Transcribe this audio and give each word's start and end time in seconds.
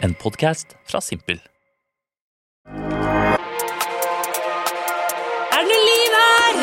En 0.00 0.14
podkast 0.14 0.76
fra 0.86 1.00
Simpel. 1.02 1.40
Er 5.50 5.58
det 5.58 5.66
noe 5.66 5.80
liv 5.88 6.12
her? 6.14 6.54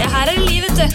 Ja, 0.00 0.08
her 0.16 0.24
er 0.24 0.32
det 0.32 0.42
liv, 0.48 0.64
vet 0.66 0.78
du. 0.80 0.86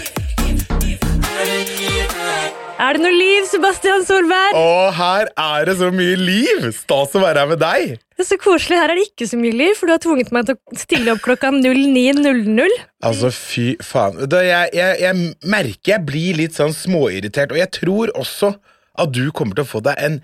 Er 2.83 2.97
det 2.97 3.01
noe 3.05 3.13
liv, 3.15 3.45
Sebastian 3.47 4.03
Solberg? 4.03 4.57
Å, 4.59 4.91
her 4.97 5.31
er 5.31 5.69
det 5.69 5.77
så 5.79 5.87
mye 5.95 6.19
liv! 6.19 6.67
Stas 6.75 7.15
å 7.15 7.23
være 7.23 7.39
her 7.45 7.49
med 7.53 7.63
deg. 7.63 7.95
Det 7.95 8.25
er 8.25 8.29
så 8.33 8.39
koselig. 8.43 8.81
Her 8.81 8.91
er 8.91 8.99
det 8.99 9.07
ikke 9.07 9.29
så 9.31 9.39
mye 9.39 9.55
liv, 9.63 9.71
for 9.79 9.87
du 9.87 9.95
har 9.95 10.03
tvunget 10.03 10.35
meg 10.35 10.49
til 10.49 10.59
å 10.59 10.81
stille 10.83 11.15
opp 11.15 11.23
klokka 11.23 11.53
09.00. 11.55 12.75
Altså, 13.07 13.31
fy 13.31 13.65
faen. 13.79 14.19
Da 14.27 14.43
jeg, 14.43 14.75
jeg, 14.75 14.99
jeg 15.07 15.13
merker 15.55 15.95
jeg 15.95 16.05
blir 16.11 16.43
litt 16.43 16.59
sånn 16.59 16.75
småirritert, 16.75 17.55
og 17.55 17.63
jeg 17.63 17.71
tror 17.79 18.11
også 18.19 18.51
at 18.99 19.13
du 19.15 19.23
kommer 19.33 19.57
til 19.57 19.65
å 19.65 19.69
få 19.71 19.81
deg 19.85 19.97
en 20.05 20.19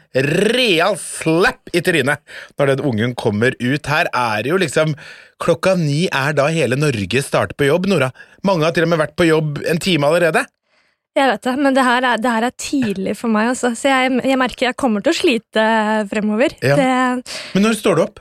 real 0.53 0.97
slap 1.01 1.71
i 1.73 1.81
trynet 1.85 2.21
når 2.59 2.73
den 2.75 2.85
ungen 2.85 3.15
kommer 3.17 3.55
ut. 3.57 3.89
Her 3.89 4.09
er 4.13 4.45
det 4.45 4.53
jo 4.53 4.61
liksom 4.61 4.95
Klokka 5.39 5.71
ni 5.79 6.01
er 6.11 6.33
da 6.35 6.49
hele 6.51 6.75
Norge 6.75 7.21
starter 7.23 7.55
på 7.55 7.69
jobb, 7.69 7.85
Nora. 7.87 8.09
Mange 8.43 8.65
har 8.67 8.73
til 8.75 8.83
og 8.83 8.89
med 8.91 8.99
vært 8.99 9.15
på 9.15 9.23
jobb 9.29 9.61
en 9.71 9.79
time 9.79 10.09
allerede. 10.09 10.41
Jeg 11.15 11.29
vet 11.31 11.45
det, 11.47 11.53
men 11.63 11.77
det 11.77 11.85
her 11.87 12.05
er, 12.09 12.19
det 12.19 12.33
her 12.33 12.47
er 12.49 12.55
tidlig 12.59 13.13
for 13.17 13.31
meg, 13.31 13.53
også. 13.53 13.71
Så 13.79 13.87
jeg, 13.87 14.17
jeg 14.27 14.39
merker 14.39 14.67
jeg 14.67 14.77
kommer 14.79 15.03
til 15.05 15.15
å 15.15 15.17
slite 15.17 15.63
fremover. 16.11 16.57
Ja. 16.59 16.75
Det, 16.75 17.37
Men 17.55 17.65
når 17.65 17.79
står 17.79 17.95
du 17.95 18.03
opp? 18.03 18.19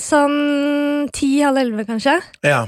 sånn 0.00 1.08
ti-halv 1.12 1.58
elleve, 1.60 1.84
kanskje. 1.88 2.14
Ja. 2.46 2.62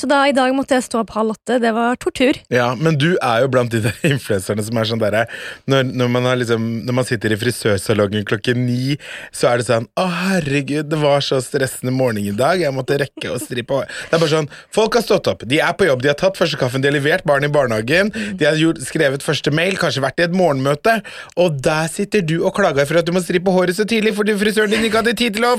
Så 0.00 0.08
da 0.08 0.22
i 0.28 0.32
dag 0.36 0.54
måtte 0.56 0.76
jeg 0.78 0.86
stå 0.86 1.02
opp 1.02 1.10
halv 1.12 1.34
åtte. 1.34 1.58
Det 1.60 1.72
var 1.76 1.98
tortur. 2.00 2.38
Ja, 2.52 2.70
men 2.78 2.96
du 3.00 3.10
er 3.20 3.42
jo 3.44 3.50
blant 3.52 3.72
de 3.74 3.82
der 3.84 3.96
influenserne 4.14 4.64
som 4.64 4.78
er 4.80 4.88
sånn 4.88 5.02
derre 5.02 5.26
når, 5.68 5.90
når, 5.92 6.08
man 6.14 6.28
liksom, 6.40 6.64
når 6.88 6.96
man 6.96 7.06
sitter 7.08 7.34
i 7.34 7.38
frisørsalongen 7.40 8.24
klokken 8.28 8.62
ni, 8.64 8.96
så 9.36 9.50
er 9.50 9.60
det 9.60 9.66
sånn 9.68 9.88
Å, 10.00 10.06
herregud, 10.30 10.88
det 10.90 11.00
var 11.02 11.20
så 11.24 11.40
stressende 11.44 11.92
morgen 11.94 12.22
i 12.22 12.32
dag. 12.36 12.62
Jeg 12.62 12.72
måtte 12.76 12.96
rekke 13.02 13.34
å 13.34 13.38
strippe 13.42 13.76
hår. 13.82 13.90
Det 14.08 14.16
er 14.16 14.22
bare 14.24 14.32
sånn 14.32 14.48
Folk 14.74 14.96
har 14.96 15.04
stått 15.04 15.28
opp. 15.30 15.44
De 15.50 15.60
er 15.60 15.74
på 15.76 15.86
jobb. 15.88 16.02
De 16.04 16.10
har 16.12 16.16
tatt 16.18 16.38
første 16.40 16.56
kaffen, 16.60 16.80
de 16.82 16.88
har 16.90 16.96
levert 16.96 17.26
barn 17.28 17.44
i 17.44 17.50
barnehagen, 17.52 18.10
de 18.40 18.46
har 18.46 18.56
gjort, 18.58 18.80
skrevet 18.86 19.24
første 19.24 19.52
mail, 19.54 19.76
kanskje 19.80 20.02
vært 20.04 20.22
i 20.22 20.26
et 20.28 20.34
morgenmøte, 20.36 20.96
og 21.40 21.58
der 21.64 21.90
sitter 21.92 22.24
du 22.24 22.38
og 22.46 22.54
klager 22.56 22.86
for 22.88 23.00
at 23.00 23.08
du 23.08 23.12
må 23.14 23.22
strippe 23.24 23.52
håret 23.54 23.76
så 23.76 23.84
tidlig 23.88 24.14
fordi 24.16 24.34
frisøren 24.40 24.72
din 24.72 24.86
ikke 24.88 25.02
hadde 25.02 25.14
tid 25.18 25.36
til 25.36 25.46
å 25.48 25.52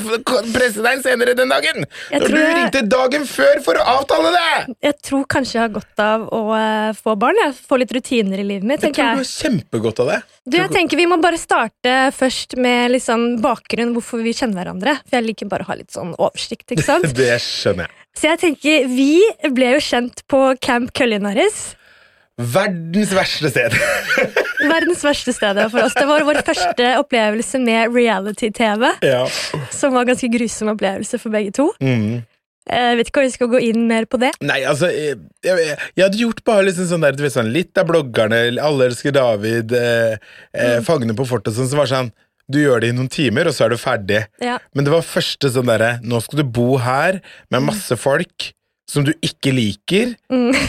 presse 0.55 0.81
deg 0.83 1.03
senere 1.05 1.35
den 1.37 1.51
dagen. 1.51 1.85
Jeg 2.11 2.23
Når 2.23 2.33
du 2.33 2.39
jeg- 2.39 2.55
ringte 2.57 2.83
dagen 2.95 3.27
før 3.29 3.61
for 3.65 3.79
å 3.81 3.85
avtale 3.97 4.30
det! 4.35 4.75
Jeg 4.87 4.95
tror 5.07 5.25
kanskje 5.31 5.57
jeg 5.57 5.63
har 5.63 5.73
godt 5.75 6.03
av 6.03 6.25
å 6.33 6.41
eh, 6.57 6.91
få 6.97 7.15
barn. 7.19 7.39
Jeg. 7.41 7.55
får 7.67 7.81
litt 7.83 7.93
rutiner 7.97 8.41
i 8.43 8.45
livet 8.47 8.67
mitt. 8.67 8.85
Jeg 8.85 8.95
tror 8.95 9.17
du 9.17 9.23
har 9.23 9.29
kjempegodt 9.31 10.01
av 10.03 10.11
det. 10.13 10.19
Du, 10.45 10.57
jeg 10.57 10.71
tenker 10.73 10.99
Vi 11.01 11.07
må 11.09 11.17
bare 11.21 11.39
starte 11.41 11.97
først 12.15 12.55
med 12.61 12.95
liksom 12.95 13.41
bakgrunn, 13.43 13.93
hvorfor 13.97 14.23
vi 14.25 14.33
kjenner 14.37 14.61
hverandre. 14.63 14.97
For 15.07 15.19
jeg 15.19 15.29
liker 15.29 15.51
bare 15.51 15.67
å 15.67 15.71
ha 15.71 15.77
litt 15.81 15.93
sånn 15.93 16.15
oversikt. 16.17 16.67
ikke 16.71 16.87
sant? 16.87 17.11
Det 17.21 17.33
skjønner 17.43 17.87
jeg. 17.87 17.97
Så 18.17 18.27
jeg 18.27 18.41
tenker, 18.41 18.89
Vi 18.91 19.11
ble 19.55 19.75
jo 19.77 19.83
kjent 19.83 20.25
på 20.31 20.41
Camp 20.63 20.91
Culinaris. 20.97 21.61
Verdens 22.41 23.11
verste 23.13 23.51
sted. 23.51 23.75
Verdens 24.71 25.03
verste 25.05 25.33
sted 25.35 25.59
for 25.69 25.83
oss. 25.83 25.93
Det 25.97 26.07
var 26.09 26.23
vår 26.25 26.41
første 26.47 26.87
opplevelse 27.01 27.59
med 27.61 27.93
reality-TV. 27.93 28.87
ja. 29.05 29.25
Som 29.71 29.93
var 29.93 30.05
en 30.05 30.13
ganske 30.13 30.29
grusom 30.31 30.71
opplevelse 30.73 31.19
for 31.21 31.33
begge 31.33 31.53
to. 31.57 31.67
Mm. 31.83 32.21
Jeg 32.69 32.97
vet 32.99 33.09
ikke 33.09 33.21
om 33.21 33.25
vi 33.25 33.33
skal 33.33 33.49
gå 33.49 33.59
inn 33.71 33.87
mer 33.89 34.05
på 34.09 34.19
det. 34.21 34.29
Nei, 34.45 34.59
altså 34.69 34.91
jeg, 34.93 35.17
jeg, 35.45 35.77
jeg 35.97 36.03
hadde 36.05 36.19
gjort 36.21 36.43
bare 36.45 36.67
liksom 36.67 36.89
sånn 36.91 37.05
der, 37.05 37.15
du 37.17 37.23
vet, 37.25 37.33
sånn, 37.33 37.49
Litt 37.55 37.77
av 37.81 37.89
bloggerne, 37.89 38.41
Alle 38.61 38.91
elsker 38.91 39.15
David, 39.15 39.73
eh, 39.77 40.19
eh, 40.53 40.77
Fangene 40.85 41.17
på 41.17 41.25
fortet, 41.29 41.55
sånn, 41.57 41.69
som 41.71 41.81
var 41.81 41.89
sånn 41.89 42.11
Du 42.51 42.59
gjør 42.61 42.83
det 42.83 42.91
i 42.91 42.95
noen 42.95 43.09
timer, 43.11 43.49
og 43.49 43.57
så 43.57 43.65
er 43.65 43.73
du 43.73 43.81
ferdig. 43.81 44.23
Ja. 44.43 44.59
Men 44.77 44.85
det 44.85 44.93
var 44.93 45.07
første 45.07 45.49
sånn 45.51 45.71
derre 45.71 45.95
Nå 46.05 46.21
skal 46.21 46.43
du 46.43 46.45
bo 46.59 46.75
her 46.83 47.21
med 47.53 47.65
masse 47.71 47.97
folk 47.99 48.51
som 48.89 49.05
du 49.07 49.13
ikke 49.23 49.53
liker, 49.55 50.15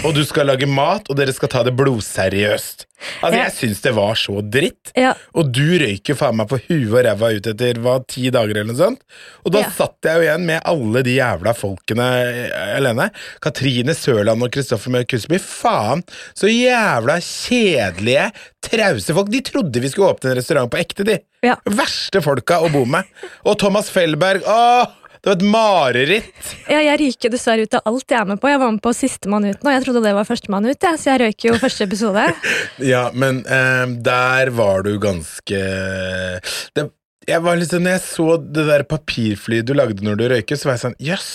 og 0.05 0.12
du 0.15 0.23
skal 0.25 0.47
lage 0.47 0.67
mat, 0.71 1.09
og 1.11 1.17
dere 1.19 1.33
skal 1.34 1.49
ta 1.50 1.62
det 1.67 1.73
blodseriøst. 1.78 2.87
Altså, 3.19 3.34
Ja. 3.34 3.45
Jeg 3.49 3.53
syns 3.56 3.81
det 3.83 3.93
var 3.97 4.15
så 4.15 4.37
dritt. 4.47 4.93
Ja. 4.95 5.15
Og 5.34 5.49
du 5.50 5.65
røyker 5.81 6.15
faen 6.15 6.37
meg 6.39 6.47
på 6.53 6.61
huet 6.69 6.93
og 6.93 7.00
ræva 7.03 7.33
ut 7.34 7.49
etter 7.50 7.81
hva, 7.83 7.97
ti 8.06 8.28
dager 8.31 8.55
eller 8.61 8.69
noe 8.71 8.78
sånt. 8.78 9.00
Og 9.45 9.50
da 9.56 9.65
Ja. 9.65 9.71
satt 9.75 9.97
jeg 10.06 10.15
jo 10.15 10.23
igjen 10.28 10.47
med 10.47 10.62
alle 10.65 11.03
de 11.03 11.17
jævla 11.17 11.53
folkene 11.59 12.06
alene. 12.78 13.11
Katrine 13.43 13.91
Sørland 13.99 14.41
og 14.47 14.53
Kristoffer 14.55 14.91
Mørk 14.94 15.11
Husby. 15.17 15.41
Faen, 15.43 16.05
så 16.39 16.47
jævla 16.47 17.19
kjedelige, 17.19 18.31
trause 18.62 19.12
folk. 19.17 19.31
De 19.34 19.41
trodde 19.41 19.83
vi 19.83 19.89
skulle 19.91 20.15
åpne 20.15 20.31
en 20.31 20.39
restaurant 20.39 20.71
på 20.71 20.79
ekte, 20.79 21.05
de. 21.05 21.19
Verste 21.75 22.23
folka 22.23 22.61
å 22.62 22.71
bo 22.71 22.84
med. 22.87 23.03
Og 23.44 23.59
Thomas 23.59 23.91
Fellberg. 23.91 24.44
Åh, 24.47 24.87
det 25.22 25.31
var 25.31 25.37
et 25.38 25.44
mareritt. 25.47 26.49
Ja, 26.66 26.81
jeg 26.83 26.99
ryker 26.99 27.31
dessverre 27.31 27.62
ut 27.69 27.77
av 27.78 27.84
alt 27.87 28.10
jeg 28.10 28.19
er 28.19 28.25
med 28.33 28.41
på. 28.43 28.49
Jeg 28.50 28.59
var 28.59 28.72
med 28.75 28.83
på 28.83 28.91
Sistemann 28.99 29.44
ut 29.47 29.62
nå. 29.62 29.71
Jeg 29.77 29.84
trodde 29.84 30.03
det 30.03 30.15
var 30.16 30.27
førstemann 30.27 30.66
ut, 30.66 30.83
ja, 30.83 30.97
så 30.99 31.12
jeg 31.12 31.21
røyker 31.22 31.53
jo 31.53 31.60
første 31.62 31.87
episode. 31.87 32.25
Ja, 32.93 33.05
men 33.15 33.44
eh, 33.47 33.84
der 34.03 34.50
var 34.56 34.82
du 34.82 34.97
ganske 35.03 35.61
det, 36.75 36.88
jeg 37.28 37.38
var 37.44 37.55
liksom, 37.61 37.84
Når 37.87 37.93
jeg 37.94 38.03
så 38.03 38.27
det 38.43 38.65
der 38.66 38.82
papirflyet 38.91 39.69
du 39.69 39.77
lagde 39.78 40.03
når 40.03 40.19
du 40.19 40.25
røyker, 40.32 40.59
så 40.59 40.69
var 40.69 40.75
jeg 40.78 40.84
sånn 40.88 40.99
Jøss! 40.99 41.31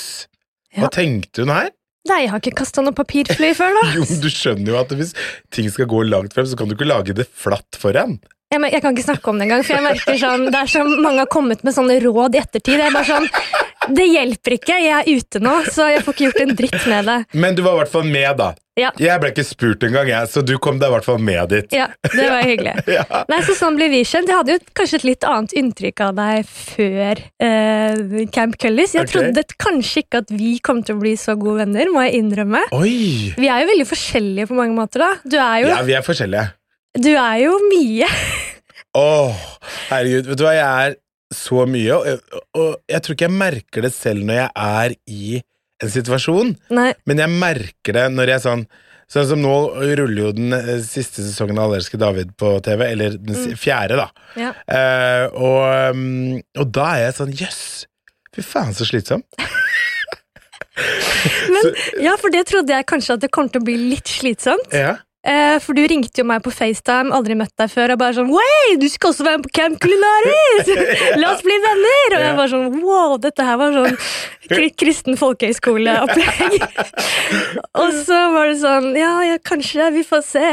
Hva 0.75 0.89
Ja. 0.89 0.93
tenkte 0.93 1.45
hun 1.45 1.53
her? 1.55 1.69
Nei, 2.07 2.21
jeg 2.25 2.31
har 2.31 2.39
ikke 2.43 2.57
kasta 2.59 2.83
noe 2.83 2.95
papirfly 2.95 3.53
før, 3.57 3.71
da. 3.79 3.85
Jo, 3.97 4.03
men 4.07 4.19
Du 4.23 4.27
skjønner 4.31 4.73
jo 4.73 4.77
at 4.81 4.91
hvis 4.99 5.13
ting 5.55 5.71
skal 5.71 5.87
gå 5.91 6.03
langt 6.07 6.35
frem, 6.35 6.45
så 6.47 6.59
kan 6.59 6.67
du 6.69 6.75
ikke 6.75 6.87
lage 6.91 7.15
det 7.15 7.25
flatt 7.31 7.79
foran. 7.79 8.17
Jeg, 8.47 8.63
jeg 8.71 8.79
kan 8.83 8.95
ikke 8.95 9.03
snakke 9.03 9.31
om 9.31 9.39
det 9.39 9.47
engang, 9.49 9.63
for 9.67 9.75
jeg 9.75 9.83
merker 9.83 10.19
sånn, 10.21 10.45
det 10.53 10.59
er 10.61 10.69
så 10.71 10.83
mange 10.87 11.19
har 11.19 11.31
kommet 11.31 11.65
med 11.67 11.75
sånne 11.75 11.97
råd 11.99 12.37
i 12.37 12.39
ettertid. 12.39 12.77
Jeg 12.79 12.87
er 12.87 12.95
bare 12.95 13.09
sånn, 13.09 13.27
Det 13.87 14.05
hjelper 14.07 14.55
ikke, 14.57 14.77
jeg 14.83 14.93
er 14.93 15.07
ute 15.07 15.39
nå, 15.43 15.57
så 15.71 15.89
jeg 15.93 16.03
får 16.03 16.15
ikke 16.15 16.25
gjort 16.25 16.39
en 16.43 16.55
dritt 16.59 16.87
med 16.91 17.05
det. 17.07 17.17
Men 17.39 17.55
du 17.55 17.61
var 17.63 17.75
i 17.77 17.81
hvert 17.81 17.91
fall 17.91 18.07
med, 18.07 18.29
da. 18.39 18.53
Ja. 18.77 18.91
Jeg 19.01 19.17
ble 19.21 19.31
ikke 19.31 19.45
spurt 19.47 19.83
engang, 19.87 20.09
jeg, 20.11 20.29
så 20.29 20.43
du 20.45 20.53
kom 20.61 20.77
deg 20.77 20.91
i 20.91 20.93
hvert 20.93 21.07
fall 21.07 21.21
med 21.23 21.49
dit. 21.49 21.71
Ja, 21.73 21.87
det 22.13 22.27
var 22.29 22.43
hyggelig. 22.45 22.75
Ja. 22.97 23.03
Nei, 23.29 23.39
så 23.45 23.55
Sånn 23.57 23.75
ble 23.77 23.87
vi 23.91 24.03
kjent. 24.07 24.29
Jeg 24.29 24.37
hadde 24.37 24.55
jo 24.55 24.59
kanskje 24.77 24.99
et 25.01 25.07
litt 25.07 25.25
annet 25.27 25.55
inntrykk 25.59 26.03
av 26.05 26.13
deg 26.17 26.47
før 26.49 27.21
eh, 27.43 28.27
Camp 28.33 28.55
Cullis. 28.61 28.93
Jeg 28.95 29.07
okay. 29.07 29.13
trodde 29.15 29.43
kanskje 29.59 30.05
ikke 30.05 30.21
at 30.23 30.31
vi 30.33 30.53
kom 30.63 30.83
til 30.85 30.97
å 30.97 31.01
bli 31.01 31.15
så 31.19 31.35
gode 31.39 31.65
venner, 31.65 31.89
må 31.93 32.05
jeg 32.05 32.21
innrømme. 32.21 32.63
Oi! 32.77 33.33
Vi 33.35 33.49
er 33.49 33.65
jo 33.65 33.71
veldig 33.73 33.89
forskjellige 33.89 34.51
på 34.51 34.59
mange 34.59 34.77
måter, 34.77 35.03
da. 35.03 35.11
Du 35.25 35.37
er 35.41 35.65
jo, 35.65 35.73
Ja, 35.73 35.81
vi 35.87 35.97
er 35.97 36.05
forskjellige. 36.05 36.53
Du 37.01 37.11
er 37.13 37.37
jo 37.43 37.57
mye. 37.67 38.07
Åh, 38.97 39.43
herregud, 39.91 40.31
vet 40.31 40.39
du 40.39 40.45
hva, 40.45 40.55
jeg 40.57 40.87
er 40.87 40.97
så 41.35 41.67
mye, 41.67 41.95
og, 41.97 42.41
og 42.55 42.75
jeg 42.87 43.03
tror 43.03 43.17
ikke 43.17 43.27
jeg 43.27 43.35
merker 43.35 43.83
det 43.83 43.91
selv 43.93 44.23
når 44.27 44.39
jeg 44.39 44.51
er 44.63 44.95
i 45.11 45.39
en 45.83 45.91
situasjon, 45.93 46.53
Nei, 46.73 46.91
men 47.05 47.21
jeg 47.21 47.33
merker 47.33 47.97
det 47.97 48.05
når 48.15 48.31
jeg 48.31 48.39
er 48.39 48.45
sånn 48.47 48.67
Sånn 49.07 49.23
som 49.23 49.39
nå 49.39 49.51
ruller 49.71 50.17
jo 50.19 50.29
den 50.35 50.51
eh, 50.51 50.81
siste 50.83 51.23
sesongen 51.23 51.55
av 51.63 51.71
Allerske 51.71 51.95
David 51.95 52.33
på 52.35 52.49
TV, 52.59 52.81
eller 52.91 53.13
den 53.15 53.55
fjerde, 53.55 54.01
da. 54.01 54.09
ja. 54.35 54.49
Uh, 54.67 55.23
og, 55.31 55.61
um, 55.95 56.33
og 56.59 56.73
da 56.75 56.89
er 56.97 57.05
jeg 57.05 57.15
sånn 57.21 57.31
Jøss! 57.39 57.61
Fy 58.35 58.43
faen, 58.43 58.75
så 58.75 58.83
slitsom. 58.83 59.23
Men, 61.55 61.71
ja, 62.03 62.17
for 62.19 62.35
det 62.35 62.43
trodde 62.51 62.75
jeg 62.75 62.85
kanskje 62.91 63.15
at 63.15 63.23
det 63.23 63.31
kom 63.33 63.47
til 63.47 63.63
å 63.63 63.67
bli 63.69 63.77
litt 63.93 64.11
slitsomt. 64.11 64.75
Ja. 64.75 64.97
Eh, 65.27 65.57
for 65.59 65.75
du 65.75 65.81
ringte 65.91 66.21
jo 66.21 66.23
meg 66.29 66.39
på 66.45 66.53
FaceTime, 66.55 67.11
aldri 67.11 67.35
møtt 67.35 67.51
deg 67.59 67.67
før, 67.73 67.91
og 67.93 67.99
bare 67.99 68.15
sånn 68.15 68.29
Wey, 68.31 68.77
du 68.79 68.85
skal 68.87 69.11
også 69.11 69.25
være 69.27 69.41
med 69.41 69.47
på 69.49 69.53
Camp 69.57 69.79
Culinaris! 69.83 70.69
La 71.21 71.33
oss 71.33 71.43
bli 71.43 71.57
venner! 71.65 72.15
Og 72.15 72.23
jeg 72.23 72.37
var 72.37 72.51
sånn 72.53 72.77
Wow, 72.79 73.17
dette 73.25 73.43
her 73.47 73.59
var 73.59 73.75
sånn 73.75 73.97
kri- 74.47 74.71
kristen 74.79 75.19
folkehøyskoleopplegg. 75.19 76.57
og 77.81 77.97
så 78.07 78.21
var 78.37 78.51
det 78.53 78.59
sånn 78.63 78.91
Ja, 78.95 79.13
ja, 79.27 79.37
kanskje. 79.43 79.91
Vi 79.97 80.05
får 80.07 80.23
se. 80.31 80.47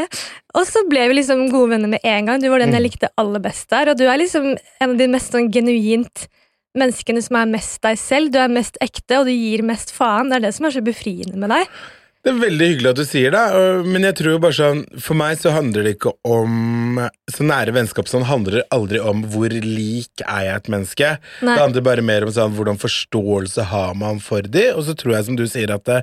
Og 0.58 0.66
så 0.68 0.82
ble 0.90 1.06
vi 1.10 1.20
liksom 1.20 1.46
gode 1.52 1.74
venner 1.76 1.94
med 1.94 2.02
en 2.06 2.28
gang. 2.32 2.42
Du 2.42 2.50
var 2.50 2.62
den 2.62 2.74
jeg 2.74 2.84
likte 2.88 3.10
aller 3.20 3.42
best 3.42 3.70
der, 3.70 3.92
og 3.92 3.98
du 3.98 4.06
er 4.10 4.18
liksom 4.20 4.52
en 4.56 4.88
av 4.90 4.96
de 4.98 5.08
mest 5.10 5.34
sånn 5.34 5.50
genuint 5.54 6.26
menneskene 6.74 7.22
som 7.22 7.38
er 7.38 7.50
mest 7.54 7.78
deg 7.86 7.98
selv. 8.00 8.32
Du 8.34 8.40
er 8.42 8.50
mest 8.50 8.78
ekte, 8.82 9.20
og 9.20 9.28
du 9.30 9.34
gir 9.34 9.62
mest 9.66 9.94
faen. 9.94 10.30
Det 10.30 10.40
er 10.40 10.48
det 10.48 10.54
som 10.58 10.66
er 10.66 10.74
så 10.74 10.82
befriende 10.86 11.38
med 11.38 11.54
deg. 11.54 11.70
Det 12.24 12.32
er 12.32 12.38
veldig 12.40 12.66
hyggelig 12.70 12.88
at 12.88 13.00
du 13.00 13.04
sier 13.04 13.34
det, 13.34 13.40
men 13.84 14.06
jeg 14.06 14.16
tror 14.16 14.38
bare 14.40 14.56
sånn 14.56 14.78
For 14.96 15.18
meg 15.18 15.36
så 15.42 15.52
handler 15.52 15.84
det 15.84 15.96
ikke 15.98 16.14
om 16.24 17.02
Så 17.28 17.44
nære 17.44 17.74
vennskap 17.76 18.08
sånn 18.08 18.24
handler 18.24 18.62
aldri 18.72 19.02
om 19.02 19.26
hvor 19.34 19.52
lik 19.52 20.24
er 20.24 20.46
jeg 20.46 20.62
et 20.62 20.70
menneske. 20.72 21.10
Nei. 21.44 21.52
Det 21.52 21.60
handler 21.60 21.84
bare 21.90 22.06
mer 22.06 22.24
om 22.24 22.32
sånn 22.32 22.54
hvordan 22.56 22.80
forståelse 22.80 23.68
har 23.68 23.92
man 24.00 24.22
for 24.24 24.46
de, 24.46 24.70
og 24.72 24.86
så 24.88 24.96
tror 24.96 25.18
jeg 25.18 25.28
som 25.28 25.36
du 25.36 25.44
sier 25.50 25.74
at 25.74 25.84
det, 25.88 26.00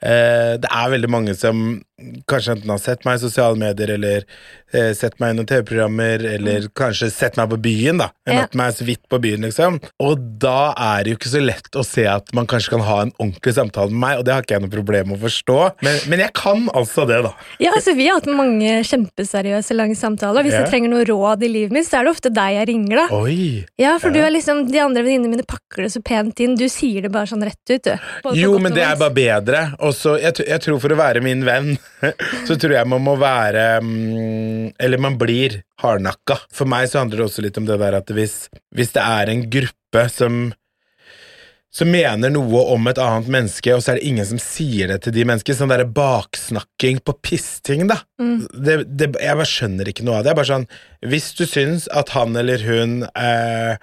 eh, 0.00 0.54
det 0.62 0.72
er 0.72 0.94
veldig 0.94 1.12
mange 1.12 1.36
som 1.36 1.82
kanskje 2.30 2.52
enten 2.54 2.70
har 2.70 2.78
sett 2.78 3.04
meg 3.06 3.18
i 3.18 3.22
sosiale 3.24 3.58
medier, 3.58 3.90
eller 3.96 4.24
eh, 4.72 4.92
sett 4.94 5.16
meg 5.18 5.32
i 5.32 5.38
noen 5.38 5.48
TV-programmer, 5.50 6.22
eller 6.36 6.68
kanskje 6.78 7.08
sett 7.10 7.38
meg 7.40 7.50
på 7.50 7.58
byen, 7.64 7.98
da. 8.02 8.10
Ja. 8.28 8.42
Møtt 8.44 8.54
meg 8.60 8.74
så 8.76 8.86
vidt 8.86 9.02
på 9.10 9.18
byen, 9.22 9.42
liksom. 9.48 9.80
Og 10.04 10.20
da 10.42 10.72
er 10.78 11.04
det 11.04 11.14
jo 11.14 11.18
ikke 11.18 11.32
så 11.32 11.42
lett 11.42 11.78
å 11.78 11.84
se 11.86 12.04
at 12.10 12.30
man 12.36 12.46
kanskje 12.50 12.76
kan 12.76 12.84
ha 12.86 13.00
en 13.06 13.12
ordentlig 13.18 13.54
samtale 13.56 13.90
med 13.90 14.02
meg, 14.04 14.20
og 14.20 14.26
det 14.28 14.34
har 14.36 14.46
ikke 14.46 14.56
jeg 14.58 14.64
noe 14.66 14.74
problem 14.76 15.10
med 15.10 15.18
å 15.18 15.24
forstå. 15.26 15.58
Men, 15.88 15.98
men 16.12 16.22
jeg 16.22 16.34
kan 16.38 16.68
altså 16.78 17.06
det, 17.08 17.18
da. 17.26 17.32
Ja, 17.64 17.74
altså 17.74 17.96
Vi 17.98 18.06
har 18.08 18.20
hatt 18.20 18.30
mange 18.30 18.78
kjempeseriøse 18.86 19.74
lange 19.76 19.98
samtaler. 19.98 20.46
Hvis 20.46 20.54
Ja. 20.54 20.62
jeg 20.64 20.70
trenger 20.72 20.92
noe 20.94 21.04
råd 21.08 21.42
i 21.42 21.50
livet 21.50 21.74
mitt, 21.74 21.88
så 21.88 21.98
er 22.00 22.06
det 22.06 22.14
ofte 22.14 22.30
deg 22.34 22.54
jeg 22.60 22.68
ringer. 22.70 23.02
da. 23.02 23.06
Oi. 23.18 23.64
Ja, 23.80 23.96
for 23.98 24.14
du 24.14 24.20
er 24.22 24.30
liksom, 24.34 24.66
De 24.70 24.78
andre 24.82 25.02
venninnene 25.02 25.34
mine 25.34 25.46
pakker 25.48 25.82
det 25.86 25.92
så 25.94 26.02
pent 26.04 26.38
inn. 26.44 26.54
Du 26.58 26.66
sier 26.70 27.02
det 27.02 27.12
bare 27.14 27.26
sånn 27.30 27.42
rett 27.46 27.58
ut. 27.74 27.82
du. 27.82 27.94
Både 28.22 28.36
Jo, 28.38 28.54
men 28.62 28.74
det 28.76 28.84
er 28.86 28.96
bare 29.00 29.14
bedre. 29.14 29.64
Og 29.80 29.94
så, 29.96 30.16
jeg, 30.20 30.34
jeg 30.46 30.60
tror 30.64 30.78
for 30.82 30.94
å 30.94 30.98
være 30.98 31.22
min 31.24 31.44
venn, 31.46 31.76
så 32.46 32.54
tror 32.54 32.76
jeg 32.76 32.88
man 32.90 33.02
må 33.02 33.16
være 33.18 33.80
mm, 33.82 34.78
Eller 34.78 35.02
man 35.02 35.16
blir 35.18 35.60
hardnakka. 35.82 36.38
For 36.54 36.70
meg 36.70 36.86
så 36.90 37.02
handler 37.02 37.22
det 37.22 37.28
også 37.28 37.44
litt 37.44 37.58
om 37.60 37.66
det 37.68 37.80
der 37.82 37.98
at 37.98 38.14
hvis, 38.14 38.46
hvis 38.74 38.94
det 38.94 39.04
er 39.04 39.32
en 39.32 39.44
gruppe 39.50 40.06
som 40.12 40.48
som 41.78 41.90
mener 41.92 42.32
noe 42.32 42.62
om 42.72 42.88
et 42.88 42.98
annet 43.02 43.28
menneske, 43.30 43.74
og 43.76 43.82
så 43.84 43.92
er 43.92 43.98
det 43.98 44.08
ingen 44.08 44.26
som 44.26 44.40
sier 44.40 44.88
det 44.88 45.02
til 45.04 45.12
de 45.14 45.24
menneskene. 45.28 45.58
Sånn 45.58 45.72
derre 45.72 45.84
baksnakking 45.84 47.02
på 47.04 47.14
pissting, 47.20 47.84
da. 47.90 48.00
Mm. 48.20 48.38
Det, 48.48 48.76
det, 48.88 49.10
jeg 49.20 49.38
bare 49.38 49.50
skjønner 49.52 49.90
ikke 49.92 50.06
noe 50.08 50.18
av 50.18 50.24
det. 50.24 50.32
Jeg 50.32 50.40
bare 50.40 50.50
sånn 50.54 50.68
Hvis 51.12 51.28
du 51.38 51.44
syns 51.46 51.86
at 51.92 52.14
han 52.16 52.40
eller 52.40 52.64
hun 52.64 53.02
eh, 53.12 53.76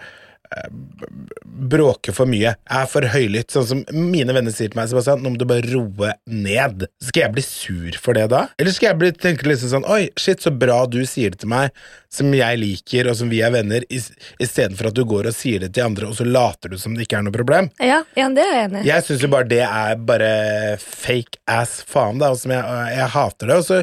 bråker 1.55 2.13
for 2.15 2.29
mye, 2.29 2.53
er 2.55 2.87
for 2.89 3.05
høylytt, 3.13 3.53
sånn 3.53 3.67
som 3.69 3.81
mine 3.95 4.33
venner 4.35 4.53
sier 4.53 4.71
til 4.71 4.79
meg, 4.79 4.89
Sebastian, 4.91 5.21
nå 5.23 5.31
må 5.33 5.39
du 5.39 5.45
bare 5.47 5.65
roe 5.69 6.11
ned. 6.27 6.85
Skal 7.03 7.25
jeg 7.25 7.35
bli 7.35 7.43
sur 7.45 7.99
for 8.01 8.17
det 8.17 8.27
da? 8.33 8.45
Eller 8.61 8.75
skal 8.75 8.91
jeg 8.91 8.99
bli, 9.01 9.11
tenke 9.25 9.47
liksom 9.49 9.71
sånn, 9.71 9.87
oi, 9.91 10.09
shit, 10.19 10.43
så 10.43 10.53
bra 10.53 10.81
du 10.91 10.99
sier 11.07 11.33
det 11.33 11.41
til 11.43 11.51
meg, 11.51 11.75
som 12.11 12.33
jeg 12.35 12.59
liker, 12.61 13.11
og 13.11 13.17
som 13.19 13.31
vi 13.31 13.41
er 13.45 13.53
venner, 13.55 13.85
i, 13.89 14.01
i 14.01 14.49
stedet 14.49 14.77
for 14.79 14.91
at 14.91 14.97
du 14.97 15.05
går 15.07 15.31
og 15.31 15.37
sier 15.37 15.63
det 15.63 15.71
til 15.75 15.87
andre, 15.87 16.09
og 16.11 16.19
så 16.19 16.27
later 16.27 16.75
du 16.75 16.79
som 16.81 16.95
det 16.95 17.07
ikke 17.07 17.21
er 17.21 17.27
noe 17.27 17.35
problem. 17.35 17.71
Ja, 17.83 18.01
ja, 18.19 18.29
det 18.35 18.43
er 18.43 18.53
jeg 18.55 18.69
enig. 18.69 18.83
Jeg 18.89 19.07
syns 19.07 19.25
jo 19.25 19.31
bare 19.31 19.49
det 19.51 19.63
er 19.65 20.03
bare 20.11 20.35
fake 20.81 21.41
ass 21.51 21.79
faen, 21.87 22.19
da, 22.21 22.33
og 22.35 22.41
som 22.41 22.53
jeg, 22.55 22.85
jeg 22.95 23.09
hater 23.15 23.51
det. 23.51 23.59
Og 23.61 23.67
så, 23.67 23.81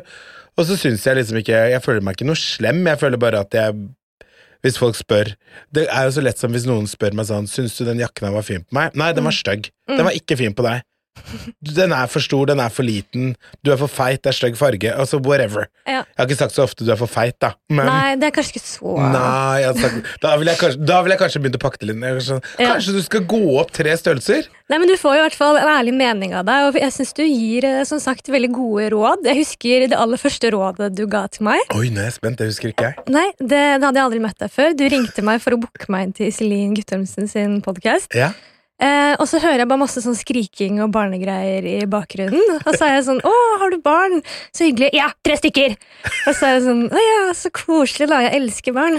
og 0.52 0.69
så 0.69 0.76
syns 0.76 1.06
jeg 1.08 1.16
liksom 1.16 1.38
ikke 1.40 1.60
Jeg 1.72 1.80
føler 1.80 2.02
meg 2.04 2.19
ikke 2.19 2.28
noe 2.28 2.38
slem, 2.38 2.82
jeg 2.84 3.00
føler 3.00 3.20
bare 3.20 3.44
at 3.46 3.56
jeg 3.56 3.76
Hvis 4.62 4.78
folk 4.78 4.94
spør 4.94 5.32
Det 5.74 5.88
er 5.90 6.06
jo 6.06 6.14
så 6.14 6.22
lett 6.22 6.38
som 6.38 6.52
hvis 6.54 6.66
noen 6.68 6.86
spør 6.90 7.16
meg 7.18 7.26
sånn 7.26 7.48
Syns 7.50 7.74
du 7.78 7.84
den 7.88 8.02
jakken 8.02 8.28
her 8.28 8.36
var 8.36 8.46
fin 8.46 8.62
på 8.62 8.78
meg? 8.78 8.94
Nei, 8.98 9.10
den 9.16 9.26
var 9.26 9.34
stygg. 9.34 9.72
Den 9.90 10.04
var 10.06 10.14
ikke 10.16 10.38
fin 10.38 10.54
på 10.54 10.64
deg. 10.66 10.84
Den 11.76 11.92
er 11.94 12.08
for 12.10 12.22
stor, 12.24 12.46
den 12.50 12.60
er 12.62 12.70
for 12.72 12.84
liten, 12.86 13.34
du 13.64 13.70
er 13.72 13.78
for 13.80 13.90
feit, 13.90 14.20
det 14.24 14.32
er 14.32 14.36
stygg 14.36 14.56
farge. 14.58 14.90
Altså 14.92 15.18
whatever. 15.22 15.66
Ja. 15.86 16.02
Jeg 16.02 16.18
har 16.18 16.28
ikke 16.28 16.38
sagt 16.40 16.56
så 16.56 16.64
ofte 16.66 16.86
du 16.86 16.90
er 16.92 16.98
for 17.00 17.10
feit, 17.10 17.36
da. 17.42 17.52
Men 17.72 17.86
Nei, 17.88 18.14
det 18.20 18.28
er 18.30 18.34
kanskje 18.36 18.56
ikke 18.56 18.64
så 18.64 18.94
Nei, 19.12 19.62
sagt, 19.78 20.10
da 20.22 20.34
ville 20.40 20.52
jeg, 20.54 20.60
kanskje- 20.60 21.02
vil 21.04 21.14
jeg 21.14 21.20
kanskje 21.22 21.42
begynt 21.44 21.58
å 21.58 21.62
pakke 21.62 21.80
det 21.82 21.88
litt. 21.92 22.22
Sånn, 22.26 22.42
Ja. 22.58 22.72
Kanskje 22.74 22.94
du 22.96 23.02
skal 23.04 23.24
gå 23.28 23.40
opp 23.60 23.72
tre 23.76 23.94
størrelser? 23.98 24.48
Nei, 24.72 24.78
men 24.78 24.88
Du 24.88 24.96
får 24.96 25.16
i 25.18 25.22
hvert 25.22 25.36
fall 25.36 25.56
en 25.60 25.68
ærlig 25.68 25.92
mening 25.94 26.34
av 26.34 26.46
deg, 26.48 26.68
og 26.70 26.78
jeg 26.80 26.92
syns 26.92 27.12
du 27.16 27.22
gir 27.24 27.64
eh, 27.68 27.82
som 27.88 28.00
sagt 28.00 28.28
veldig 28.32 28.52
gode 28.52 28.90
råd. 28.94 29.24
Jeg 29.28 29.36
husker 29.42 29.88
det 29.88 29.98
aller 29.98 30.20
første 30.20 30.50
rådet 30.52 30.94
du 30.96 31.06
ga 31.06 31.26
til 31.28 31.44
meg. 31.48 31.60
Oi, 31.76 31.88
nå 31.92 32.00
er 32.00 32.08
jeg 32.10 32.16
spent. 32.20 32.38
Det 32.38 32.48
husker 32.48 32.72
ikke 32.72 32.88
jeg. 32.92 33.04
Nei, 33.12 33.26
det, 33.38 33.62
da 33.82 33.90
hadde 33.90 34.00
jeg 34.00 34.06
aldri 34.08 34.22
møtt 34.24 34.38
deg 34.40 34.50
før. 34.54 34.72
Du 34.76 34.84
ringte 34.88 35.22
meg 35.26 35.42
for 35.44 35.56
å 35.56 35.60
booke 35.60 35.90
meg 35.92 36.08
inn 36.08 36.16
til 36.16 36.30
Iselin 36.32 36.72
Guttormsen 36.78 37.28
sin 37.28 37.60
podkast. 37.64 38.14
Ja. 38.16 38.32
Eh, 38.82 39.14
og 39.20 39.29
så 39.31 39.38
hører 39.38 39.62
jeg 39.62 39.70
bare 39.70 39.82
masse 39.84 40.02
sånn 40.02 40.17
skriking 40.19 40.81
og 40.82 40.90
barnegreier 40.94 41.67
i 41.70 41.76
bakgrunnen. 41.90 42.56
Og 42.64 42.73
så 42.75 42.88
er 42.88 42.96
jeg 42.96 43.06
sånn 43.06 43.20
'Å, 43.23 43.34
har 43.61 43.70
du 43.70 43.79
barn?' 43.79 44.23
Så 44.50 44.67
hyggelig. 44.67 44.90
'Ja, 44.93 45.12
tre 45.23 45.37
stykker!' 45.38 45.76
Og 46.26 46.34
så 46.34 46.49
er 46.49 46.52
jeg 46.56 46.64
sånn 46.67 46.82
'Å 46.90 46.99
ja, 46.99 47.20
så 47.32 47.50
koselig, 47.50 48.08
da. 48.08 48.23
Jeg 48.26 48.34
elsker 48.40 48.73
barn'. 48.75 48.99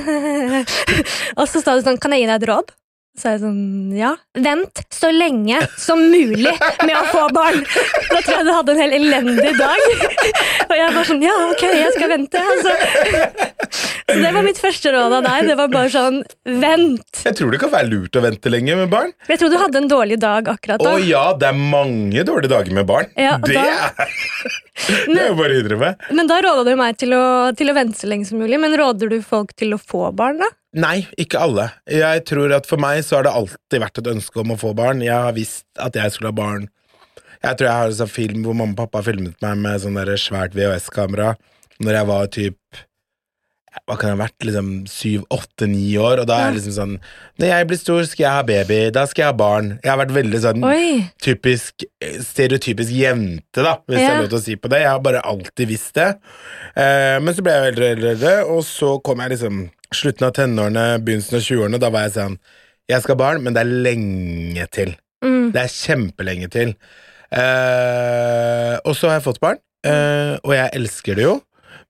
og 1.39 1.45
så 1.47 1.61
sa 1.61 1.75
du 1.75 1.83
sånn 1.83 1.99
'Kan 1.99 2.15
jeg 2.15 2.23
gi 2.23 2.31
deg 2.31 2.43
et 2.43 2.49
råd?' 2.49 2.71
Så 3.13 3.27
er 3.29 3.33
jeg 3.35 3.41
sånn 3.43 3.91
Ja. 3.93 4.15
Vent 4.41 4.79
så 4.89 5.11
lenge 5.13 5.59
som 5.77 5.99
mulig 6.09 6.49
med 6.81 6.95
å 6.97 7.03
få 7.11 7.27
barn! 7.35 7.59
Da 8.09 8.21
tror 8.25 8.39
jeg 8.39 8.47
du 8.47 8.51
hadde 8.55 8.73
en 8.73 8.79
helt 8.81 8.95
elendig 8.97 9.51
dag. 9.59 9.83
Og 10.65 10.73
jeg 10.79 10.87
var 10.95 11.05
sånn 11.09 11.21
Ja, 11.21 11.35
ok, 11.51 11.61
jeg 11.77 11.91
skal 11.93 12.09
vente. 12.09 12.41
Altså. 12.41 12.73
Så 14.09 14.15
det 14.19 14.31
var 14.35 14.43
mitt 14.45 14.57
første 14.61 14.91
råd 14.95 15.13
av 15.19 15.27
deg. 15.27 15.45
Det 15.51 15.57
var 15.61 15.69
bare 15.75 15.91
sånn 15.93 16.17
Vent! 16.63 17.21
Jeg 17.27 17.37
tror 17.37 17.53
det 17.53 17.61
kan 17.61 17.71
være 17.75 17.91
lurt 17.91 18.17
å 18.17 18.23
vente 18.25 18.51
lenge 18.53 18.79
med 18.81 18.89
barn. 18.91 19.13
Jeg 19.29 19.39
tror 19.43 19.53
du 19.53 19.59
hadde 19.61 19.81
en 19.83 19.91
dårlig 19.93 20.17
dag 20.23 20.49
akkurat 20.55 20.81
Å 20.89 20.95
ja, 21.05 21.23
det 21.37 21.51
er 21.51 21.61
mange 21.61 22.25
dårlige 22.27 22.49
dager 22.55 22.73
med 22.79 22.89
barn. 22.89 23.13
Ja, 23.19 23.37
det, 23.45 23.53
da- 23.61 24.09
det 25.13 25.19
er 25.21 25.29
jo 25.29 25.37
bare 25.37 25.53
å 25.53 25.61
innrømme. 25.61 25.93
Men 26.17 26.33
da 26.33 26.41
råda 26.43 26.65
du 26.65 26.73
meg 26.81 26.97
til 27.01 27.13
å, 27.17 27.23
til 27.57 27.69
å 27.69 27.77
vente 27.77 28.01
så 28.01 28.09
lenge 28.09 28.25
som 28.29 28.41
mulig. 28.41 28.57
Men 28.61 28.73
råder 28.81 29.13
du 29.13 29.19
folk 29.21 29.53
til 29.59 29.77
å 29.77 29.81
få 29.81 30.09
barn, 30.17 30.41
da? 30.41 30.49
Nei, 30.73 31.03
ikke 31.21 31.37
alle. 31.37 31.67
Jeg 31.85 32.23
tror 32.25 32.53
at 32.55 32.65
For 32.69 32.81
meg 32.81 33.03
så 33.05 33.19
har 33.19 33.27
det 33.27 33.33
alltid 33.37 33.83
vært 33.83 33.99
et 34.01 34.07
ønske 34.15 34.39
om 34.41 34.55
å 34.55 34.57
få 34.57 34.71
barn. 34.77 35.03
Jeg 35.05 35.13
har 35.13 35.35
visst 35.35 35.65
at 35.77 35.93
jeg 35.99 36.11
skulle 36.15 36.31
ha 36.33 36.37
barn. 36.39 36.69
Jeg 37.43 37.57
tror 37.59 37.67
jeg 37.67 37.75
har 37.77 37.91
en 37.91 37.99
sånn 37.99 38.09
film 38.09 38.43
hvor 38.47 38.55
mamma 38.55 38.73
og 38.73 38.79
pappa 38.85 39.03
filmet 39.05 39.35
meg 39.43 39.57
med 39.59 39.81
sånn 39.83 39.97
der 39.99 40.13
svært 40.15 40.53
VHS-kamera 40.55 41.33
Når 41.83 41.97
jeg 41.97 42.07
var 42.07 42.29
typ 42.31 42.79
Hva 43.83 43.97
kan 43.99 44.13
jeg 44.13 44.15
ha 44.15 44.21
vært? 44.21 44.45
Liksom 44.47 44.69
syv, 44.87 45.25
åtte, 45.33 45.67
ni 45.67 45.89
år. 45.99 46.21
Og 46.23 46.27
da 46.29 46.37
er 46.39 46.53
det 46.53 46.61
liksom 46.61 46.75
sånn 46.77 46.93
Når 47.41 47.49
jeg 47.51 47.67
blir 47.67 47.81
stor, 47.81 48.01
skal 48.07 48.23
jeg 48.23 48.37
ha 48.37 48.45
baby. 48.47 48.79
Da 48.95 49.03
skal 49.11 49.25
jeg 49.25 49.31
ha 49.33 49.37
barn. 49.43 49.69
Jeg 49.83 49.91
har 49.91 49.99
vært 50.05 50.15
veldig 50.15 50.41
sånn 50.45 50.63
Oi! 50.69 50.87
typisk 51.25 51.83
stereotypisk 52.29 52.95
jente, 52.95 53.59
da, 53.65 53.75
hvis 53.89 53.99
Ja. 54.05 54.13
er 54.15 54.21
lov 54.23 54.29
til 54.31 54.39
å 54.39 54.43
si 54.47 54.55
på 54.55 54.69
det. 54.71 54.79
Jeg 54.85 54.93
har 54.93 55.03
bare 55.03 55.21
alltid 55.27 55.67
visst 55.73 55.93
det. 55.99 56.09
Eh, 56.79 57.19
men 57.19 57.33
så 57.35 57.43
ble 57.43 57.51
jeg 57.59 57.73
eldre 57.73 57.91
og 57.91 58.05
eldre, 58.13 58.33
og 58.55 58.63
så 58.63 58.95
kom 59.03 59.19
jeg 59.25 59.35
liksom 59.35 59.65
slutten 59.97 60.27
av 60.27 60.35
tenårene, 60.37 60.85
begynnelsen 61.03 61.39
av 61.39 61.45
20-årene. 61.45 61.79
Da 61.81 61.91
var 61.93 62.07
jeg 62.07 62.17
sånn 62.17 62.37
Jeg 62.91 63.03
skal 63.03 63.15
ha 63.15 63.21
barn, 63.21 63.43
men 63.45 63.55
det 63.55 63.63
er 63.63 63.73
lenge 63.87 64.67
til. 64.75 64.93
Mm. 65.23 65.53
Det 65.55 65.61
er 65.61 65.71
kjempelenge 65.71 66.49
til. 66.51 66.75
Eh, 67.33 68.75
og 68.83 68.93
så 68.97 69.09
har 69.09 69.17
jeg 69.17 69.27
fått 69.29 69.41
barn, 69.43 69.61
eh, 69.87 70.35
og 70.43 70.53
jeg 70.53 70.73
elsker 70.77 71.17
det 71.17 71.27
jo. 71.29 71.37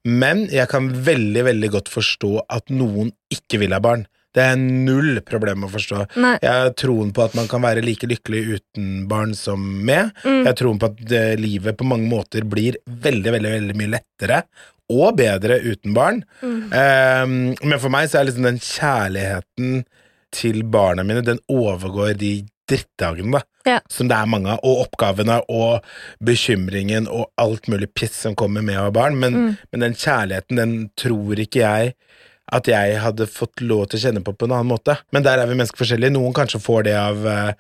Men 0.03 0.45
jeg 0.51 0.67
kan 0.71 0.89
veldig, 1.05 1.45
veldig 1.47 1.69
godt 1.77 1.89
forstå 1.91 2.33
at 2.51 2.69
noen 2.73 3.13
ikke 3.33 3.61
vil 3.63 3.75
ha 3.75 3.81
barn. 3.83 4.05
Det 4.33 4.41
er 4.41 4.57
null 4.57 5.19
problem 5.25 5.67
å 5.67 5.69
forstå. 5.69 5.99
Nei. 6.23 6.33
Jeg 6.41 6.49
har 6.49 6.71
troen 6.79 7.11
på 7.13 7.21
at 7.21 7.35
man 7.37 7.47
kan 7.49 7.61
være 7.61 7.83
like 7.85 8.07
lykkelig 8.09 8.41
uten 8.57 8.87
barn 9.09 9.35
som 9.37 9.61
med. 9.61 10.09
Mm. 10.25 10.39
Jeg 10.39 10.47
har 10.49 10.57
troen 10.57 10.79
på 10.81 10.89
at 10.89 11.13
eh, 11.13 11.33
livet 11.37 11.77
på 11.77 11.85
mange 11.85 12.09
måter 12.09 12.47
blir 12.49 12.79
veldig, 12.87 13.35
veldig, 13.37 13.51
veldig 13.59 13.77
mye 13.77 13.93
lettere 13.93 14.41
og 14.93 15.17
bedre 15.19 15.59
uten 15.63 15.93
barn. 15.97 16.23
Mm. 16.41 16.61
Um, 16.71 17.35
men 17.63 17.79
for 17.81 17.93
meg 17.93 18.09
så 18.11 18.21
er 18.21 18.29
liksom 18.29 18.47
den 18.47 18.61
kjærligheten 18.63 19.83
til 20.33 20.63
barna 20.73 21.03
mine, 21.05 21.21
den 21.25 21.41
overgår 21.51 22.15
de 22.17 22.31
drittdagene, 22.69 23.37
da. 23.37 23.43
Ja. 23.67 23.77
Som 23.91 24.07
det 24.09 24.15
er 24.17 24.27
mange 24.27 24.53
av. 24.55 24.61
Og 24.67 24.85
oppgavene 24.87 25.37
og 25.51 25.83
bekymringen 26.23 27.05
og 27.11 27.29
alt 27.39 27.67
mulig 27.71 27.89
piss 27.95 28.15
som 28.25 28.35
kommer 28.39 28.63
med 28.65 28.79
å 28.79 28.87
ha 28.87 28.91
barn. 28.95 29.19
Men, 29.19 29.33
Mm. 29.33 29.57
men 29.71 29.79
den 29.85 29.93
kjærligheten, 29.95 30.55
den 30.57 30.89
tror 30.97 31.39
ikke 31.39 31.61
jeg 31.61 31.93
at 32.51 32.67
jeg 32.67 32.99
hadde 32.99 33.27
fått 33.27 33.61
lov 33.61 33.87
til 33.87 33.99
å 33.99 34.03
kjenne 34.03 34.23
på 34.23 34.33
på 34.35 34.45
en 34.45 34.51
annen 34.57 34.67
måte. 34.73 34.97
Men 35.11 35.23
der 35.23 35.39
er 35.39 35.47
vi 35.47 35.55
mennesker 35.55 35.79
forskjellige. 35.85 36.11
Noen 36.11 36.33
kanskje 36.33 36.59
får 36.61 36.83
det 36.83 36.95
av 36.99 37.25
eh, 37.25 37.53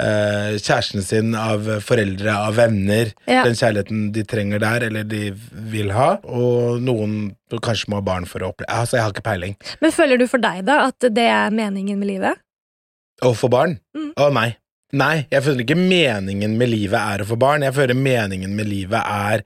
eh, 0.00 0.56
kjæresten 0.60 1.04
sin, 1.04 1.34
av 1.38 1.66
foreldre, 1.84 2.34
av 2.48 2.58
venner. 2.58 3.12
Ja. 3.28 3.44
Den 3.46 3.58
kjærligheten 3.58 4.10
de 4.14 4.24
trenger 4.28 4.62
der, 4.62 4.88
eller 4.88 5.06
de 5.08 5.30
vil 5.72 5.92
ha. 5.96 6.16
Og 6.24 6.82
noen 6.84 7.34
kanskje 7.62 7.92
må 7.92 8.00
ha 8.00 8.06
barn 8.06 8.26
for 8.28 8.42
å 8.42 8.52
oppleve 8.52 8.72
Altså, 8.72 8.98
jeg 8.98 9.06
har 9.06 9.14
ikke 9.14 9.26
peiling. 9.26 9.56
Men 9.82 9.94
føler 9.94 10.20
du 10.20 10.26
for 10.30 10.42
deg, 10.42 10.64
da, 10.68 10.84
at 10.90 11.10
det 11.16 11.28
er 11.30 11.54
meningen 11.54 11.98
med 12.00 12.10
livet? 12.14 12.42
Å 13.24 13.32
få 13.36 13.48
barn? 13.52 13.78
Mm. 13.96 14.12
Å 14.20 14.30
nei. 14.34 14.50
Nei, 14.96 15.26
jeg 15.32 15.42
føler 15.42 15.64
ikke 15.64 15.78
meningen 15.78 16.52
med 16.58 16.70
livet 16.70 17.00
er 17.00 17.22
å 17.22 17.26
få 17.26 17.36
barn. 17.40 17.64
Jeg 17.66 17.74
føler 17.74 17.98
meningen 17.98 18.52
med 18.54 18.68
livet 18.70 19.02
er 19.02 19.42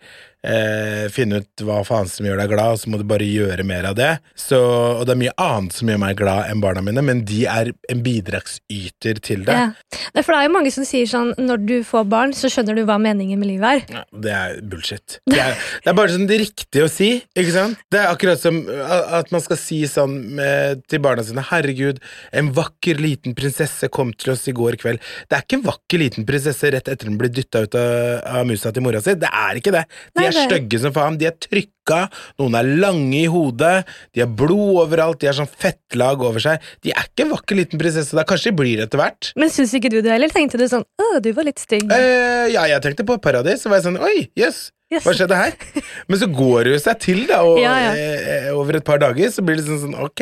eh, 0.46 1.06
finne 1.12 1.40
ut 1.42 1.64
hva 1.66 1.80
faen 1.86 2.08
som 2.10 2.26
gjør 2.26 2.40
deg 2.42 2.52
glad, 2.52 2.74
og 2.74 2.80
så 2.82 2.90
må 2.92 3.00
du 3.00 3.06
bare 3.08 3.26
gjøre 3.26 3.64
mer 3.66 3.90
av 3.90 3.96
det. 3.98 4.10
Så, 4.38 4.58
og 4.60 5.04
det 5.08 5.14
er 5.14 5.22
mye 5.24 5.36
annet 5.40 5.76
som 5.76 5.90
gjør 5.90 6.00
meg 6.02 6.18
glad 6.20 6.50
enn 6.50 6.62
barna 6.64 6.84
mine, 6.84 7.04
men 7.06 7.22
de 7.28 7.42
er 7.50 7.72
en 7.92 8.02
bidragsyter 8.04 9.20
til 9.24 9.44
det. 9.48 9.56
Ja. 9.56 10.00
Det 10.14 10.24
for 10.26 10.34
det 10.34 10.40
er 10.40 10.48
jo 10.48 10.54
mange 10.56 10.72
som 10.74 10.86
sier 10.88 11.08
sånn 11.10 11.32
når 11.38 11.64
du 11.66 11.76
får 11.86 12.06
barn, 12.10 12.34
så 12.36 12.50
skjønner 12.52 12.78
du 12.78 12.84
hva 12.88 12.98
meningen 13.02 13.40
med 13.40 13.52
livet 13.52 13.70
er. 13.70 14.00
Ja, 14.00 14.04
Det 14.26 14.34
er 14.36 14.60
bullshit. 14.72 15.18
Det 15.30 15.40
er, 15.40 15.58
det 15.84 15.92
er 15.92 15.98
bare 15.98 16.14
sånn 16.14 16.28
det 16.30 16.40
riktige 16.42 16.86
å 16.86 16.92
si, 16.92 17.10
ikke 17.36 17.54
sant? 17.54 17.80
Det 17.92 18.00
er 18.00 18.10
akkurat 18.10 18.40
som 18.40 18.62
at 19.20 19.30
man 19.34 19.42
skal 19.44 19.58
si 19.60 19.82
sånn 19.90 20.16
med, 20.38 20.84
til 20.90 21.02
barna 21.04 21.24
sine 21.26 21.44
Herregud, 21.50 22.00
en 22.36 22.50
vakker 22.56 23.00
liten 23.02 23.34
prinsesse 23.38 23.88
kom 23.92 24.12
til 24.16 24.34
oss 24.34 24.46
i 24.50 24.54
går 24.56 24.78
kveld. 24.80 25.02
Det 25.28 25.38
er 25.38 25.44
ikke 25.44 25.60
en 25.60 25.66
vakker 25.66 26.02
liten 26.02 26.26
prinsesse 26.28 26.70
rett 26.74 26.88
etter 26.90 27.08
den 27.08 27.18
blir 27.20 27.32
dytta 27.32 27.64
ut 27.66 27.76
av, 27.78 27.94
av 28.40 28.48
musa 28.48 28.72
til 28.74 28.84
mora 28.84 29.02
si. 29.04 29.16
Det 29.18 29.30
er 29.30 29.60
ikke 29.60 29.74
det. 29.74 29.84
De 30.14 30.22
Nei, 30.22 30.29
er 30.30 30.48
stygge 30.48 30.80
som 30.82 30.92
faen. 30.96 31.18
De 31.20 31.26
er 31.28 31.36
trykka, 31.42 32.00
noen 32.38 32.54
er 32.60 32.70
lange 32.82 33.18
i 33.22 33.26
hodet, 33.30 33.84
de 34.14 34.20
har 34.24 34.30
blod 34.40 34.80
overalt, 34.86 35.20
de 35.20 35.26
har 35.30 35.34
sånn 35.38 35.50
fettlag 35.50 36.22
over 36.22 36.40
seg. 36.40 36.60
De 36.82 36.90
er 36.94 37.06
ikke 37.08 37.26
en 37.26 37.34
vakker 37.36 37.56
liten 37.58 37.78
prinsesse. 37.82 38.14
Da 38.16 38.24
kanskje 38.24 38.50
de 38.52 38.56
blir 38.62 38.82
etter 38.84 38.98
hvert. 39.00 39.32
Men 39.36 39.50
syns 39.50 39.74
ikke 39.74 39.90
du 39.90 40.00
det 40.02 40.10
heller? 40.12 40.28
Tenkte 40.30 40.58
du 40.58 40.66
sånn 40.70 40.84
'Å, 41.00 41.20
du 41.22 41.32
var 41.32 41.44
litt 41.44 41.58
stygg'? 41.58 41.90
Eh, 41.90 42.52
ja, 42.54 42.64
jeg 42.66 42.82
tenkte 42.82 43.04
på 43.06 43.18
Paradis, 43.20 43.62
så 43.62 43.68
var 43.70 43.78
jeg 43.80 43.90
sånn 43.90 43.98
Oi, 44.00 44.28
jøss. 44.36 44.70
Yes. 44.70 44.72
Yes. 44.90 45.04
Hva 45.06 45.12
skjedde 45.14 45.36
her? 45.38 45.52
Men 46.08 46.18
så 46.18 46.26
går 46.26 46.64
det 46.64 46.70
jo 46.72 46.78
seg 46.82 46.98
til, 46.98 47.20
da, 47.28 47.42
og 47.46 47.60
Ja, 47.62 47.76
ja. 47.78 47.92
eh, 47.94 48.48
over 48.50 48.74
et 48.74 48.84
par 48.84 48.98
dager 48.98 49.30
så 49.30 49.38
blir 49.46 49.54
det 49.54 49.62
sånn 49.68 49.78
sånn 49.84 49.94
Ok, 50.02 50.20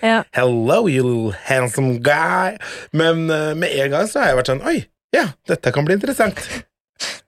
Ja. 0.00 0.22
hello, 0.32 0.86
you 0.86 1.02
little 1.02 1.32
handsome 1.48 1.98
guy. 1.98 2.56
Men 2.92 3.28
eh, 3.28 3.54
med 3.54 3.68
en 3.74 3.90
gang 3.90 4.06
så 4.06 4.20
har 4.22 4.28
jeg 4.30 4.36
vært 4.38 4.46
sånn 4.52 4.62
Oi, 4.64 4.86
ja, 5.12 5.24
dette 5.48 5.72
kan 5.74 5.84
bli 5.84 5.94
interessant. 5.98 6.38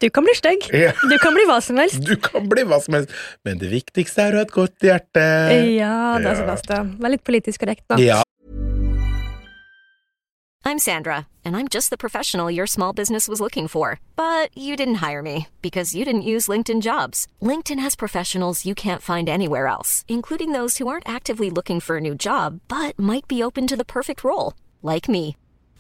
Du 0.03 0.09
kan 0.11 0.25
bli 0.27 0.35
stygg. 0.35 0.67
Ja. 0.75 0.93
Du 1.09 1.17
kan 1.23 1.35
bli 1.37 1.45
hva 1.49 1.61
som 1.63 1.79
helst. 1.81 2.03
Du 2.05 2.17
kan 2.17 2.49
bli 2.49 2.65
hva 2.67 2.81
som 2.83 2.95
helst, 2.99 3.15
men 3.45 3.59
det 3.63 3.71
viktigste 3.73 4.29
er 4.29 4.37
å 4.37 4.43
ha 4.43 4.49
et 4.49 4.53
godt 4.53 4.79
hjerte. 4.83 5.23
Ja, 5.77 6.19
det 6.19 6.27
er 6.27 6.35
Ja. 6.35 6.41
Sebastian. 6.43 6.97
Vær 6.99 7.15
litt 7.15 7.25
politisk 7.25 7.63
korrekt 7.63 7.87
nå. 7.89 8.01
Ja, 8.03 8.23
I'm 10.65 10.79
Sandra, 10.79 11.27
and 11.45 11.57
I'm 11.57 11.67
just 11.67 11.91
the 11.91 11.97
professional 11.97 12.49
your 12.49 12.69
small 12.69 12.93
business 12.93 13.27
was 13.27 13.41
looking 13.41 13.67
for. 13.67 13.99
But 14.15 14.57
you 14.57 14.77
didn't 14.77 15.03
hire 15.07 15.21
me 15.21 15.49
because 15.61 15.95
you 15.95 16.05
didn't 16.05 16.23
use 16.23 16.47
LinkedIn 16.47 16.83
jobs. 16.83 17.27
LinkedIn 17.43 17.81
has 17.81 17.97
professionals 17.97 18.65
you 18.65 18.75
can't 18.75 19.03
find 19.03 19.29
anywhere 19.29 19.67
else, 19.67 20.05
including 20.09 20.53
those 20.53 20.79
who 20.79 20.87
aren't 20.87 21.09
actively 21.09 21.51
looking 21.51 21.81
for 21.81 21.97
a 21.97 22.01
new 22.01 22.15
job 22.15 22.61
but 22.69 22.99
might 22.99 23.27
be 23.27 23.43
open 23.43 23.67
to 23.67 23.77
the 23.77 23.85
perfect 23.85 24.23
role, 24.23 24.55
like 24.83 25.09
me. 25.09 25.37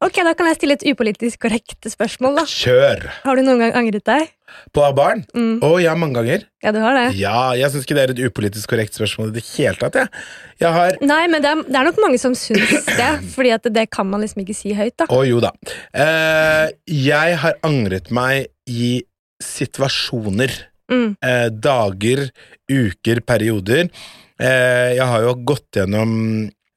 Ok, 0.00 0.16
Da 0.24 0.32
kan 0.32 0.46
jeg 0.48 0.56
stille 0.56 0.74
et 0.78 0.84
upolitisk 0.88 1.42
korrekt 1.42 1.84
spørsmål. 1.92 2.38
da. 2.38 2.44
kjør! 2.48 3.02
Har 3.20 3.36
du 3.36 3.42
noen 3.44 3.58
gang 3.60 3.74
angret 3.76 4.04
deg? 4.08 4.30
På 4.72 4.80
å 4.80 4.86
ha 4.88 4.92
barn? 4.96 5.26
Å 5.36 5.70
ja, 5.76 5.92
mange 5.94 6.16
ganger. 6.16 6.46
Ja, 6.64 6.72
du 6.72 6.78
har 6.80 6.96
det. 6.96 7.18
Ja, 7.20 7.52
jeg 7.52 7.68
syns 7.70 7.84
ikke 7.84 7.98
det 7.98 8.04
er 8.06 8.12
et 8.14 8.22
upolitisk 8.24 8.72
korrekt 8.72 8.96
spørsmål 8.96 9.28
i 9.28 9.34
det 9.36 9.42
hele 9.50 9.76
tatt. 9.76 9.98
Jeg, 10.00 10.08
jeg 10.62 10.72
har 10.72 10.96
Nei, 11.04 11.20
men 11.28 11.44
det 11.44 11.50
er, 11.52 11.60
det 11.68 11.76
er 11.82 11.90
nok 11.90 12.00
mange 12.00 12.20
som 12.22 12.32
syns 12.32 12.72
det, 13.00 13.10
fordi 13.34 13.52
at 13.58 13.68
det 13.76 13.84
kan 13.92 14.08
man 14.08 14.24
liksom 14.24 14.40
ikke 14.46 14.56
si 14.56 14.72
høyt. 14.78 14.96
da. 15.04 15.08
Å 15.12 15.20
jo 15.28 15.42
da. 15.44 15.52
Eh, 15.92 16.72
jeg 16.88 17.36
har 17.44 17.60
angret 17.68 18.08
meg 18.10 18.48
i 18.72 19.02
situasjoner. 19.44 20.56
Mm. 20.90 21.12
Eh, 21.22 21.46
dager, 21.60 22.24
uker, 22.72 23.20
perioder. 23.28 23.92
Eh, 24.40 24.96
jeg 24.96 25.06
har 25.12 25.28
jo 25.28 25.36
gått 25.52 25.76
gjennom 25.76 26.16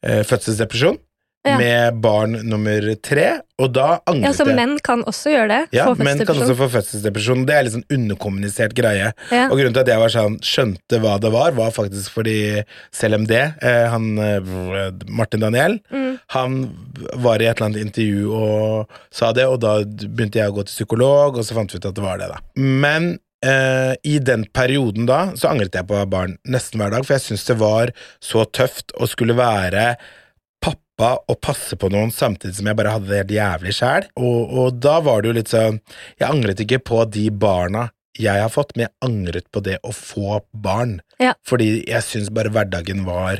eh, 0.03 0.21
fødselsdepresjon 0.27 0.99
Ja. 1.43 1.57
med 1.59 1.97
barn 1.99 2.37
nummer 2.47 2.85
tre, 3.03 3.41
og 3.59 3.73
da 3.75 3.97
angret 4.07 4.29
Ja, 4.29 4.31
så 4.31 4.45
jeg. 4.47 4.55
Menn 4.55 4.77
kan 4.79 5.01
også 5.03 5.33
gjøre 5.33 5.49
det. 5.51 5.57
Ja, 5.75 5.89
menn 5.99 6.21
kan 6.23 6.37
også 6.39 6.55
få 6.55 6.69
fødselsdepresjon. 6.71 7.41
Det 7.49 7.55
er 7.57 7.65
litt 7.67 7.73
sånn 7.75 7.83
underkommunisert 7.91 8.71
greie. 8.77 9.09
Ja. 9.27 9.49
Og 9.49 9.57
grunnen 9.59 9.75
til 9.75 9.83
at 9.83 9.91
jeg 9.91 9.99
var 9.99 10.13
sånn, 10.13 10.37
skjønte 10.39 11.01
hva 11.03 11.17
det 11.19 11.33
var, 11.35 11.51
var 11.57 11.73
faktisk 11.75 12.15
fordi 12.15 12.37
CLMD, 12.95 13.33
eh, 13.59 13.89
han 13.91 14.07
eh, 14.23 14.39
Martin 15.11 15.43
Daniel, 15.43 15.79
Mm. 15.91 16.17
han 16.31 16.55
var 17.19 17.41
i 17.41 17.45
et 17.49 17.57
eller 17.59 17.67
annet 17.73 17.81
intervju 17.83 18.31
og 18.39 18.87
sa 19.11 19.33
det, 19.35 19.45
og 19.49 19.59
da 19.59 19.81
begynte 19.83 20.39
jeg 20.39 20.47
å 20.47 20.55
gå 20.55 20.63
til 20.63 20.77
psykolog, 20.77 21.37
og 21.37 21.43
så 21.43 21.53
fant 21.59 21.71
vi 21.73 21.77
ut 21.81 21.85
at 21.91 21.95
det 21.99 22.03
var 22.07 22.17
det, 22.23 22.31
da. 22.31 22.39
Men 22.55 23.17
Uh, 23.43 23.91
i 24.07 24.19
den 24.23 24.45
perioden 24.55 25.03
da, 25.05 25.33
så 25.35 25.49
angret 25.49 25.73
jeg 25.75 25.83
på 25.89 25.97
å 25.97 25.97
ha 25.99 26.05
barn 26.07 26.37
nesten 26.47 26.79
hver 26.79 26.93
dag, 26.93 27.03
for 27.03 27.17
jeg 27.17 27.25
syntes 27.25 27.43
det 27.49 27.57
var 27.59 27.89
så 28.23 28.45
tøft 28.47 28.93
å 28.95 29.03
skulle 29.11 29.35
være 29.35 29.97
pappa 30.97 31.23
og 31.27 31.41
passe 31.41 31.75
på 31.75 31.89
noen 31.89 32.11
samtidig 32.11 32.55
som 32.57 32.67
jeg 32.67 32.77
bare 32.77 32.93
hadde 32.95 33.09
det 33.09 33.17
helt 33.23 33.35
jævlig 33.37 33.75
sjæl. 33.77 34.07
Og, 34.15 34.53
og 34.53 34.79
da 34.81 34.99
var 35.01 35.21
det 35.21 35.29
jo 35.29 35.37
litt 35.39 35.51
sånn 35.51 35.81
Jeg 36.19 36.29
angret 36.29 36.59
ikke 36.63 36.83
på 36.83 37.03
de 37.05 37.29
barna 37.31 37.89
jeg 38.13 38.43
har 38.43 38.51
fått, 38.53 38.75
men 38.75 38.85
jeg 38.85 38.93
angret 39.01 39.47
på 39.49 39.61
det 39.65 39.79
å 39.81 39.89
få 39.89 40.43
barn. 40.53 40.99
Ja. 41.17 41.31
Fordi 41.49 41.81
jeg 41.89 42.05
syns 42.05 42.27
bare 42.29 42.51
hverdagen 42.53 43.07
var 43.07 43.39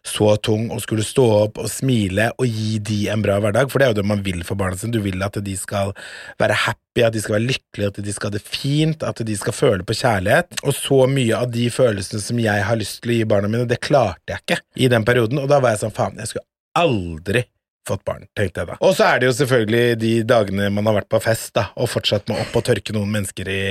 så 0.00 0.30
tung, 0.40 0.70
og 0.72 0.80
skulle 0.80 1.04
stå 1.04 1.26
opp 1.42 1.60
og 1.60 1.68
smile 1.68 2.30
og 2.40 2.48
gi 2.48 2.78
de 2.80 2.96
en 3.12 3.20
bra 3.24 3.36
hverdag, 3.40 3.68
for 3.68 3.80
det 3.80 3.86
er 3.86 3.92
jo 3.92 3.98
det 3.98 4.06
man 4.08 4.22
vil 4.24 4.40
for 4.48 4.56
barna 4.56 4.80
sine. 4.80 4.96
Du 4.96 5.04
vil 5.04 5.20
at 5.24 5.36
de 5.44 5.58
skal 5.60 5.92
være 6.40 6.56
happy, 6.56 7.04
at 7.04 7.12
de 7.12 7.20
skal 7.20 7.36
være 7.36 7.50
lykkelige, 7.50 7.92
at 7.92 8.00
de 8.08 8.16
skal 8.16 8.32
ha 8.32 8.38
det 8.38 8.42
fint, 8.48 9.04
at 9.04 9.20
de 9.28 9.36
skal 9.36 9.58
føle 9.58 9.84
på 9.84 9.98
kjærlighet. 10.00 10.56
Og 10.64 10.72
så 10.76 11.02
mye 11.04 11.44
av 11.44 11.52
de 11.52 11.68
følelsene 11.72 12.24
som 12.24 12.40
jeg 12.40 12.64
har 12.64 12.80
lyst 12.80 13.02
til 13.04 13.12
å 13.12 13.20
gi 13.20 13.28
barna 13.28 13.52
mine, 13.52 13.68
det 13.68 13.82
klarte 13.84 14.32
jeg 14.32 14.46
ikke 14.46 14.60
i 14.80 14.88
den 14.96 15.04
perioden, 15.04 15.44
og 15.44 15.52
da 15.52 15.60
var 15.60 15.76
jeg 15.76 15.84
sånn 15.84 15.96
faen, 16.00 16.16
jeg 16.24 16.32
skulle 16.32 16.48
aldri 16.78 17.44
fått 17.88 18.04
barn, 18.04 18.24
tenkte 18.36 18.62
jeg 18.62 18.70
da. 18.70 18.78
Og 18.80 18.94
så 18.96 19.06
er 19.10 19.20
det 19.20 19.28
jo 19.28 19.36
selvfølgelig 19.40 19.98
de 20.00 20.12
dagene 20.28 20.70
man 20.72 20.88
har 20.88 20.98
vært 21.02 21.10
på 21.12 21.20
fest, 21.24 21.52
da, 21.56 21.68
og 21.76 21.90
fortsatt 21.92 22.30
må 22.30 22.38
opp 22.40 22.56
og 22.56 22.64
tørke 22.66 22.96
noen 22.96 23.12
mennesker 23.12 23.50
i, 23.52 23.62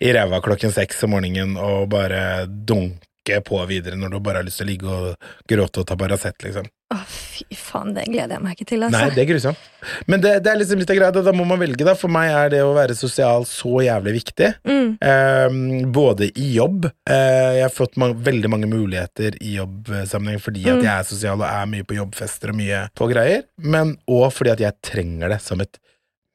i 0.00 0.12
ræva 0.16 0.40
klokken 0.44 0.72
seks 0.74 1.04
om 1.06 1.14
morgenen 1.16 1.58
og 1.60 1.90
bare 1.92 2.46
dunke 2.48 3.42
på 3.46 3.60
videre 3.68 4.00
når 4.00 4.16
du 4.16 4.20
bare 4.24 4.40
har 4.40 4.48
lyst 4.48 4.62
til 4.62 4.68
å 4.68 4.70
ligge 4.72 4.94
og 4.96 5.32
gråte 5.50 5.82
og 5.82 5.90
ta 5.90 5.98
Paracet, 6.00 6.38
liksom. 6.46 6.70
Å, 6.90 6.96
fy 7.06 7.44
faen, 7.54 7.92
det 7.94 8.02
gleder 8.10 8.34
jeg 8.34 8.42
meg 8.42 8.56
ikke 8.56 8.66
til, 8.66 8.82
altså. 8.82 8.98
Nei, 8.98 9.12
det 9.14 9.22
er 9.22 9.28
grusomt. 9.28 9.66
Men 10.10 10.24
det, 10.24 10.32
det 10.42 10.50
er 10.50 10.58
liksom 10.58 10.80
litt 10.82 10.90
av 10.90 10.96
greia, 10.98 11.12
da, 11.14 11.32
må 11.38 11.44
man 11.46 11.60
velge, 11.62 11.84
da. 11.86 11.94
For 11.94 12.10
meg 12.10 12.32
er 12.34 12.50
det 12.56 12.62
å 12.66 12.72
være 12.74 12.96
sosial 12.98 13.46
så 13.46 13.76
jævlig 13.86 14.16
viktig. 14.16 14.48
Mm. 14.66 14.88
Eh, 14.98 15.54
både 15.94 16.32
i 16.34 16.48
jobb 16.56 16.88
eh, 16.90 17.60
Jeg 17.60 17.62
har 17.68 17.72
fått 17.76 17.94
ma 18.02 18.10
veldig 18.10 18.50
mange 18.50 18.66
muligheter 18.70 19.38
i 19.38 19.54
jobbsammenheng 19.60 20.42
fordi 20.42 20.66
at 20.66 20.80
Mm. 20.80 20.82
jeg 20.88 20.92
er 20.96 21.06
sosial 21.06 21.38
og 21.38 21.46
er 21.46 21.70
mye 21.70 21.86
på 21.86 21.96
jobbfester 22.00 22.50
og 22.50 22.58
mye 22.58 22.82
på 22.98 23.06
greier, 23.14 23.46
men 23.62 23.94
òg 24.10 24.26
fordi 24.34 24.52
at 24.58 24.66
jeg 24.66 24.78
trenger 24.90 25.30
det 25.36 25.40
som 25.46 25.62
et 25.62 25.78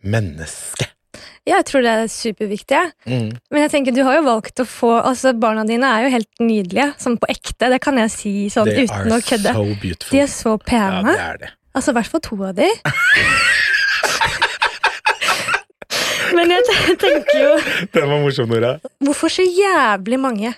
menneske. 0.05 0.87
Ja, 1.45 1.59
jeg 1.59 1.65
tror 1.69 1.85
det 1.85 1.91
er 1.93 2.07
superviktig. 2.11 2.81
Mm. 3.05 3.29
Men 3.53 3.65
jeg 3.65 3.71
tenker, 3.73 3.95
du 3.95 4.01
har 4.07 4.17
jo 4.19 4.23
valgt 4.27 4.61
å 4.61 4.65
få 4.69 4.91
Altså, 5.05 5.33
Barna 5.37 5.65
dine 5.67 5.87
er 5.89 6.05
jo 6.05 6.13
helt 6.15 6.41
nydelige, 6.41 6.87
sånn 7.01 7.19
på 7.21 7.29
ekte. 7.33 7.69
Det 7.73 7.79
kan 7.83 7.99
jeg 8.01 8.13
si 8.13 8.33
sånn 8.53 8.69
They 8.69 8.87
uten 8.87 9.13
å 9.13 9.19
kødde. 9.23 9.53
so. 9.53 10.09
De 10.09 10.23
er 10.23 10.31
så 10.31 10.55
ja, 10.55 10.61
pene. 10.71 11.11
det 11.11 11.27
er 11.27 11.37
det. 11.43 11.51
Altså, 11.75 11.91
i 11.91 11.97
hvert 11.99 12.11
fall 12.13 12.23
to 12.23 12.39
av 12.47 12.55
de. 12.57 12.69
Men 16.35 16.51
jeg 16.51 16.95
tenker 16.99 17.37
jo 17.39 17.51
Den 17.93 18.09
var 18.09 18.19
morsom, 18.23 18.49
Nora. 18.51 18.75
Hvorfor 19.03 19.31
så 19.31 19.45
jævlig 19.45 20.19
mange? 20.19 20.53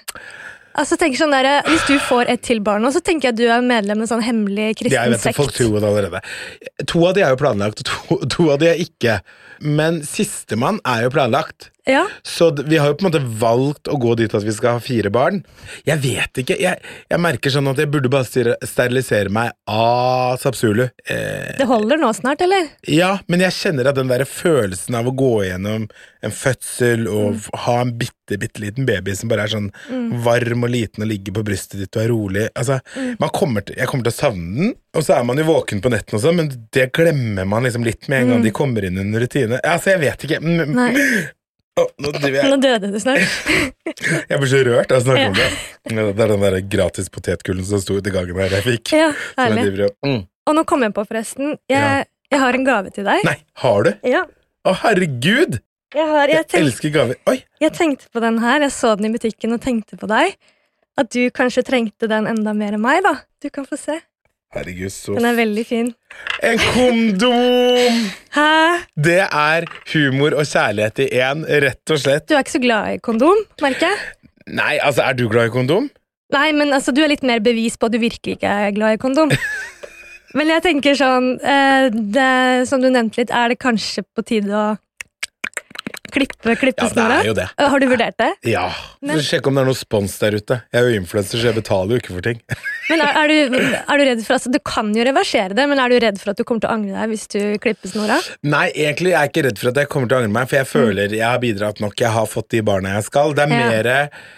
Altså, 0.77 0.98
tenk 1.00 1.17
sånn 1.17 1.34
der, 1.34 1.48
Hvis 1.65 1.86
du 1.89 1.96
får 2.07 2.29
et 2.34 2.43
til 2.46 2.62
barn, 2.65 2.84
nå, 2.86 2.91
så 2.93 3.01
tenker 3.01 3.29
jeg 3.29 3.36
at 3.36 3.39
du 3.39 3.48
er 3.50 3.65
medlem 3.65 4.03
i 4.03 4.05
en 4.05 4.12
sånn 4.12 4.25
hemmelig 4.25 4.67
Jeg 4.69 4.79
kristen 4.84 5.15
vet 5.15 5.25
at 5.31 5.38
Folk 5.38 5.55
tror 5.55 5.79
det 5.79 5.89
allerede. 5.89 6.22
To 6.86 7.05
av 7.10 7.15
de 7.17 7.25
er 7.25 7.34
jo 7.34 7.39
planlagt, 7.41 7.81
og 7.81 7.89
to, 7.89 8.19
to 8.38 8.50
av 8.53 8.62
de 8.62 8.69
er 8.74 8.84
ikke. 8.84 9.19
Men 9.65 10.03
sistemann 10.05 10.81
er 10.86 11.07
jo 11.07 11.13
planlagt. 11.17 11.72
Ja. 11.88 12.03
Så 12.27 12.50
vi 12.67 12.79
har 12.79 12.91
jo 12.91 12.98
på 13.00 13.06
en 13.06 13.10
måte 13.12 13.24
valgt 13.41 13.88
å 13.91 13.98
gå 14.01 14.15
dit 14.20 14.34
at 14.36 14.44
vi 14.44 14.56
skal 14.56 14.77
ha 14.77 14.84
fire 14.84 15.12
barn. 15.13 15.41
Jeg 15.88 16.01
vet 16.03 16.41
ikke. 16.44 16.58
Jeg, 16.60 16.82
jeg 17.08 17.24
merker 17.24 17.53
sånn 17.53 17.70
at 17.72 17.79
jeg 17.82 17.91
burde 17.94 18.12
bare 18.12 18.27
sterilisere 18.27 19.32
meg 19.34 19.53
av 19.72 20.38
Sapsulu. 20.41 20.86
Eh, 21.08 21.56
Det 21.60 21.70
holder 21.70 22.01
nå 22.01 22.12
snart, 22.17 22.44
eller? 22.44 22.70
ja, 22.88 23.17
men 23.32 23.41
jeg 23.44 23.56
kjenner 23.56 23.89
at 23.89 23.98
den 23.98 24.12
der 24.12 24.25
følelsen 24.27 24.96
av 25.00 25.08
å 25.10 25.15
gå 25.15 25.34
gjennom 25.48 25.88
en 26.25 26.34
fødsel 26.34 27.06
og 27.08 27.36
mm. 27.38 27.41
ha 27.65 27.75
en 27.84 27.94
bitte, 28.00 28.38
bitte 28.41 28.62
liten 28.62 28.88
baby 28.88 29.13
som 29.15 29.29
bare 29.32 29.46
er 29.46 29.53
sånn 29.53 29.70
varm 30.25 30.65
og 30.65 30.72
liten 30.74 31.06
og 31.06 31.12
ligger 31.12 31.36
på 31.38 31.44
brystet 31.48 31.79
ditt 31.79 31.96
og 31.96 32.01
er 32.01 32.10
rolig 32.12 32.46
altså, 32.58 32.79
man 33.22 33.32
kommer 33.36 33.63
til, 33.63 33.77
Jeg 33.77 33.88
kommer 33.91 34.08
til 34.08 34.15
å 34.15 34.17
savne 34.17 34.58
den, 34.58 34.74
og 34.98 35.06
så 35.06 35.17
er 35.20 35.27
man 35.29 35.39
jo 35.39 35.46
våken 35.48 35.82
på 35.84 35.91
netten 35.94 36.17
og 36.17 36.24
sånn, 36.24 36.39
men 36.41 36.50
det 36.74 36.89
glemmer 36.98 37.46
man 37.48 37.67
liksom 37.67 37.86
litt 37.86 38.10
med 38.10 38.25
en 38.25 38.34
gang 38.34 38.46
de 38.48 38.53
kommer 38.56 38.88
inn 38.88 38.98
i 38.98 39.03
en 39.06 39.20
rutine. 39.22 39.60
Altså, 39.62 39.94
jeg 39.94 40.01
vet 40.01 40.25
ikke. 40.25 40.39
Mm, 40.41 40.74
Nei. 40.74 40.89
Å, 41.77 41.84
nå 42.01 42.10
Nå 42.17 42.57
døde 42.63 42.89
du 42.91 42.98
snart. 43.00 43.22
Jeg 44.31 44.39
blir 44.41 44.50
så 44.50 44.62
rørt 44.65 44.91
av 44.91 45.01
å 45.01 45.05
snakke 45.05 45.22
Ja. 45.22 45.29
om 45.29 45.38
det. 45.38 45.50
Det 46.17 46.24
er 46.25 46.31
den 46.34 46.41
der 46.46 46.57
gratis 46.74 47.10
potetgullen 47.13 47.65
som 47.67 47.81
sto 47.84 47.98
ute 48.00 48.10
i 48.10 48.15
gangen 48.15 48.36
her 48.41 48.55
jeg 48.57 48.65
fikk. 48.65 48.91
Ja, 48.98 49.12
herlig. 49.38 49.91
mm. 50.05 50.19
Og 50.48 50.55
nå 50.57 50.63
kom 50.67 50.84
jeg 50.86 50.93
på, 50.96 51.05
forresten. 51.07 51.53
Jeg, 51.69 51.77
Ja. 51.77 52.03
jeg 52.31 52.39
har 52.41 52.53
en 52.57 52.65
gave 52.67 52.91
til 52.96 53.05
deg. 53.07 53.24
Nei, 53.27 53.38
har 53.63 53.84
du? 53.88 53.91
Ja. 54.07 54.25
Å, 54.65 54.74
herregud! 54.84 55.60
Jeg, 55.96 56.03
har, 56.10 56.27
jeg, 56.27 56.46
Jeg 56.51 56.62
elsker 56.65 56.91
gaver. 56.91 57.15
Oi! 57.31 57.38
jeg 57.63 57.72
tenkte 57.77 58.10
på 58.12 58.19
den 58.25 58.39
her. 58.43 58.60
Jeg 58.65 58.72
så 58.75 58.96
den 59.00 59.07
i 59.07 59.13
butikken 59.13 59.53
og 59.55 59.62
tenkte 59.63 59.96
på 60.01 60.10
deg. 60.12 60.36
At 60.98 61.12
du 61.13 61.29
kanskje 61.31 61.63
trengte 61.63 62.10
den 62.10 62.25
enda 62.27 62.53
mer 62.57 62.74
enn 62.75 62.81
meg, 62.84 63.03
da. 63.05 63.13
Du 63.43 63.50
kan 63.53 63.65
få 63.69 63.77
se. 63.79 64.00
Herregud, 64.56 64.89
så 64.94 65.18
Den 65.18 65.27
er 65.27 65.36
veldig 65.36 65.66
fin. 65.68 65.89
En 66.44 66.62
kondom! 66.74 67.98
Hæ? 68.32 68.51
Det 68.96 69.20
er 69.25 69.68
humor 69.92 70.38
og 70.39 70.48
kjærlighet 70.48 71.04
i 71.04 71.08
én, 71.20 71.44
rett 71.66 71.94
og 71.94 72.00
slett. 72.00 72.30
Du 72.30 72.36
er 72.38 72.46
ikke 72.46 72.56
så 72.56 72.63
glad 72.63 72.94
i 72.96 73.01
kondom, 73.04 73.44
merker 73.62 73.92
jeg. 73.92 73.98
Nei, 74.48 74.77
altså, 74.80 75.04
er 75.04 75.18
du 75.20 75.27
glad 75.27 75.51
i 75.51 75.54
kondom? 75.54 75.89
Nei, 76.34 76.51
men 76.56 76.72
altså, 76.75 76.96
du 76.96 77.04
er 77.04 77.12
litt 77.12 77.27
mer 77.27 77.44
bevis 77.44 77.75
på 77.77 77.89
at 77.89 77.96
du 77.96 78.00
virkelig 78.00 78.38
ikke 78.38 78.54
er 78.68 78.72
glad 78.75 78.96
i 78.96 79.01
kondom. 79.01 79.32
Men 80.36 80.51
jeg 80.51 80.63
tenker 80.66 80.98
sånn 81.00 81.30
eh, 81.39 81.88
det, 81.88 82.32
Som 82.68 82.82
du 82.84 82.89
nevnte 82.92 83.22
litt, 83.22 83.32
er 83.32 83.54
det 83.54 83.62
kanskje 83.63 84.04
på 84.12 84.25
tide 84.27 84.51
å 84.51 84.66
klippe 86.12 86.56
Ja, 86.56 86.90
det 86.94 87.06
er 87.18 87.28
jo 87.30 87.34
det. 87.38 87.48
Eh, 87.58 87.68
Har 87.70 87.80
du 87.80 87.88
vurdert 87.88 88.18
det? 88.18 88.30
Ja. 88.50 88.68
Men-. 89.02 89.20
Sjekk 89.24 89.48
om 89.48 89.56
det 89.58 89.62
er 89.64 89.70
noe 89.70 89.78
spons 89.78 90.18
der 90.22 90.38
ute. 90.38 90.62
Jeg 90.74 90.82
er 90.84 90.90
jo 90.92 91.00
influenser, 91.02 91.38
så 91.42 91.50
jeg 91.52 91.58
betaler 91.60 91.96
jo 91.96 92.02
ikke 92.02 92.14
for 92.16 92.22
ting. 92.26 92.42
Men 92.90 93.02
er, 93.04 93.18
er, 93.20 93.28
du, 93.28 93.58
er 93.84 93.98
du 94.00 94.04
redd 94.08 94.22
for 94.24 94.38
altså, 94.38 94.52
Du 94.54 94.60
kan 94.64 94.94
jo 94.96 95.04
reversere 95.04 95.52
det, 95.58 95.66
men 95.68 95.80
er 95.84 95.92
du 95.92 95.98
redd 96.00 96.20
for 96.22 96.32
at 96.32 96.38
du 96.40 96.46
kommer 96.48 96.62
til 96.64 96.70
å 96.70 96.76
angre 96.78 96.94
deg 96.96 97.10
hvis 97.12 97.26
du 97.34 97.40
klipper 97.60 97.92
snora? 97.92 98.16
Nei, 98.48 98.70
egentlig 98.80 99.12
er 99.12 99.26
jeg 99.26 99.32
ikke 99.34 99.44
redd 99.50 99.60
for 99.60 99.72
at 99.74 99.82
jeg 99.82 99.90
kommer 99.92 100.08
til 100.08 100.16
å 100.16 100.22
angre 100.22 100.32
meg, 100.38 100.48
for 100.48 100.56
jeg 100.62 100.70
føler 100.72 101.16
jeg 101.18 101.26
har 101.28 101.42
bidratt 101.44 101.82
nok. 101.84 101.98
Jeg 102.00 102.14
har 102.16 102.30
fått 102.32 102.48
de 102.56 102.62
barna 102.64 102.94
jeg 102.96 103.10
skal. 103.10 103.36
Det 103.36 103.44
er 103.44 103.52
Ja. 103.52 103.68
mer, 103.68 103.84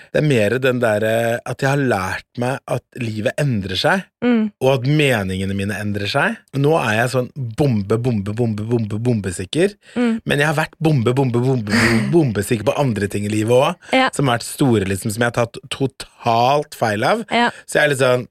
det 0.10 0.24
er 0.24 0.26
mer 0.26 0.58
den 0.66 0.82
derre 0.82 1.14
at 1.46 1.62
jeg 1.62 1.70
har 1.70 1.78
lært 1.94 2.26
meg 2.42 2.58
at 2.66 2.82
livet 2.98 3.38
endrer 3.38 3.78
seg, 3.78 4.08
Mm. 4.20 4.50
og 4.60 4.74
at 4.74 4.84
meningene 4.90 5.56
mine 5.56 5.78
endrer 5.80 6.10
seg. 6.12 6.34
Nå 6.60 6.74
er 6.76 6.98
jeg 6.98 7.12
sånn 7.14 7.30
bombe, 7.56 7.96
bombe, 8.04 8.34
bombe, 8.36 8.66
bombe, 8.68 8.98
bombesikker, 9.00 9.76
Mm. 9.96 10.22
men 10.26 10.40
jeg 10.42 10.48
har 10.50 10.56
vært 10.58 10.74
bombe, 10.82 11.14
bombe, 11.16 11.40
bombe, 11.40 11.59
bombe 11.64 12.12
bombesikker 12.12 12.66
på 12.66 12.78
andre 12.80 13.08
ting 13.08 13.26
i 13.26 13.30
livet 13.34 13.52
òg, 13.56 13.76
Ja. 13.94 14.10
som 14.14 14.28
har 14.28 14.38
vært 14.40 14.44
store, 14.48 14.86
liksom, 14.86 15.12
som 15.12 15.22
jeg 15.22 15.32
har 15.34 15.46
tatt 15.46 15.58
totalt 15.70 16.76
feil 16.76 17.04
av. 17.04 17.26
Ja. 17.32 17.50
Så 17.68 17.80
jeg 17.80 17.84
er 17.84 17.90
litt 17.94 18.00
sånn 18.04 18.28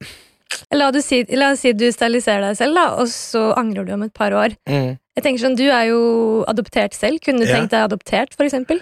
La, 0.72 0.88
oss 0.88 1.04
si, 1.04 1.18
si 1.60 1.72
du 1.76 1.84
steriliserer 1.92 2.40
deg 2.40 2.56
selv, 2.56 2.74
da, 2.74 2.86
og 2.96 3.06
så 3.12 3.50
angrer 3.54 3.84
du 3.84 3.92
om 3.92 4.02
et 4.02 4.14
par 4.14 4.32
år. 4.32 4.56
mm. 4.66 4.96
Jeg 5.18 5.24
tenker 5.24 5.42
sånn, 5.42 5.56
Du 5.58 5.64
er 5.68 5.88
jo 5.90 6.44
adoptert 6.48 6.94
selv. 6.94 7.18
Kunne 7.20 7.40
du 7.40 7.46
Ja. 7.46 7.56
tenkt 7.58 7.70
deg 7.70 7.90
adoptert, 7.90 8.34
for 8.36 8.44
eksempel? 8.46 8.80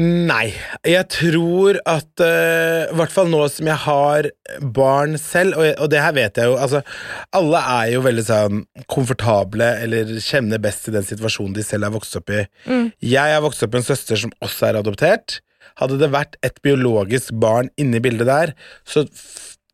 Nei, 0.00 0.54
jeg 0.88 1.04
tror 1.12 1.76
at 1.84 2.22
I 2.24 2.28
uh, 2.88 2.94
hvert 2.96 3.12
fall 3.12 3.28
nå 3.30 3.42
som 3.52 3.68
jeg 3.68 3.76
har 3.84 4.28
barn 4.74 5.18
selv, 5.20 5.58
og, 5.60 5.66
og 5.84 5.90
det 5.92 6.00
her 6.00 6.14
vet 6.16 6.40
jeg 6.40 6.48
jo 6.48 6.56
altså, 6.56 6.80
Alle 7.36 7.60
er 7.74 7.90
jo 7.92 8.00
veldig 8.06 8.24
sånn 8.24 8.62
komfortable 8.90 9.68
eller 9.84 10.14
kjenner 10.24 10.62
best 10.64 10.88
i 10.88 10.96
den 10.96 11.04
situasjonen 11.06 11.54
de 11.58 11.66
selv 11.66 11.86
er 11.86 11.94
vokst 11.94 12.16
opp 12.18 12.32
i. 12.32 12.40
Mm. 12.64 12.88
Jeg 13.04 13.36
har 13.36 13.44
vokst 13.44 13.66
opp 13.66 13.74
med 13.74 13.82
en 13.82 13.90
søster 13.92 14.22
som 14.24 14.32
også 14.42 14.70
er 14.70 14.80
adoptert. 14.80 15.38
Hadde 15.80 16.00
det 16.00 16.10
vært 16.12 16.40
et 16.44 16.56
biologisk 16.64 17.36
barn 17.40 17.68
inni 17.80 18.00
bildet 18.02 18.28
der, 18.28 18.56
så 18.88 19.04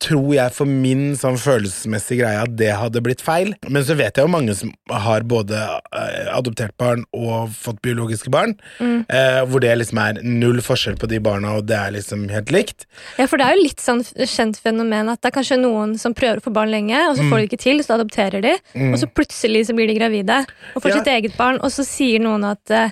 tror 0.00 0.28
jeg 0.34 0.52
for 0.54 0.64
min 0.70 1.16
sånn 1.18 1.34
følelsesmessige 1.42 2.20
greie 2.20 2.42
at 2.44 2.52
det 2.56 2.68
hadde 2.78 3.00
blitt 3.02 3.22
feil. 3.24 3.54
Men 3.68 3.82
så 3.82 3.96
vet 3.98 4.14
jeg 4.14 4.22
jo 4.26 4.30
mange 4.30 4.54
som 4.54 4.70
har 4.94 5.24
både 5.26 5.58
eh, 5.58 6.28
adoptert 6.36 6.76
barn 6.78 7.02
og 7.18 7.50
fått 7.50 7.80
biologiske 7.82 8.30
barn, 8.30 8.54
Mm. 8.78 9.00
eh, 9.10 9.40
hvor 9.50 9.60
det 9.60 9.72
liksom 9.80 9.98
er 9.98 10.20
null 10.22 10.60
forskjell 10.62 10.96
på 11.00 11.08
de 11.10 11.18
barna, 11.18 11.56
og 11.58 11.66
det 11.66 11.76
er 11.76 11.90
liksom 11.96 12.28
helt 12.30 12.52
likt. 12.54 12.86
Ja, 13.18 13.26
for 13.26 13.38
det 13.38 13.46
er 13.48 13.56
jo 13.56 13.64
litt 13.66 13.82
sånn 13.82 14.04
kjent 14.04 14.60
fenomen 14.62 15.10
at 15.10 15.20
det 15.20 15.32
er 15.32 15.36
kanskje 15.40 15.58
noen 15.60 15.98
som 15.98 16.14
prøver 16.14 16.38
å 16.38 16.46
få 16.46 16.52
barn 16.54 16.70
lenge, 16.70 16.94
og 17.10 17.16
så 17.18 17.26
får 17.28 17.38
de 17.42 17.48
ikke 17.48 17.62
til, 17.66 17.82
så 17.82 17.98
adopterer 17.98 18.40
de, 18.42 18.54
og 18.92 18.98
så 19.02 19.10
plutselig 19.10 19.66
så 19.66 19.74
blir 19.74 19.88
de 19.90 19.98
gravide 19.98 20.44
og 20.76 20.82
får 20.82 20.90
Ja. 20.94 20.96
sitt 21.02 21.06
eget 21.16 21.36
barn, 21.36 21.58
og 21.58 21.70
så 21.74 21.84
sier 21.84 22.20
noen 22.22 22.44
at, 22.44 22.70
eh, 22.70 22.90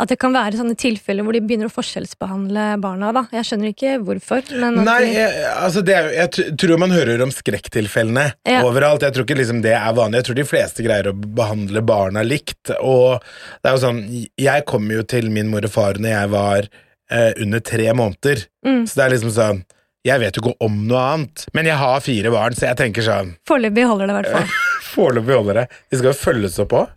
at 0.00 0.08
det 0.08 0.16
kan 0.22 0.32
være 0.32 0.56
sånne 0.56 0.76
tilfeller 0.80 1.26
hvor 1.26 1.36
de 1.36 1.42
begynner 1.44 1.68
å 1.68 1.72
forskjellsbehandle 1.74 2.66
barna. 2.80 3.10
da. 3.12 3.22
Jeg 3.36 3.44
skjønner 3.48 3.72
ikke 3.74 3.94
hvorfor. 4.06 4.46
Men 4.62 4.78
Nei, 4.86 5.00
jeg, 5.12 5.42
altså 5.60 5.82
det 5.84 5.96
jeg 6.16 6.54
tror 6.60 6.80
man 6.80 6.94
hører 6.94 7.20
om 7.24 7.32
skrekktilfellene 7.34 8.26
Ja. 8.48 8.62
overalt. 8.64 9.02
Jeg 9.04 9.12
tror 9.16 9.26
ikke 9.28 9.38
liksom 9.40 9.60
det 9.64 9.74
er 9.76 9.92
vanlig. 9.96 10.22
Jeg 10.22 10.28
tror 10.30 10.38
de 10.40 10.46
fleste 10.48 10.86
greier 10.86 11.10
å 11.10 11.16
behandle 11.16 11.82
barna 11.84 12.22
likt. 12.24 12.72
Og 12.80 13.20
det 13.60 13.68
er 13.70 13.76
jo 13.76 13.82
sånn, 13.84 14.00
jeg 14.40 14.64
kom 14.70 14.88
jo 14.90 15.02
til 15.04 15.28
min 15.30 15.50
mor 15.52 15.66
og 15.68 15.74
far 15.74 16.00
når 16.00 16.10
jeg 16.16 16.32
var 16.32 16.70
eh, 17.10 17.32
under 17.44 17.60
tre 17.60 17.92
måneder. 17.92 18.46
Mm. 18.66 18.86
Så 18.88 18.96
det 18.96 19.04
er 19.06 19.14
liksom 19.16 19.34
sånn 19.36 19.62
Jeg 20.00 20.16
vet 20.22 20.32
jo 20.32 20.40
ikke 20.40 20.64
om 20.64 20.78
noe 20.88 21.00
annet. 21.12 21.42
Men 21.52 21.66
jeg 21.68 21.76
har 21.76 22.00
fire 22.00 22.30
barn, 22.32 22.54
så 22.56 22.70
jeg 22.70 22.78
tenker 22.80 23.04
sånn 23.04 23.34
Foreløpig 23.48 23.84
holder 23.84 24.08
det 24.08 24.14
i 24.14 24.16
hvert 24.22 24.32
fall. 24.32 24.54
Foreløpig 24.94 25.36
holder 25.36 25.58
det. 25.60 25.66
De 25.92 25.98
skal 26.00 26.08
jo 26.14 26.16
følges 26.16 26.56
opp 26.64 26.72
òg. 26.78 26.94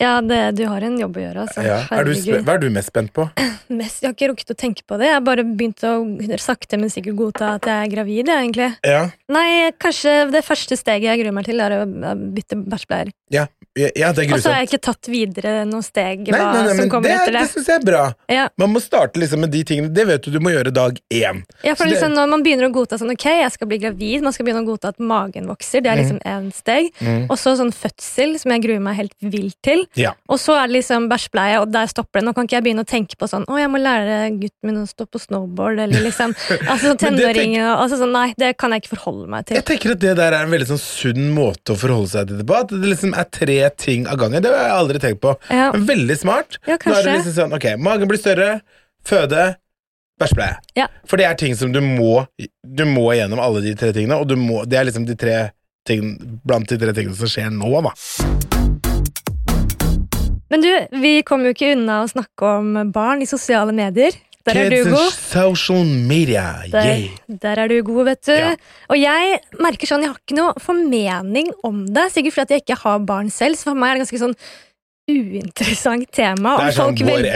Ja, 0.00 0.20
det, 0.24 0.56
du 0.56 0.64
har 0.64 0.80
en 0.86 0.96
jobb 0.98 1.18
å 1.18 1.24
gjøre, 1.26 1.46
altså. 1.46 1.64
Ja. 1.64 1.82
Er 1.92 2.08
du 2.08 2.14
hva 2.40 2.54
er 2.56 2.62
du 2.62 2.70
mest 2.72 2.88
spent 2.88 3.12
på? 3.16 3.28
Mest, 3.70 4.00
jeg 4.02 4.08
har 4.08 4.16
ikke 4.16 4.28
rukket 4.32 4.48
å 4.50 4.56
tenke 4.58 4.82
på 4.82 4.96
det. 4.98 5.06
Jeg 5.06 5.14
har 5.14 5.22
bare 5.22 5.44
begynt 5.46 5.84
å 5.86 5.92
sakte, 6.42 6.74
men 6.80 6.90
sikkert 6.90 7.14
godta 7.20 7.52
at 7.54 7.68
jeg 7.70 7.84
er 7.84 7.92
gravid, 7.92 8.24
jeg, 8.26 8.48
egentlig. 8.48 8.66
Ja, 8.82 9.04
Nei, 9.30 9.70
kanskje 9.78 10.24
det 10.32 10.42
første 10.42 10.74
steget 10.74 11.06
jeg 11.06 11.20
gruer 11.20 11.34
meg 11.36 11.46
til, 11.46 11.60
er 11.62 11.76
å 11.76 11.84
bytte 12.34 12.58
bæsjbleier. 12.66 13.12
ja, 13.30 13.44
ja 13.78 14.10
det 14.10 14.24
er 14.24 14.32
Og 14.34 14.42
så 14.42 14.50
har 14.50 14.64
jeg 14.64 14.72
ikke 14.72 14.80
tatt 14.82 15.06
videre 15.06 15.52
noen 15.68 15.84
steg 15.86 16.24
Nei, 16.26 16.40
nei, 16.40 16.64
nei, 16.66 16.72
som 16.80 16.90
kommer 16.90 17.06
det, 17.06 17.18
etter 17.20 17.36
det 17.36 17.42
det. 17.44 17.50
syns 17.52 17.68
jeg 17.70 17.78
er 17.78 17.84
bra. 17.86 18.00
Ja, 18.26 18.48
Man 18.58 18.72
må 18.74 18.82
starte 18.82 19.22
liksom 19.22 19.44
med 19.44 19.54
de 19.54 19.60
tingene. 19.68 19.92
Det 19.94 20.06
vet 20.08 20.26
du 20.26 20.34
du 20.34 20.40
må 20.42 20.50
gjøre 20.50 20.72
dag 20.74 20.98
én. 21.14 21.44
ja 21.62 21.76
for 21.78 21.86
liksom, 21.86 22.10
det- 22.10 22.18
Når 22.18 22.32
man 22.32 22.42
begynner 22.42 22.66
å 22.66 22.72
godta 22.74 22.98
sånn, 22.98 23.12
ok, 23.14 23.28
jeg 23.44 23.52
skal 23.54 23.70
bli 23.70 23.78
gravid, 23.78 24.26
man 24.26 24.34
skal 24.34 24.46
begynne 24.48 24.64
å 24.64 24.70
godta 24.72 24.90
at 24.90 24.98
magen 24.98 25.46
vokser, 25.46 25.84
det 25.84 25.92
er 25.92 26.02
liksom 26.02 26.18
én 26.26 26.50
steg. 26.52 26.90
Mm. 26.98 27.30
Og 27.30 27.38
så 27.38 27.54
sånn 27.54 27.70
fødsel, 27.70 28.34
som 28.42 28.50
jeg 28.50 28.66
gruer 28.66 28.82
meg 28.82 28.98
helt 28.98 29.14
vilt 29.22 29.60
til. 29.62 29.86
Ja. 29.98 30.12
Og 30.30 30.38
så 30.38 30.54
er 30.54 30.68
det 30.68 30.76
liksom 30.78 31.08
bæsjbleie, 31.10 31.58
og 31.62 31.70
der 31.74 31.88
stopper 31.90 32.20
det. 32.20 32.26
Nå 32.28 32.34
kan 32.36 32.46
ikke 32.46 32.58
jeg 32.58 32.66
begynne 32.66 32.84
å 32.84 32.88
tenke 32.88 33.16
på 33.18 33.26
sånn, 33.30 33.46
å, 33.50 33.56
jeg 33.58 33.70
må 33.72 33.80
lære 33.82 34.18
gutten 34.38 34.68
min 34.68 34.82
å 34.82 34.84
stå 34.88 35.06
på 35.10 35.20
snowboard, 35.22 35.80
eller 35.86 36.04
liksom 36.06 36.34
altså, 36.72 36.94
tenåringer 37.00 37.64
og 37.66 37.86
altså, 37.86 38.00
sånn, 38.02 38.14
Nei, 38.14 38.28
det 38.38 38.52
kan 38.60 38.74
jeg 38.74 38.84
ikke 38.84 38.94
forholde 38.96 39.30
meg 39.32 39.48
til. 39.48 39.58
Jeg 39.58 39.66
tenker 39.70 39.94
at 39.94 40.02
det 40.02 40.14
der 40.18 40.36
er 40.36 40.46
en 40.46 40.52
veldig 40.54 40.68
sånn 40.72 40.82
sunn 40.82 41.30
måte 41.34 41.74
å 41.74 41.80
forholde 41.80 42.12
seg 42.12 42.30
til 42.30 42.42
det 42.42 42.46
på. 42.46 42.58
At 42.58 42.74
det 42.74 42.92
liksom 42.92 43.16
er 43.18 43.30
tre 43.34 43.58
ting 43.78 44.06
av 44.10 44.20
gangen. 44.20 44.42
Det 44.44 44.52
har 44.54 44.68
jeg 44.68 44.76
aldri 44.76 45.02
tenkt 45.02 45.22
på. 45.24 45.34
Ja. 45.50 45.70
Men 45.74 45.88
veldig 45.90 46.18
smart. 46.22 46.60
Ja, 46.68 46.78
Nå 46.78 46.94
er 46.94 47.06
det 47.06 47.16
liksom 47.18 47.36
sånn, 47.38 47.56
ok, 47.58 47.72
magen 47.82 48.10
blir 48.10 48.20
større, 48.20 48.50
føde, 49.06 49.52
bæsjbleie. 50.20 50.58
Ja. 50.78 50.90
For 51.08 51.20
det 51.20 51.26
er 51.26 51.38
ting 51.40 51.56
som 51.58 51.72
du 51.72 51.80
må 51.84 52.26
Du 52.62 52.84
må 52.86 53.08
gjennom 53.16 53.40
alle 53.42 53.64
de 53.64 53.74
tre 53.78 53.90
tingene, 53.96 54.20
og 54.20 54.28
du 54.30 54.36
må, 54.38 54.62
det 54.68 54.78
er 54.78 54.90
liksom 54.90 55.08
de 55.08 55.16
tre 55.18 55.38
ting, 55.88 56.14
blant 56.44 56.68
de 56.70 56.78
tre 56.78 56.94
tingene 56.94 57.16
som 57.16 57.30
skjer 57.30 57.50
nå, 57.54 57.72
da. 57.88 58.69
Men 60.50 60.64
du, 60.64 60.70
vi 61.02 61.20
kommer 61.26 61.50
jo 61.50 61.54
ikke 61.56 61.74
unna 61.76 62.02
å 62.02 62.10
snakke 62.10 62.56
om 62.58 62.90
barn 62.94 63.22
i 63.22 63.28
sosiale 63.30 63.74
medier. 63.76 64.16
Der 64.48 64.56
er 64.56 64.72
du 64.72 64.88
god. 64.88 65.12
social 65.12 65.84
media. 65.84 66.44
Der, 66.72 67.02
der 67.42 67.60
er 67.60 67.68
du 67.68 67.82
god, 67.84 68.04
vet 68.08 68.22
du. 68.24 68.32
Ja. 68.32 68.54
Og 68.88 68.96
jeg 68.98 69.36
merker 69.60 69.90
sånn, 69.90 70.06
jeg 70.06 70.14
har 70.14 70.18
ikke 70.18 70.38
noe 70.38 70.64
formening 70.64 71.52
om 71.66 71.84
det. 71.92 72.08
Sikkert 72.14 72.38
fordi 72.38 72.56
jeg 72.56 72.64
ikke 72.64 72.80
har 72.82 73.04
barn 73.06 73.30
selv, 73.34 73.60
så 73.60 73.70
for 73.70 73.78
meg 73.78 73.92
er 73.92 74.00
det 74.00 74.06
ganske 74.06 74.22
sånn 74.24 74.36
uinteressant 75.10 76.08
tema. 76.14 76.56
Om 76.56 76.72
sånn 76.72 76.96
folk, 76.96 77.04
vil, 77.06 77.26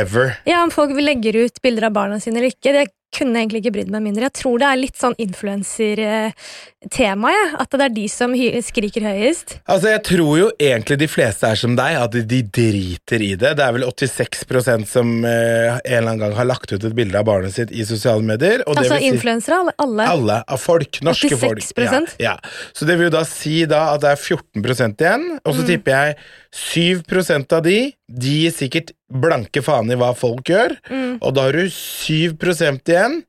ja, 0.48 0.62
om 0.62 0.72
folk 0.72 0.94
vil 0.96 1.08
legger 1.10 1.44
ut 1.44 1.60
bilder 1.64 1.90
av 1.90 1.96
barna 1.96 2.20
sine 2.22 2.40
eller 2.40 2.54
ikke. 2.54 2.72
Det 2.72 2.86
kunne 3.14 3.38
jeg 3.38 3.46
egentlig 3.46 3.60
ikke 3.62 3.74
brydd 3.76 3.92
meg 3.94 4.02
mindre. 4.08 4.28
Jeg 4.28 4.36
tror 4.40 4.56
det 4.62 4.68
er 4.68 4.80
litt 4.80 4.98
sånn 4.98 5.16
influenser-tema, 5.22 6.34
jeg. 6.90 7.54
At 7.58 7.70
det 7.70 7.80
er 7.80 7.88
de 7.94 8.04
som 8.08 8.32
skriker 8.34 9.02
høyest. 9.02 9.58
Altså, 9.68 9.88
Jeg 9.94 10.02
tror 10.04 10.38
jo 10.38 10.50
egentlig 10.58 10.98
de 10.98 11.08
fleste 11.08 11.46
er 11.46 11.54
som 11.56 11.74
deg, 11.76 11.96
at 11.96 12.10
de, 12.28 12.42
driter 12.42 13.22
i 13.22 13.34
det. 13.34 13.54
Det 13.56 13.64
er 13.64 13.72
vel 13.72 13.82
86% 13.88 14.86
som 14.86 15.24
eh, 15.24 15.78
en 15.78 15.80
eller 15.84 16.10
annen 16.10 16.18
gang 16.24 16.34
har 16.36 16.44
lagt 16.44 16.72
ut 16.72 16.84
et 16.84 16.94
bilde 16.94 17.16
av 17.18 17.24
barnet 17.24 17.52
sitt 17.54 17.70
i 17.72 17.84
sosiale 17.84 18.22
medier. 18.22 18.62
Og 18.66 18.76
Altså 18.76 18.98
si- 18.98 19.08
influensere, 19.08 19.60
alle. 19.60 19.72
alle. 19.78 20.08
Alle 20.14 20.38
av 20.48 20.58
folk. 20.58 21.00
Norske 21.02 21.36
folk. 21.36 21.58
86%? 21.60 22.16
Ja, 22.18 22.34
ja. 22.34 22.38
Så 22.74 22.86
det 22.86 22.96
vil 22.98 23.08
jo 23.10 23.16
da 23.18 23.24
si 23.24 23.64
da 23.66 23.94
at 23.94 24.00
det 24.04 24.10
er 24.14 24.20
14% 24.20 25.00
igjen, 25.00 25.38
og 25.44 25.54
så 25.54 25.60
Mm. 25.62 25.66
tipper 25.66 25.90
jeg 25.92 26.16
7% 26.54 27.52
av 27.52 27.62
de 27.62 27.92
De 28.06 28.28
gir 28.44 28.50
sikkert 28.52 28.92
blanke 29.10 29.62
faen 29.64 29.90
i 29.90 29.96
hva 29.96 30.10
folk 30.14 30.44
gjør, 30.44 30.74
og 31.22 31.34
da 31.34 31.42
har 31.46 31.52
du 31.56 31.64
7% 31.70 32.84
igjen 32.92 33.22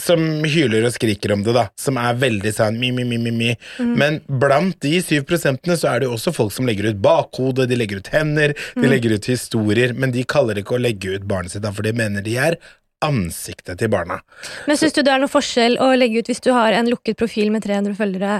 som 0.00 0.22
hyler 0.46 0.86
og 0.86 0.94
skriker 0.94 1.34
om 1.34 1.42
det, 1.46 1.54
da. 1.56 1.66
Som 1.80 2.00
er 2.00 2.16
veldig 2.20 2.52
sånn 2.54 2.78
mi, 2.80 2.92
mi, 2.94 3.04
mi, 3.08 3.18
mi, 3.22 3.32
mi. 3.34 3.50
Men 3.98 4.20
blant 4.26 4.78
de 4.84 4.96
7 5.02 5.22
prosentene 5.28 5.76
så 5.78 5.92
er 5.92 6.02
det 6.02 6.10
jo 6.10 6.16
også 6.16 6.34
folk 6.36 6.54
som 6.54 6.68
legger 6.68 6.90
ut 6.90 7.02
bakhode, 7.02 7.68
de 7.68 7.78
legger 7.78 8.02
ut 8.02 8.10
hender, 8.14 8.56
de 8.76 8.90
legger 8.90 9.16
ut 9.16 9.30
historier, 9.30 9.94
men 9.96 10.14
de 10.14 10.26
kaller 10.28 10.56
det 10.56 10.66
ikke 10.66 10.78
å 10.78 10.82
legge 10.82 11.16
ut 11.16 11.28
barnet 11.28 11.54
sitt, 11.54 11.64
da, 11.64 11.74
for 11.74 11.86
de 11.86 11.94
mener 11.96 12.24
de 12.26 12.36
er 12.40 12.58
ansiktet 13.04 13.78
til 13.80 13.90
barna. 13.92 14.20
Men 14.68 14.78
syns 14.80 14.96
du 14.96 15.02
det 15.04 15.12
er 15.12 15.20
noe 15.20 15.32
forskjell 15.32 15.76
å 15.82 15.90
legge 15.98 16.22
ut 16.22 16.30
hvis 16.30 16.42
du 16.44 16.52
har 16.56 16.76
en 16.76 16.88
lukket 16.90 17.18
profil 17.20 17.52
med 17.54 17.66
300 17.66 17.96
følgere, 17.98 18.38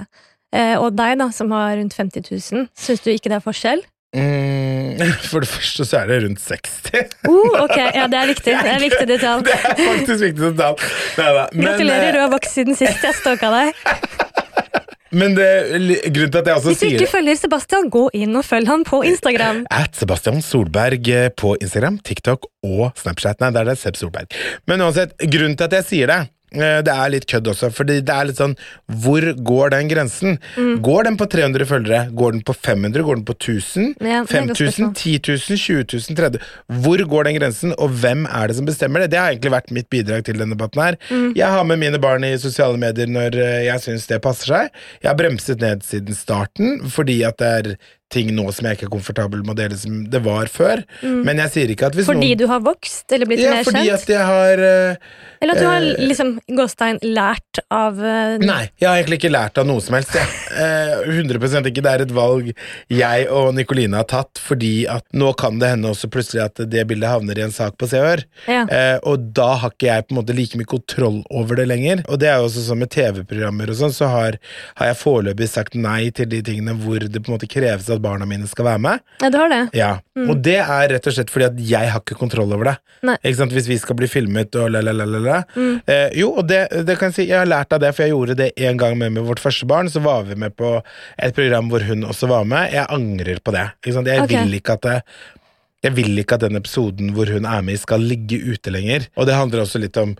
eh, 0.56 0.76
og 0.80 0.96
deg, 0.96 1.18
da, 1.20 1.28
som 1.34 1.52
har 1.54 1.76
rundt 1.76 1.96
50 1.96 2.24
000? 2.30 2.70
Syns 2.72 3.04
du 3.04 3.12
ikke 3.12 3.32
det 3.32 3.40
er 3.40 3.44
forskjell? 3.44 3.84
Mm, 4.16 4.45
for 5.30 5.44
det 5.44 5.50
første 5.50 5.86
så 5.88 6.02
er 6.02 6.10
det 6.10 6.20
rundt 6.24 6.42
60. 6.42 7.16
Uh, 7.26 7.56
ok, 7.64 7.76
ja, 7.78 8.06
det 8.12 8.20
er 8.20 8.30
viktig. 8.32 8.54
Det 8.66 8.72
er 8.72 8.82
viktig 8.82 9.08
detalj. 9.08 9.44
Det 9.46 9.56
er 9.56 9.80
faktisk 9.80 10.24
viktig 10.28 10.52
detalj. 10.52 10.86
Nei, 11.16 11.26
Neida, 11.26 11.48
men, 11.52 11.66
Gratulerer, 11.66 12.12
du 12.12 12.18
eh, 12.18 12.24
har 12.24 12.32
vokst 12.32 12.56
siden 12.58 12.78
sist 12.78 13.04
jeg 13.04 13.18
stalka 13.20 13.52
deg. 13.52 13.84
Men 15.16 15.36
det, 15.36 15.48
grunnen 16.10 16.32
til 16.34 16.40
at 16.40 16.48
jeg 16.50 16.58
også 16.58 16.70
Hvis 16.72 16.80
du 16.80 16.84
sier 16.84 16.98
ikke 16.98 17.12
følger 17.12 17.38
Sebastian, 17.38 17.90
gå 17.94 18.02
inn 18.18 18.36
og 18.36 18.44
følg 18.44 18.68
han 18.68 18.82
på 18.86 19.00
Instagram. 19.06 19.62
At 19.72 19.96
Sebastian 19.96 20.42
Solberg 20.44 21.10
eh, 21.12 21.28
på 21.30 21.54
Instagram, 21.62 22.00
TikTok 22.04 22.48
og 22.66 22.90
Snapchat. 22.98 23.40
Nei, 23.40 23.52
der 23.54 23.64
er 23.64 23.72
det 23.72 23.80
Seb 23.80 23.98
Solberg. 24.00 24.34
Men 24.68 24.82
uansett, 24.84 25.14
grunnen 25.22 25.56
til 25.56 25.68
at 25.68 25.78
jeg 25.78 25.88
sier 25.92 26.12
det 26.12 26.20
det 26.54 26.92
er 26.92 27.10
litt 27.10 27.26
kødd 27.28 27.48
også, 27.50 27.70
fordi 27.74 27.98
det 28.06 28.12
er 28.14 28.28
litt 28.28 28.38
sånn 28.38 28.54
Hvor 29.02 29.24
går 29.48 29.72
den 29.74 29.88
grensen? 29.90 30.36
Mm. 30.54 30.76
Går 30.86 31.08
den 31.08 31.18
på 31.18 31.26
300 31.32 31.66
følgere? 31.68 32.02
Går 32.16 32.36
den 32.36 32.44
på 32.46 32.54
500? 32.54 33.02
Går 33.02 33.18
den 33.18 33.24
på 33.26 33.34
1000? 33.34 33.88
Ja, 33.98 34.22
det 34.22 34.38
er 34.38 34.44
et 34.44 34.52
godt 34.52 34.62
5000? 34.62 34.92
10 34.94 35.16
000? 35.26 35.58
20 35.66 35.84
000? 35.96 36.18
30 36.20 36.40
Hvor 36.84 37.04
går 37.12 37.28
den 37.28 37.38
grensen, 37.40 37.74
og 37.78 37.98
hvem 38.00 38.24
er 38.30 38.46
det 38.46 38.58
som 38.60 38.68
bestemmer 38.68 39.02
det? 39.02 39.10
Det 39.12 39.20
har 39.20 39.34
egentlig 39.34 39.54
vært 39.56 39.74
mitt 39.74 39.90
bidrag 39.92 40.24
til 40.28 40.38
denne 40.38 40.54
debatten 40.54 40.84
her. 40.84 41.00
Mm. 41.10 41.28
Jeg 41.36 41.50
har 41.56 41.66
med 41.66 41.82
mine 41.82 42.00
barn 42.02 42.24
i 42.24 42.32
sosiale 42.40 42.78
medier 42.80 43.10
når 43.10 43.36
eh, 43.42 43.66
jeg 43.66 43.84
syns 43.84 44.08
det 44.10 44.22
passer 44.24 44.54
seg. 44.54 44.80
Jeg 45.02 45.10
har 45.10 45.18
bremset 45.18 45.62
ned 45.62 45.84
siden 45.86 46.16
starten, 46.16 46.78
fordi 46.92 47.20
at 47.26 47.40
det 47.42 47.52
er 47.58 47.72
ting 48.12 48.32
nå 48.36 48.46
som 48.54 48.68
jeg 48.68 48.78
ikke 48.78 48.86
er 48.88 48.92
komfortabel 48.96 49.42
med 49.44 49.56
å 49.56 49.58
dele 49.58 49.76
som 49.78 50.04
det 50.10 50.20
var 50.24 50.50
før. 50.52 50.82
Men 51.02 51.42
jeg 51.44 51.54
sier 51.54 51.72
ikke 51.74 51.90
at 51.90 51.96
hvis 51.98 52.06
Mm. 52.06 52.12
Fordi 52.14 52.28
noen 52.30 52.38
du 52.38 52.46
har 52.50 52.60
vokst 52.64 53.12
eller 53.12 53.28
blitt 53.28 53.42
ja, 53.42 53.52
mer 53.56 53.66
fordi 53.66 53.82
kjent? 53.82 54.02
at 54.02 54.12
jeg 54.12 54.26
har 54.26 54.62
uh, 54.62 55.40
Eller 55.42 55.56
at 55.56 55.60
du 55.60 55.66
har 55.66 55.82
eh, 55.84 56.04
liksom 56.06 56.32
gåstein 56.56 57.00
lært 57.02 57.60
av 57.72 57.98
uh, 57.98 58.36
Nei, 58.40 58.68
jeg 58.78 58.88
har 58.88 59.00
egentlig 59.00 59.18
ikke 59.20 59.32
lært 59.32 59.58
av 59.60 59.66
noe 59.68 59.82
som 59.84 59.98
helst. 59.98 60.14
Jeg. 60.16 60.26
Uh, 60.56 61.02
100 61.04 61.66
ikke. 61.68 61.82
Det 61.84 61.90
er 61.90 62.02
et 62.06 62.12
valg 62.16 62.46
jeg 62.88 63.24
og 63.32 63.50
Nikoline 63.56 63.98
har 63.98 64.06
tatt, 64.08 64.38
fordi 64.40 64.86
at 64.88 65.04
nå 65.12 65.32
kan 65.36 65.58
det 65.60 65.68
hende 65.74 65.90
også 65.90 66.08
plutselig 66.12 66.46
at 66.46 66.62
det 66.72 66.86
bildet 66.88 67.10
havner 67.10 67.36
i 67.36 67.44
en 67.44 67.52
sak 67.52 67.76
på 67.76 67.88
Se 67.90 68.00
og 68.00 68.06
Hør. 68.08 68.22
Ja. 68.48 68.62
Og 69.04 69.26
da 69.36 69.50
har 69.60 69.74
ikke 69.74 69.90
jeg 69.90 70.06
på 70.06 70.14
en 70.14 70.20
måte 70.22 70.36
like 70.36 70.56
mye 70.56 70.70
kontroll 70.70 71.18
over 71.28 71.60
det 71.60 71.66
lenger. 71.68 72.00
Og 72.08 72.22
det 72.22 72.30
er 72.30 72.40
jo 72.40 72.48
også 72.48 72.64
sånn 72.70 72.80
med 72.80 72.92
TV-programmer 72.94 73.72
og 73.72 73.78
sånn, 73.82 73.92
så 73.92 74.08
har, 74.12 74.38
har 74.80 74.90
jeg 74.92 75.00
foreløpig 75.02 75.50
sagt 75.52 75.76
nei 75.76 76.08
til 76.16 76.30
de 76.32 76.40
tingene 76.46 76.76
hvor 76.80 77.04
det 77.04 77.20
på 77.20 77.28
en 77.28 77.36
måte 77.36 77.50
kreves 77.52 77.90
at 77.92 77.95
barna 78.02 78.26
mine 78.28 78.48
skal 78.50 78.68
være 78.68 78.82
med. 78.82 79.04
Ja, 79.22 79.30
du 79.32 79.38
har 79.40 79.52
det. 79.52 79.62
Ja, 79.76 79.92
Og 80.26 80.40
det 80.44 80.58
er 80.62 80.88
rett 80.94 81.06
og 81.06 81.14
slett 81.16 81.32
fordi 81.32 81.46
at 81.48 81.60
jeg 81.70 81.92
har 81.92 82.02
ikke 82.02 82.18
kontroll 82.18 82.52
over 82.56 82.72
det. 82.72 82.76
Nei. 83.06 83.16
Ikke 83.22 83.38
sant? 83.40 83.54
Hvis 83.54 83.68
vi 83.68 83.78
skal 83.80 83.98
bli 83.98 84.08
filmet 84.10 84.56
og 84.58 84.70
la, 84.72 84.82
la, 84.84 84.94
la, 84.96 85.06
la, 85.06 85.42
Mm. 85.56 85.80
Eh, 85.86 86.10
jo, 86.18 86.30
og 86.40 86.48
det, 86.48 86.60
det 86.88 86.96
kan 86.98 87.10
jeg 87.10 87.14
si, 87.16 87.24
jeg 87.28 87.38
har 87.38 87.48
lært 87.48 87.72
av 87.72 87.80
det, 87.82 87.92
for 87.94 88.04
jeg 88.04 88.12
gjorde 88.12 88.36
det 88.38 88.50
en 88.66 88.78
gang 88.80 88.96
med, 88.98 89.12
med 89.14 89.26
vårt 89.28 89.40
første 89.40 89.66
barn. 89.68 89.88
Så 89.92 90.02
var 90.04 90.24
vi 90.28 90.36
med 90.38 90.56
på 90.56 90.76
et 91.22 91.34
program 91.36 91.70
hvor 91.70 91.84
hun 91.86 92.04
også 92.08 92.28
var 92.30 92.44
med. 92.48 92.72
Jeg 92.74 92.88
angrer 92.92 93.40
på 93.44 93.54
det. 93.54 93.66
Ikke 93.82 93.96
sant? 93.98 94.10
Jeg 94.10 94.24
okay. 94.24 94.42
vil 94.42 94.58
ikke 94.60 94.78
at 94.78 94.86
det 94.86 95.00
jeg 95.84 95.94
vil 95.94 96.18
ikke 96.18 96.38
at 96.38 96.46
den 96.46 96.58
episoden 96.58 97.12
hvor 97.14 97.30
hun 97.30 97.46
er 97.46 97.62
med 97.62 97.78
skal 97.78 98.02
ligge 98.02 98.40
ute 98.42 98.72
lenger. 98.74 99.06
Og 99.14 99.28
det 99.28 99.36
handler 99.36 99.62
også 99.62 99.78
litt 99.82 99.98
om 100.00 100.16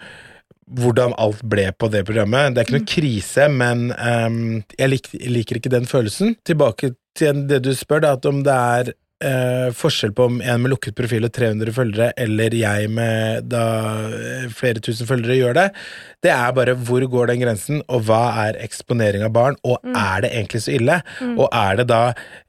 hvordan 0.67 1.15
alt 1.23 1.43
ble 1.47 1.69
på 1.79 1.89
det 1.93 2.03
programmet. 2.07 2.55
Det 2.55 2.63
er 2.63 2.69
ikke 2.69 2.79
noe 2.79 2.91
krise, 2.91 3.49
men 3.53 3.85
um, 3.95 4.39
jeg 4.75 4.91
lik, 4.91 5.11
liker 5.15 5.61
ikke 5.61 5.73
den 5.73 5.87
følelsen. 5.87 6.35
Tilbake 6.47 6.95
til 7.17 7.45
det 7.51 7.63
du 7.65 7.73
spør, 7.77 8.05
da, 8.05 8.15
at 8.17 8.27
om 8.29 8.43
det 8.45 8.55
er 8.55 8.93
eh, 9.25 9.69
forskjell 9.77 10.13
på 10.17 10.27
om 10.31 10.41
en 10.43 10.63
med 10.63 10.73
lukket 10.75 10.97
profil 10.99 11.25
og 11.29 11.33
300 11.37 11.73
følgere, 11.77 12.11
eller 12.21 12.55
jeg 12.57 12.91
med 12.93 13.47
da 13.53 13.63
eh, 14.11 14.47
flere 14.53 14.83
tusen 14.85 15.09
følgere 15.09 15.39
gjør 15.39 15.57
det. 15.61 15.67
Det 16.27 16.33
er 16.33 16.55
bare 16.57 16.75
hvor 16.75 17.05
går 17.07 17.31
den 17.31 17.41
grensen, 17.45 17.83
og 17.93 18.07
hva 18.09 18.23
er 18.47 18.59
eksponering 18.65 19.23
av 19.27 19.33
barn, 19.37 19.57
og 19.67 19.79
er 19.93 20.25
det 20.25 20.33
egentlig 20.33 20.63
så 20.65 20.75
ille? 20.75 20.99
Og 21.37 21.47
er 21.55 21.77
det 21.81 21.87
da 21.93 22.01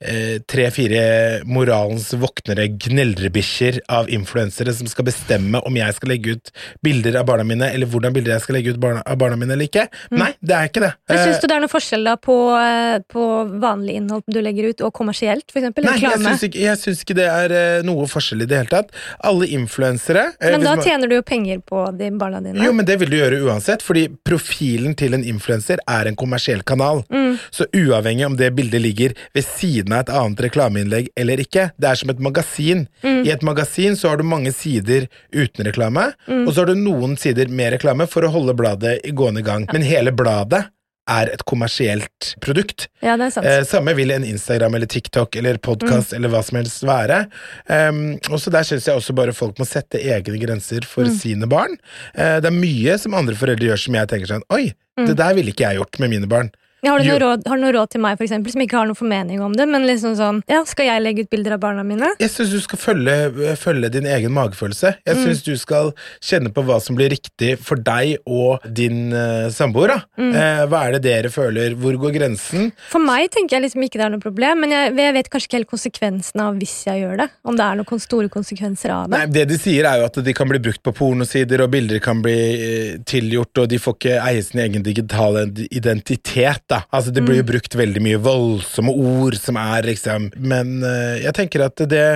eh, 0.02 0.38
tre-fire 0.50 1.04
moralens 1.46 2.10
våknere 2.18 2.68
gneldrebikkjer 2.88 3.82
av 3.94 4.10
influensere 4.14 4.74
som 4.76 4.90
skal 4.90 5.08
bestemme 5.08 5.62
om 5.68 5.78
jeg 5.78 5.96
skal 5.98 6.12
legge 6.14 6.38
ut 6.38 6.52
bilder 6.86 7.20
av 7.22 7.28
barna 7.30 7.46
mine, 7.48 7.70
eller 7.74 7.90
hvordan 7.92 8.16
bilder 8.16 8.36
jeg 8.38 8.46
skal 8.48 8.58
legge 8.58 8.74
ut 8.76 8.82
barna, 8.82 9.04
av 9.06 9.20
barna 9.22 9.38
mine 9.40 9.54
eller 9.56 9.70
ikke? 9.70 9.88
Nei, 10.18 10.32
det 10.42 10.56
er 10.58 10.72
ikke 10.72 10.84
det. 10.88 10.94
Men 11.08 11.18
Eh, 11.18 11.24
Syns 11.28 11.40
du 11.42 11.48
det 11.50 11.56
er 11.56 11.62
noen 11.64 11.72
forskjell 11.72 12.04
da 12.06 12.14
på, 12.22 12.34
eh, 12.58 12.98
på 13.10 13.24
vanlig 13.62 13.96
innhold 14.02 14.24
du 14.32 14.38
legger 14.44 14.70
ut, 14.72 14.82
og 14.86 14.94
kommersielt, 14.96 15.48
for 15.52 15.60
eksempel? 15.62 15.86
Nei, 15.88 15.96
jeg 15.98 16.12
Reklame? 16.12 16.34
syns 16.36 16.44
ikke, 16.48 16.57
jeg 16.60 16.78
syns 16.82 17.04
ikke 17.04 17.16
det 17.18 17.28
er 17.30 17.54
eh, 17.56 17.84
noe 17.88 18.08
forskjell 18.10 18.42
i 18.44 18.48
det 18.50 18.58
hele 18.62 18.72
tatt. 18.72 18.92
Alle 19.24 19.48
influensere 19.58 20.34
eh, 20.42 20.52
Men 20.52 20.64
da 20.66 20.76
man- 20.76 20.84
tjener 20.86 21.08
du 21.12 21.16
jo 21.16 21.22
penger 21.22 21.60
på 21.66 21.84
de 21.98 22.10
barna 22.18 22.42
dine. 22.42 22.64
Jo, 22.64 22.74
men 22.74 22.86
det 22.86 23.00
vil 23.00 23.10
du 23.10 23.18
gjøre 23.18 23.42
uansett, 23.48 23.82
fordi 23.86 24.08
profilen 24.26 24.96
til 24.98 25.14
en 25.18 25.24
influenser 25.24 25.80
er 25.88 26.08
en 26.10 26.16
kommersiell 26.20 26.64
kanal. 26.68 27.04
Mm. 27.14 27.38
Så 27.52 27.66
uavhengig 27.74 28.26
om 28.26 28.38
det 28.40 28.52
bildet 28.58 28.82
ligger 28.82 29.14
ved 29.36 29.46
siden 29.46 29.94
av 29.94 30.06
et 30.06 30.14
annet 30.14 30.42
reklameinnlegg 30.48 31.10
eller 31.18 31.38
ikke, 31.44 31.70
det 31.78 31.90
er 31.92 31.96
som 32.02 32.10
et 32.14 32.20
magasin. 32.20 32.88
Mm. 33.04 33.22
I 33.28 33.32
et 33.36 33.44
magasin 33.46 33.96
så 34.00 34.10
har 34.14 34.18
du 34.18 34.24
mange 34.28 34.52
sider 34.56 35.08
uten 35.34 35.66
reklame, 35.68 36.14
Mm. 36.28 36.48
og 36.48 36.54
så 36.54 36.62
har 36.64 36.66
du 36.74 36.76
noen 36.76 37.18
sider 37.18 37.48
med 37.50 37.74
reklame 37.74 38.08
for 38.08 38.22
å 38.26 38.30
holde 38.32 38.54
bladet 38.58 39.00
i 39.06 39.12
gående 39.12 39.40
i 39.40 39.44
gang. 39.48 39.68
Men 39.74 39.82
hele 39.82 40.12
bladet 40.12 40.66
er 41.08 41.32
et 41.32 41.44
kommersielt 41.48 42.34
produkt. 42.44 42.88
Ja, 43.04 43.16
det 43.20 43.30
er 43.30 43.34
sant. 43.36 43.48
Eh, 43.48 43.62
samme 43.68 43.94
vil 43.98 44.12
en 44.14 44.26
Instagram 44.28 44.76
eller 44.78 44.90
TikTok 44.92 45.36
eller 45.40 45.60
podkast 45.64 46.14
eller 46.18 46.32
hva 46.34 46.44
som 46.46 46.60
helst 46.60 46.84
være. 46.88 47.24
Um, 47.70 48.02
også 48.34 48.54
der 48.54 48.68
syns 48.68 48.90
jeg 48.90 49.00
også 49.00 49.16
bare 49.18 49.36
folk 49.36 49.60
må 49.62 49.68
sette 49.68 50.02
egne 50.04 50.40
grenser 50.42 50.88
for 50.88 51.10
sine 51.22 51.50
barn. 51.50 51.78
Eh, 52.14 52.38
det 52.44 52.52
er 52.52 52.56
mye 52.60 52.98
som 53.02 53.18
andre 53.18 53.38
foreldre 53.40 53.72
gjør 53.72 53.84
som 53.88 54.00
jeg 54.00 54.12
tenker 54.12 54.34
sånn 54.36 54.46
Oi, 54.54 54.72
det 54.98 55.18
der 55.20 55.36
ville 55.38 55.54
ikke 55.54 55.68
jeg 55.68 55.82
gjort 55.82 56.00
med 56.02 56.16
mine 56.16 56.30
barn. 56.30 56.52
Har, 56.86 57.00
du 57.02 57.10
råd, 57.20 57.48
har 57.50 57.58
du 57.58 57.64
noe 57.64 57.74
råd 57.74 57.90
til 57.96 58.02
meg, 58.04 58.18
for 58.20 58.28
eksempel, 58.28 58.54
som 58.54 58.62
ikke 58.62 58.78
har 58.78 58.86
noen 58.86 58.98
formening 59.00 59.42
om 59.42 59.54
det? 59.58 59.66
Men 59.68 59.86
liksom 59.88 60.14
sånn, 60.20 60.44
ja, 60.50 60.60
Skal 60.70 60.86
jeg 60.86 61.02
legge 61.02 61.24
ut 61.26 61.30
bilder 61.32 61.56
av 61.56 61.62
barna 61.64 61.84
mine? 61.84 62.12
Jeg 62.22 62.30
syns 62.30 62.52
du 62.54 62.60
skal 62.62 62.78
følge, 62.78 63.16
følge 63.58 63.90
din 63.96 64.06
egen 64.06 64.32
magefølelse. 64.36 64.96
Jeg 65.08 65.16
Mm. 65.18 65.24
syns 65.26 65.42
du 65.44 65.56
skal 65.58 65.94
kjenne 66.22 66.52
på 66.54 66.62
hva 66.68 66.78
som 66.82 66.96
blir 66.96 67.10
riktig 67.10 67.58
for 67.58 67.76
deg 67.82 68.18
og 68.28 68.62
din 68.70 69.12
uh, 69.14 69.50
samboer. 69.50 70.04
Mm. 70.20 70.36
Eh, 70.36 70.66
hva 70.70 70.84
er 70.88 70.92
det 70.98 71.02
dere 71.08 71.30
føler? 71.34 71.74
Hvor 71.74 71.98
går 71.98 72.14
grensen? 72.14 72.72
For 72.92 73.00
meg 73.02 73.32
tenker 73.32 73.58
jeg 73.58 73.66
liksom 73.66 73.84
ikke 73.88 73.98
det 73.98 74.06
er 74.06 74.14
noe 74.14 74.22
problem, 74.22 74.62
men 74.62 74.70
jeg, 74.76 74.94
jeg 74.98 75.14
vet 75.18 75.30
kanskje 75.34 75.48
ikke 75.50 75.58
helt 75.62 75.72
konsekvensene 75.74 76.46
av 76.46 76.60
hvis 76.62 76.76
jeg 76.86 77.02
gjør 77.02 77.18
det. 77.24 77.30
Om 77.48 77.58
det 77.58 77.66
er 77.66 77.82
noen 77.82 78.04
store 78.06 78.30
konsekvenser 78.30 78.94
av 78.94 79.10
det. 79.10 79.18
Nei, 79.18 79.26
Det 79.34 79.48
de 79.50 79.58
sier, 79.58 79.86
er 79.90 80.02
jo 80.04 80.06
at 80.12 80.22
de 80.24 80.34
kan 80.38 80.48
bli 80.52 80.60
brukt 80.60 80.84
på 80.86 80.94
pornosider, 80.94 81.64
og 81.66 81.72
bilder 81.74 82.00
kan 82.04 82.22
bli 82.22 82.38
eh, 82.38 82.98
tilgjort, 83.08 83.64
og 83.64 83.70
de 83.74 83.80
får 83.82 83.98
ikke 83.98 84.18
eie 84.22 84.44
sin 84.46 84.62
egen 84.62 84.84
digitale 84.86 85.48
identitet. 85.72 86.67
Da. 86.70 86.82
Altså, 86.92 87.12
Det 87.16 87.24
blir 87.26 87.40
jo 87.42 87.48
brukt 87.48 87.76
veldig 87.80 88.04
mye 88.04 88.20
voldsomme 88.22 88.92
ord 88.92 89.38
som 89.40 89.58
er 89.62 89.88
liksom 89.88 90.30
Men 90.38 90.82
eh, 90.84 91.24
jeg 91.24 91.36
tenker 91.38 91.66
at 91.68 91.84
det 91.90 92.08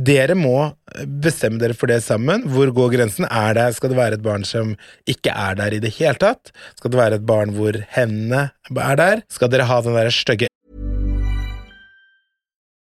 dere 0.00 0.34
må 0.38 0.72
bestemme 1.20 1.60
dere 1.60 1.76
for 1.76 1.90
det 1.90 2.00
sammen. 2.02 2.46
Hvor 2.48 2.70
går 2.72 2.94
grensen? 2.94 3.26
Er 3.28 3.52
det, 3.54 3.66
Skal 3.76 3.92
det 3.92 3.98
være 3.98 4.16
et 4.16 4.24
barn 4.24 4.46
som 4.48 4.72
ikke 5.04 5.34
er 5.34 5.58
der 5.60 5.76
i 5.76 5.82
det 5.82 5.92
hele 5.98 6.16
tatt? 6.16 6.54
Skal 6.78 6.94
det 6.94 7.02
være 7.02 7.20
et 7.20 7.26
barn 7.28 7.52
hvor 7.52 7.76
hendene 7.92 8.46
er 8.72 8.96
der? 8.96 9.22
Skal 9.28 9.52
dere 9.52 9.68
ha 9.68 9.80
den 9.84 9.98
der 9.98 10.08
stygge 10.14 10.48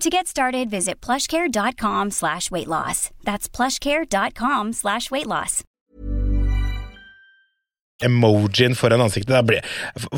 To 0.00 0.10
get 0.10 0.26
started, 0.26 0.68
visit 0.70 1.00
plushcare.com 1.00 2.10
slash 2.10 2.50
weight 2.50 2.68
loss. 2.68 3.10
That's 3.24 3.48
plushcare.com 3.48 4.72
slash 4.74 5.10
weight 5.10 5.26
loss. 5.26 5.62
emojien 8.04 8.74
foran 8.76 9.00
ansiktet. 9.00 9.30
Da 9.32 9.40
blir, 9.42 9.62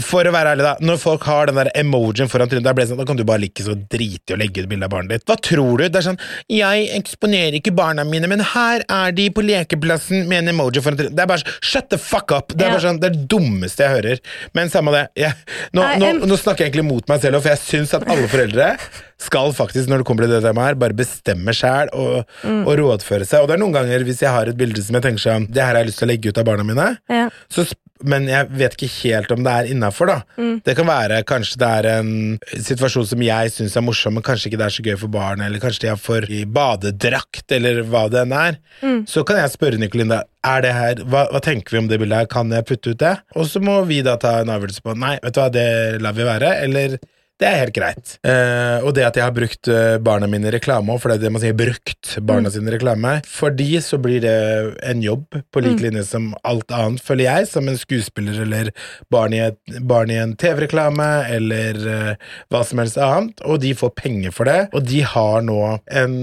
for 0.03 0.27
å 0.27 0.33
være 0.35 0.51
ærlig, 0.57 0.65
da. 0.67 0.73
Når 0.83 0.97
folk 0.99 1.23
har 1.31 1.47
den 1.47 1.61
der 1.61 1.69
emojien 1.79 2.27
foran 2.27 2.51
trynet, 2.51 2.65
da, 2.67 2.73
blir 2.75 2.89
sånn, 2.91 2.99
da 2.99 3.05
kan 3.07 3.15
du 3.21 3.23
bare 3.29 3.39
like 3.45 3.63
så 3.63 3.77
drite 3.79 4.33
i 4.33 4.35
å 4.35 4.39
legge 4.41 4.65
ut 4.65 4.67
bilde 4.73 4.89
av 4.89 4.91
barnet 4.97 5.13
ditt. 5.15 5.25
Hva 5.31 5.37
tror 5.47 5.79
du? 5.79 5.85
Det 5.87 6.01
er 6.01 6.07
sånn 6.09 6.19
Jeg 6.51 6.89
eksponerer 6.97 7.55
ikke 7.61 7.71
barna 7.79 8.03
mine, 8.09 8.27
men 8.33 8.43
her 8.57 8.83
er 8.91 9.15
de 9.15 9.29
på 9.31 9.45
lekeplassen 9.47 10.27
med 10.27 10.41
en 10.43 10.57
emoji 10.57 10.83
foran 10.83 10.99
trynet. 10.99 11.15
Det 11.15 11.23
er 11.23 11.31
bare 11.31 11.45
sånn 11.45 11.63
Shut 11.71 11.87
the 11.95 12.01
fuck 12.03 12.35
up! 12.35 12.51
Det 12.51 12.67
er 12.67 12.73
Ja. 12.73 12.75
bare 12.75 12.87
sånn, 12.89 12.99
det 12.99 13.13
er 13.13 13.15
det 13.21 13.29
dummeste 13.31 13.87
jeg 13.87 13.95
hører. 13.95 14.25
Men 14.59 14.75
samme 14.75 14.97
det. 14.99 15.05
Jeg, 15.23 15.39
nå, 15.79 15.87
nå, 16.03 16.11
nå 16.27 16.41
snakker 16.43 16.67
jeg 16.67 16.73
egentlig 16.73 16.89
mot 16.91 17.07
meg 17.15 17.23
selv, 17.23 17.39
for 17.47 17.55
jeg 17.55 17.63
syns 17.63 17.95
at 17.95 18.09
alle 18.11 18.27
foreldre 18.27 18.73
skal 19.19 19.51
faktisk, 19.57 19.89
når 19.91 19.99
det 20.03 20.07
kommer 20.07 20.23
til 20.29 20.37
det 20.37 20.45
temaet 20.47 20.71
her, 20.73 20.79
bare 20.79 20.95
bestemme 20.95 21.51
sjæl 21.57 21.91
og, 21.93 22.25
Mm. 22.45 22.63
og 22.69 22.79
rådføre 22.79 23.27
seg. 23.27 23.43
Og 23.43 23.49
det 23.49 23.57
er 23.57 23.63
noen 23.65 23.75
ganger, 23.75 24.05
hvis 24.07 24.21
jeg 24.23 24.31
har 24.31 24.47
et 24.47 24.57
bilde 24.57 24.79
som 24.85 24.95
jeg 24.95 25.03
tenker 25.03 25.25
sånn 25.25 25.49
Det 25.51 25.59
her 25.63 25.75
har 25.75 25.83
jeg 25.83 25.89
lyst 25.91 25.99
til 25.99 26.07
å 26.09 26.13
legge 26.13 26.29
ut 26.31 26.39
av 26.39 26.45
barna 26.47 26.63
mine. 26.65 26.87
Ja. 27.11 27.25
Så, 27.51 27.65
men 28.07 28.29
jeg 28.31 28.47
vet 28.55 28.77
ikke 28.79 28.89
helt 29.03 29.33
om 29.35 29.43
det 29.43 29.51
er 29.59 29.71
innafor, 29.73 30.07
da. 30.07 30.19
Mm. 30.39 30.61
Det 30.63 30.77
kan 30.79 30.87
være 30.87 31.19
kanskje 31.27 31.59
det 31.59 31.71
er 31.81 31.89
en 31.99 32.13
situasjon 32.55 33.09
som 33.11 33.25
jeg 33.27 33.51
syns 33.57 33.75
er 33.77 33.83
morsom, 33.83 34.15
men 34.15 34.23
kanskje 34.23 34.53
ikke 34.53 34.61
det 34.63 34.69
er 34.69 34.77
så 34.77 34.85
gøy 34.87 34.97
for 35.03 35.09
barn, 35.19 35.43
eller 35.43 35.59
kanskje 35.59 35.89
de 35.89 35.91
er 35.91 35.99
for 35.99 36.23
i 36.31 36.45
badedrakt, 36.47 37.43
eller 37.59 37.83
hva 37.91 38.05
det 38.13 38.23
enn 38.23 38.33
er. 38.39 38.59
Mm. 38.87 39.01
Så 39.11 39.25
kan 39.27 39.41
jeg 39.43 39.51
spørre 39.51 39.81
Nikolinda 39.83 40.23
er 40.47 40.63
det 40.63 40.73
her, 40.79 41.03
hva, 41.11 41.27
hva 41.33 41.41
tenker 41.43 41.75
vi 41.75 41.83
om 41.83 41.89
det 41.91 41.99
bildet 41.99 42.23
her, 42.23 42.31
kan 42.31 42.55
jeg 42.55 42.65
putte 42.71 42.95
ut 42.95 43.03
det? 43.03 43.17
Og 43.35 43.51
så 43.51 43.61
må 43.61 43.81
vi 43.91 43.99
da 44.07 44.15
ta 44.17 44.39
en 44.45 44.55
avgjørelse 44.55 44.85
på 44.87 44.95
nei, 44.97 45.17
vet 45.25 45.35
du 45.35 45.41
hva, 45.43 45.51
det 45.53 45.69
lar 46.07 46.15
vi 46.15 46.23
være, 46.29 46.55
eller 46.69 46.99
det 47.39 47.47
er 47.47 47.61
helt 47.63 47.75
greit. 47.77 48.15
Eh, 48.27 48.83
og 48.83 48.95
det 48.97 49.05
at 49.07 49.19
jeg 49.19 49.23
har 49.23 49.35
brukt 49.35 49.69
eh, 49.71 49.97
barna 50.03 50.27
mine 50.31 50.49
i 50.51 50.55
reklame 50.57 50.91
òg, 50.91 50.99
for 51.03 51.13
det 51.13 51.19
er 51.19 51.27
det 51.27 51.33
man 51.37 51.43
sier 51.43 51.57
brukt 51.59 52.17
barna 52.27 52.51
sine 52.51 52.71
i 52.71 52.75
reklame, 52.75 53.13
for 53.31 53.55
de 53.55 53.69
så 53.85 53.99
blir 54.03 54.25
det 54.25 54.35
en 54.83 55.05
jobb 55.05 55.39
på 55.55 55.63
lik 55.63 55.83
linje 55.85 56.03
som 56.09 56.33
alt 56.49 56.75
annet, 56.75 57.03
føler 57.05 57.29
jeg, 57.29 57.49
som 57.53 57.71
en 57.71 57.79
skuespiller 57.79 58.41
eller 58.43 58.73
barn 59.15 59.37
i, 59.37 59.43
et, 59.47 59.79
barn 59.87 60.11
i 60.11 60.19
en 60.19 60.35
TV-reklame 60.39 61.09
eller 61.37 61.81
eh, 61.95 62.29
hva 62.51 62.65
som 62.67 62.83
helst 62.83 62.99
annet, 62.99 63.45
og 63.47 63.63
de 63.63 63.75
får 63.79 63.95
penger 63.99 64.35
for 64.35 64.51
det, 64.51 64.59
og 64.75 64.89
de 64.91 65.05
har 65.07 65.47
nå 65.47 65.61
en 66.03 66.19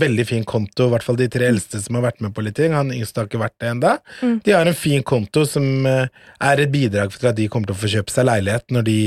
veldig 0.00 0.28
fin 0.32 0.48
konto, 0.48 0.88
i 0.88 0.94
hvert 0.94 1.04
fall 1.04 1.20
de 1.20 1.28
tre 1.32 1.50
eldste 1.52 1.82
som 1.84 2.00
har 2.00 2.08
vært 2.08 2.24
med 2.24 2.32
på 2.32 2.44
litt 2.46 2.56
ting, 2.56 2.72
han 2.76 2.94
yngste 2.94 3.20
har 3.20 3.28
ikke 3.28 3.44
vært 3.44 3.58
det 3.60 3.74
enda. 3.74 3.98
De 4.44 4.56
har 4.56 4.64
en 4.64 4.76
fin 4.78 5.04
konto 5.04 5.44
som 5.48 5.88
eh, 5.90 6.06
er 6.40 6.64
et 6.64 6.72
bidrag 6.72 7.12
for 7.12 7.28
at 7.28 7.36
de 7.36 7.50
kommer 7.52 7.68
til 7.68 7.76
å 7.76 7.82
få 7.84 7.92
kjøpe 7.98 8.14
seg 8.14 8.32
leilighet 8.32 8.72
når 8.72 8.88
de 8.88 9.00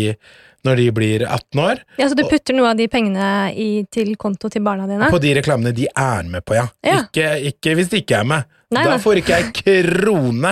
når 0.68 0.82
de 0.82 0.88
blir 0.96 1.26
18 1.26 1.64
år. 1.64 1.82
Ja, 1.98 2.10
Så 2.12 2.18
du 2.20 2.24
putter 2.28 2.58
noe 2.58 2.74
av 2.74 2.78
de 2.80 2.88
pengene 2.92 3.30
i, 3.56 3.70
til 3.94 4.14
konto 4.20 4.52
til 4.54 4.66
barna 4.66 4.88
dine? 4.90 5.10
På 5.14 5.22
de 5.24 5.34
reklamene 5.40 5.74
de 5.76 5.88
er 5.90 6.30
med 6.30 6.46
på, 6.46 6.58
ja. 6.60 6.68
Ja. 6.86 7.02
Ikke, 7.06 7.32
ikke 7.54 7.78
hvis 7.80 7.92
de 7.94 8.04
ikke 8.04 8.22
er 8.22 8.28
med. 8.36 8.54
Nei, 8.76 8.82
da 8.84 8.98
får 9.00 9.22
ikke 9.22 9.32
jeg 9.32 9.52
krone! 9.62 10.50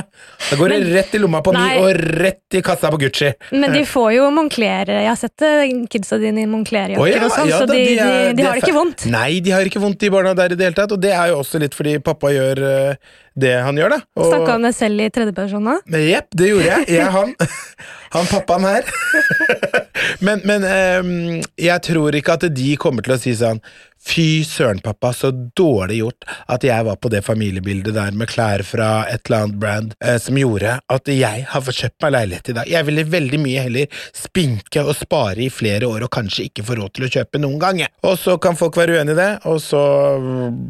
Da 0.47 0.55
går 0.55 0.71
det 0.71 0.77
rett 0.93 1.15
i 1.17 1.19
lomma 1.19 1.41
på 1.43 1.51
Nei. 1.51 1.73
og 1.81 1.97
rett 2.23 2.55
i 2.55 2.61
kassa 2.63 2.87
på 2.93 2.99
Gucci. 3.01 3.27
Men 3.51 3.73
de 3.75 3.81
får 3.89 4.13
jo 4.15 4.29
Moncler 4.31 4.91
Jeg 4.93 5.09
har 5.09 5.17
sett 5.19 5.43
eh, 5.43 5.73
kidsa 5.91 6.15
dine 6.21 6.45
i 6.45 6.47
Moncler-jakker 6.47 7.01
oh, 7.03 7.09
ja, 7.11 7.19
og 7.25 7.33
sånn, 7.33 7.51
ja 7.51 7.59
så 7.59 7.67
de, 7.67 7.75
de, 7.75 7.97
er- 7.99 8.29
de, 8.29 8.37
de 8.39 8.45
har 8.47 8.55
det 8.55 8.63
ikke 8.63 8.77
vondt. 8.77 9.03
Nei, 9.11 9.41
de 9.43 9.51
har 9.51 9.67
ikke 9.67 9.81
vondt, 9.83 9.99
de 9.99 10.11
barna 10.13 10.31
der 10.37 10.55
i 10.55 10.59
det 10.59 10.69
hele 10.69 10.77
tatt. 10.77 10.95
Og 10.95 11.01
det 11.03 11.11
er 11.11 11.33
jo 11.33 11.41
også 11.41 11.59
litt 11.59 11.75
fordi 11.75 11.97
pappa 12.05 12.31
gjør 12.31 12.61
uh, 12.63 13.17
det 13.35 13.51
han 13.67 13.81
gjør, 13.83 13.97
da. 13.97 13.99
Og- 14.15 14.29
Snakka 14.31 14.55
om 14.61 14.69
deg 14.69 14.77
selv 14.79 15.03
i 15.03 15.09
tredjeperson 15.17 15.67
nå. 15.67 15.75
Jepp, 16.05 16.29
det 16.39 16.53
gjorde 16.53 16.69
jeg. 16.71 16.87
Jeg, 16.95 17.09
han, 17.17 17.35
han 18.15 18.31
pappaen 18.31 18.69
her. 18.69 18.93
men 20.25 20.39
men 20.47 20.63
um, 20.71 21.11
jeg 21.59 21.83
tror 21.89 22.15
ikke 22.15 22.39
at 22.39 22.47
de 22.55 22.71
kommer 22.79 23.03
til 23.03 23.17
å 23.17 23.19
si 23.19 23.35
sånn 23.35 23.59
Fy 24.05 24.43
søren, 24.45 24.79
pappa, 24.85 25.11
så 25.13 25.31
dårlig 25.57 25.97
gjort 26.03 26.27
at 26.53 26.65
jeg 26.67 26.85
var 26.85 26.99
på 27.01 27.09
det 27.09 27.23
familiebildet 27.25 27.95
der 27.97 28.17
med 28.17 28.29
klær 28.29 28.61
fra 28.67 28.89
et 29.09 29.25
eller 29.25 29.45
annet 29.47 29.59
brand 29.61 29.95
eh, 30.05 30.19
som 30.21 30.37
gjorde 30.37 30.77
at 30.93 31.09
jeg 31.09 31.45
har 31.49 31.65
fått 31.65 31.79
kjøpt 31.81 32.05
meg 32.05 32.13
leilighet 32.15 32.51
i 32.51 32.57
dag. 32.59 32.71
Jeg 32.75 32.87
ville 32.89 33.07
veldig 33.15 33.41
mye 33.41 33.65
heller 33.65 34.03
spinke 34.15 34.85
og 34.85 34.93
spare 34.99 35.47
i 35.47 35.51
flere 35.53 35.89
år 35.89 36.05
og 36.05 36.13
kanskje 36.13 36.49
ikke 36.49 36.67
få 36.67 36.77
råd 36.79 36.95
til 36.95 37.07
å 37.07 37.11
kjøpe 37.17 37.41
noen 37.41 37.57
gang. 37.61 37.81
Og 38.05 38.19
så 38.21 38.37
kan 38.41 38.59
folk 38.59 38.77
være 38.77 38.99
uenig 38.99 39.17
i 39.17 39.21
det, 39.21 39.31
og 39.49 39.61
så 39.63 39.83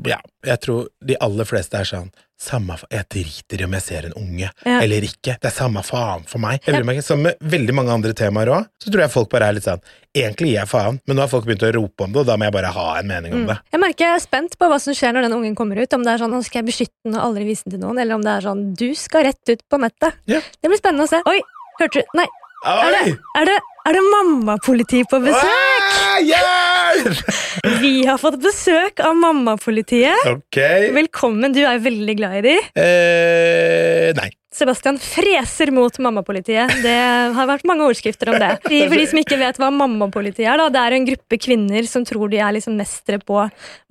Ja, 0.07 0.17
jeg 0.45 0.61
tror 0.63 0.87
de 1.05 1.17
aller 1.23 1.47
fleste 1.47 1.79
er 1.79 1.87
sånn 1.89 2.09
samme, 2.37 2.75
Jeg 2.91 3.05
driter 3.09 3.61
i 3.61 3.65
om 3.65 3.73
jeg 3.77 3.81
ser 3.81 4.05
en 4.09 4.13
unge 4.19 4.49
Ja. 4.65 4.79
eller 4.81 5.01
ikke. 5.07 5.37
Det 5.39 5.45
er 5.45 5.55
samme 5.55 5.81
faen 5.83 6.25
for 6.27 6.39
meg. 6.39 6.59
Jeg 6.65 6.75
bryr 6.75 6.85
meg 6.85 6.97
ikke. 6.97 7.05
Som 7.07 7.21
med 7.23 7.37
veldig 7.39 7.73
mange 7.73 7.91
andre 7.91 8.13
temaer 8.13 8.47
òg, 8.51 8.67
så 8.81 8.91
tror 8.91 9.01
jeg 9.05 9.11
folk 9.11 9.29
bare 9.29 9.47
er 9.49 9.53
litt 9.53 9.63
sånn 9.63 9.81
Egentlig 10.15 10.47
gir 10.53 10.59
jeg 10.61 10.67
faen, 10.71 10.99
men 11.05 11.17
nå 11.17 11.21
har 11.25 11.27
folk 11.27 11.43
begynt 11.45 11.63
å 11.67 11.73
rope 11.75 12.03
om 12.05 12.11
det, 12.13 12.19
og 12.21 12.25
da 12.25 12.37
må 12.37 12.45
jeg 12.47 12.53
bare 12.55 12.71
ha 12.71 12.99
en 12.99 13.07
mening 13.07 13.33
om 13.33 13.47
det. 13.47 13.57
Jeg 13.73 13.79
merker 13.81 14.05
jeg 14.05 14.15
er 14.15 14.19
spent 14.23 14.57
på 14.57 14.69
hva 14.71 14.77
som 14.79 14.93
skjer 14.95 15.11
når 15.11 15.25
den 15.27 15.33
ungen 15.35 15.55
kommer 15.55 15.75
ut. 15.81 15.91
Om 15.93 16.03
det 16.03 16.13
er 16.13 16.17
sånn, 16.23 16.31
nå 16.31 16.39
skal 16.45 16.61
jeg 16.63 16.69
beskytte 16.69 16.95
den 17.03 17.17
og 17.19 17.23
aldri 17.25 17.43
vise 17.49 17.63
den 17.65 17.75
til 17.75 17.81
noen, 17.83 17.99
eller 17.99 18.15
om 18.15 18.21
det 18.23 18.31
er 18.31 18.41
sånn, 18.47 18.61
du 18.79 18.95
skal 18.95 19.25
rett 19.27 19.43
ut 19.51 19.61
på 19.69 19.77
nettet. 19.83 20.13
Ja. 20.31 20.39
Det 20.39 20.71
blir 20.71 20.79
spennende 20.79 21.03
å 21.03 21.11
se. 21.11 21.19
Oi, 21.27 21.41
hørte 21.81 21.99
du 21.99 22.15
Nei, 22.15 22.27
er 22.65 22.91
det, 22.95 23.17
er 23.41 23.45
det, 23.51 23.57
er 23.85 23.97
det 23.97 24.03
mammapoliti 24.09 25.03
på 25.09 25.19
besøk? 25.21 25.45
Ah, 25.45 26.17
hjelp! 26.25 27.19
Vi 27.83 27.93
har 28.07 28.17
fått 28.21 28.39
besøk 28.41 29.01
av 29.05 29.13
mammapolitiet. 29.19 30.25
Ok. 30.31 30.59
Velkommen, 30.95 31.53
du 31.53 31.61
er 31.65 31.81
veldig 31.83 32.15
glad 32.17 32.39
i 32.39 32.43
dem. 32.47 32.71
Eh, 32.81 34.09
nei. 34.17 34.31
Sebastian 34.55 34.95
freser 35.01 35.71
mot 35.75 35.97
mammapolitiet. 35.99 36.71
Det 36.83 36.95
har 37.35 37.49
vært 37.49 37.65
mange 37.67 37.83
overskrifter 37.83 38.31
om 38.31 38.39
det. 38.39 38.53
For 38.63 38.87
for 38.91 39.01
de 39.01 39.07
som 39.11 39.19
ikke 39.19 39.39
vet 39.41 39.59
hva 39.59 39.67
mammapolitiet 39.75 40.47
er, 40.47 40.61
da, 40.61 40.69
det 40.71 40.79
er 40.81 40.95
en 40.95 41.07
gruppe 41.09 41.39
kvinner 41.43 41.87
som 41.89 42.05
tror 42.07 42.31
de 42.31 42.39
er 42.39 42.55
liksom 42.55 42.77
mestere 42.79 43.19
på 43.19 43.41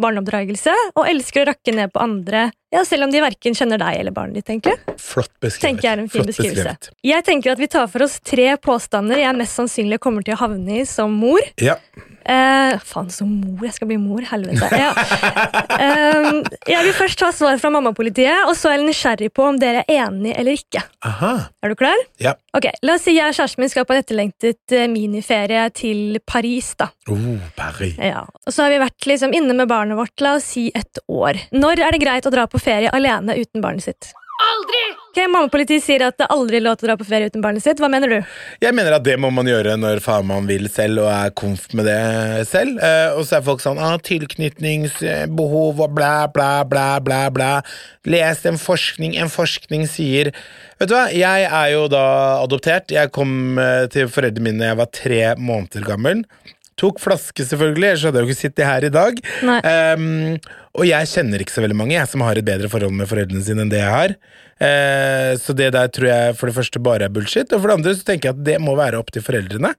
barneoppdragelse, 0.01 0.73
og 0.97 1.09
elsker 1.11 1.45
å 1.45 1.49
rakke 1.53 1.75
ned 1.77 1.93
på 1.93 2.01
andre, 2.01 2.47
ja, 2.75 2.83
selv 2.89 3.07
om 3.07 3.13
de 3.13 3.21
verken 3.23 3.55
kjenner 3.55 3.79
deg 3.79 4.01
eller 4.01 4.17
barnet 4.17 4.41
ditt, 4.41 4.51
egentlig. 4.51 4.97
Flott 4.99 5.31
beskrevet. 5.45 5.67
tenker 5.69 5.89
jeg 5.89 5.93
er 5.93 6.03
en 6.03 6.09
fin 6.09 6.23
Flott 6.23 6.33
beskrivelse. 6.33 6.65
beskrevet. 6.65 6.91
Jeg 7.07 7.29
tenker 7.29 7.53
at 7.53 7.63
vi 7.63 7.71
tar 7.77 7.93
for 7.93 8.07
oss 8.09 8.17
tre 8.25 8.49
påstander 8.57 9.21
jeg 9.21 9.39
mest 9.39 9.61
sannsynlig 9.61 10.01
kommer 10.03 10.25
til 10.27 10.35
å 10.39 10.43
havne 10.47 10.81
i 10.81 10.89
som 10.89 11.13
mor. 11.13 11.45
Ja. 11.63 11.77
Eh, 12.25 12.79
faen, 12.81 13.11
som 13.13 13.29
mor. 13.29 13.65
Jeg 13.67 13.75
skal 13.77 13.91
bli 13.91 13.99
mor. 14.01 14.23
Helvete. 14.31 14.69
Ja. 14.81 14.93
Eh, 15.75 16.29
jeg 16.71 16.85
vil 16.87 16.95
først 16.97 17.19
ta 17.21 17.29
svar 17.35 17.59
fra 17.61 17.71
mammapolitiet, 17.75 18.47
og 18.49 18.55
så 18.57 18.71
er 18.71 18.79
jeg 18.79 18.87
nysgjerrig 18.89 19.31
på 19.35 19.45
om 19.49 19.59
dere 19.61 19.83
er 19.85 20.05
enige 20.07 20.37
eller 20.41 20.57
ikke. 20.57 20.83
Aha. 21.05 21.33
Er 21.65 21.73
du 21.73 21.77
klar? 21.79 22.01
Ja. 22.23 22.35
Ok, 22.57 22.69
La 22.87 22.95
oss 22.97 23.05
si 23.07 23.17
jeg 23.17 23.27
og 23.33 23.37
kjæresten 23.37 23.65
min 23.65 23.73
skal 23.73 23.87
på 23.89 23.97
en 23.97 24.03
etterlengtet 24.05 24.75
eh, 24.77 24.87
miniferie 24.91 25.67
til 25.77 26.19
Paris. 26.27 26.73
da. 26.81 26.89
Oh, 27.11 27.37
Paris. 27.59 27.97
Ja. 27.99 28.25
Og 28.47 28.55
så 28.55 28.65
har 28.67 28.75
vi 28.75 28.81
vært 28.85 29.09
liksom 29.11 29.35
inne 29.37 29.57
med 29.59 29.69
barnet 29.71 29.99
vårt 29.99 30.25
la 30.25 30.37
oss 30.39 30.49
si 30.55 30.69
et 30.75 31.01
år. 31.11 31.41
Når 31.53 31.83
er 31.85 31.97
det 31.97 32.03
greit 32.05 32.29
å 32.29 32.33
dra 32.35 32.47
på 32.51 32.61
ferie 32.63 32.93
alene 32.95 33.37
uten 33.41 33.65
barnet 33.65 33.85
sitt? 33.91 34.13
Aldri! 34.45 34.83
Ok, 35.15 35.19
Mammapolitiet 35.31 35.85
sier 35.85 36.03
at 36.09 36.17
det 36.19 36.27
aldri 36.35 36.59
er 36.59 36.65
lov 36.65 36.75
til 36.79 36.89
å 36.89 36.91
dra 36.91 36.97
på 36.99 37.07
ferie 37.07 37.31
uten 37.31 37.43
barnet 37.45 37.63
sitt. 37.63 37.79
Hva 37.79 37.87
mener 37.93 38.11
du? 38.11 38.33
Jeg 38.65 38.75
mener 38.75 38.97
at 38.97 39.05
det 39.07 39.15
må 39.23 39.31
man 39.35 39.47
gjøre 39.47 39.77
når 39.79 40.03
faen 40.03 40.27
man 40.27 40.49
vil 40.51 40.67
selv 40.73 41.05
og 41.05 41.11
er 41.13 41.35
komf 41.39 41.69
med 41.77 41.87
det 41.87 42.47
selv. 42.51 42.81
Eh, 42.83 43.15
og 43.15 43.23
så 43.29 43.39
er 43.39 43.47
folk 43.47 43.63
sånn 43.63 43.79
ah, 43.79 43.95
'tilknytningsbehov' 44.03 45.85
og 45.87 45.95
blæ, 45.95 46.15
blæ, 46.35 46.51
blæ, 46.71 46.89
blæ, 47.07 47.21
blæ. 47.37 47.53
Les 48.11 48.43
en 48.51 48.59
forskning. 48.61 49.15
En 49.23 49.31
forskning 49.33 49.87
sier 49.91 50.35
Vet 50.81 50.91
du 50.91 50.97
hva, 50.97 51.07
jeg 51.15 51.47
er 51.47 51.69
jo 51.71 51.87
da 51.87 52.05
adoptert. 52.43 52.91
Jeg 52.91 53.15
kom 53.15 53.61
eh, 53.63 53.87
til 53.95 54.11
foreldrene 54.11 54.49
mine 54.49 54.65
da 54.65 54.73
jeg 54.73 54.81
var 54.83 54.91
tre 54.99 55.23
måneder 55.39 55.87
gammel. 55.87 56.25
Tok 56.81 56.99
flaske, 57.03 57.47
selvfølgelig, 57.47 57.89
ellers 57.93 58.07
hadde 58.09 58.21
jeg 58.21 58.27
jo 58.27 58.33
ikke 58.33 58.43
sittet 58.43 58.67
her 58.67 58.87
i 58.87 58.93
dag. 58.93 59.21
Ehm, 59.71 60.39
og 60.75 60.89
jeg 60.89 61.11
kjenner 61.13 61.43
ikke 61.43 61.55
så 61.55 61.63
veldig 61.63 61.77
mange 61.79 61.95
jeg 61.95 62.11
som 62.11 62.25
har 62.27 62.39
et 62.39 62.47
bedre 62.47 62.71
forhold 62.71 62.97
med 62.99 63.07
foreldrene 63.11 63.45
sine 63.47 63.63
enn 63.63 63.71
det 63.71 63.79
jeg 63.79 63.95
har. 63.95 64.17
Uh, 64.55 65.35
så 65.43 65.51
det 65.57 65.73
der 65.75 65.89
tror 65.91 66.07
jeg 66.07 66.35
for 66.39 66.49
det 66.49 66.55
første 66.55 66.81
bare 66.83 67.09
er 67.09 67.13
bullshit, 67.13 67.51
og 67.51 67.59
for 67.59 67.71
det 67.71 67.77
andre 67.79 67.95
så 67.99 68.07
tenker 68.07 68.31
jeg 68.31 68.37
at 68.37 68.45
det 68.47 68.57
må 68.63 68.77
være 68.79 69.01
opp 69.03 69.11
til 69.15 69.25
foreldrene. 69.27 69.73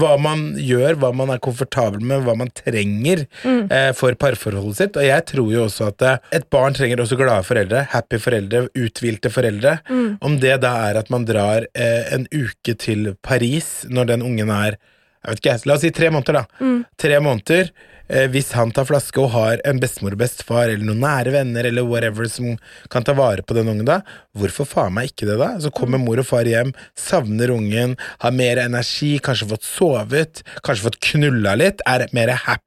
Hva 0.00 0.14
man 0.20 0.46
gjør, 0.60 0.98
hva 1.00 1.12
man 1.16 1.32
er 1.34 1.42
komfortabel 1.44 2.04
med, 2.04 2.24
hva 2.24 2.36
man 2.40 2.52
trenger 2.56 3.24
eh, 3.44 3.90
for 3.96 4.16
parforholdet 4.20 4.80
sitt. 4.80 4.98
Og 5.00 5.06
jeg 5.06 5.26
tror 5.30 5.52
jo 5.52 5.66
også 5.66 5.90
at 5.92 6.06
eh, 6.08 6.32
et 6.40 6.48
barn 6.52 6.76
trenger 6.76 7.04
også 7.04 7.20
glade 7.20 7.44
foreldre, 7.46 7.84
happy 7.92 8.20
foreldre, 8.20 8.66
uthvilte 8.76 9.32
foreldre. 9.32 9.78
Om 10.24 10.40
det 10.42 10.58
da 10.64 10.72
er 10.88 11.00
at 11.00 11.12
man 11.12 11.28
drar 11.28 11.68
uh, 11.68 12.02
en 12.14 12.28
uke 12.32 12.76
til 12.80 13.14
Paris 13.24 13.84
når 13.92 14.12
den 14.14 14.24
ungen 14.24 14.52
er 14.52 14.80
jeg 15.24 15.34
vet 15.34 15.42
ikke, 15.42 15.58
La 15.66 15.74
oss 15.78 15.84
si 15.86 15.90
tre 15.94 16.10
måneder, 16.12 16.42
da. 16.42 16.68
Tre 17.00 17.20
måneder. 17.24 17.70
Eh, 18.08 18.26
hvis 18.28 18.52
han 18.52 18.72
tar 18.76 18.84
flaske 18.84 19.16
og 19.22 19.30
har 19.32 19.62
en 19.64 19.78
bestemor 19.80 20.12
og 20.12 20.20
bestefar 20.20 20.68
eller 20.68 20.84
noen 20.84 21.00
nære 21.00 21.32
venner 21.32 21.64
eller 21.64 21.86
whatever 21.88 22.28
som 22.28 22.58
kan 22.92 23.06
ta 23.06 23.14
vare 23.16 23.40
på 23.42 23.56
den 23.56 23.70
ungen 23.72 23.88
da, 23.88 24.02
hvorfor 24.38 24.68
faen 24.68 24.94
meg 24.96 25.12
ikke 25.12 25.28
det, 25.30 25.38
da? 25.40 25.54
Så 25.62 25.72
kommer 25.74 26.02
mor 26.02 26.20
og 26.20 26.28
far 26.28 26.48
hjem, 26.48 26.74
savner 26.98 27.54
ungen, 27.54 27.96
har 28.24 28.34
mer 28.34 28.62
energi, 28.64 29.16
kanskje 29.24 29.50
fått 29.54 29.66
sovet, 29.68 30.44
kanskje 30.66 30.90
fått 30.90 31.02
knulla 31.12 31.56
litt, 31.60 31.84
er 31.88 32.08
mer 32.16 32.34
happy. 32.44 32.62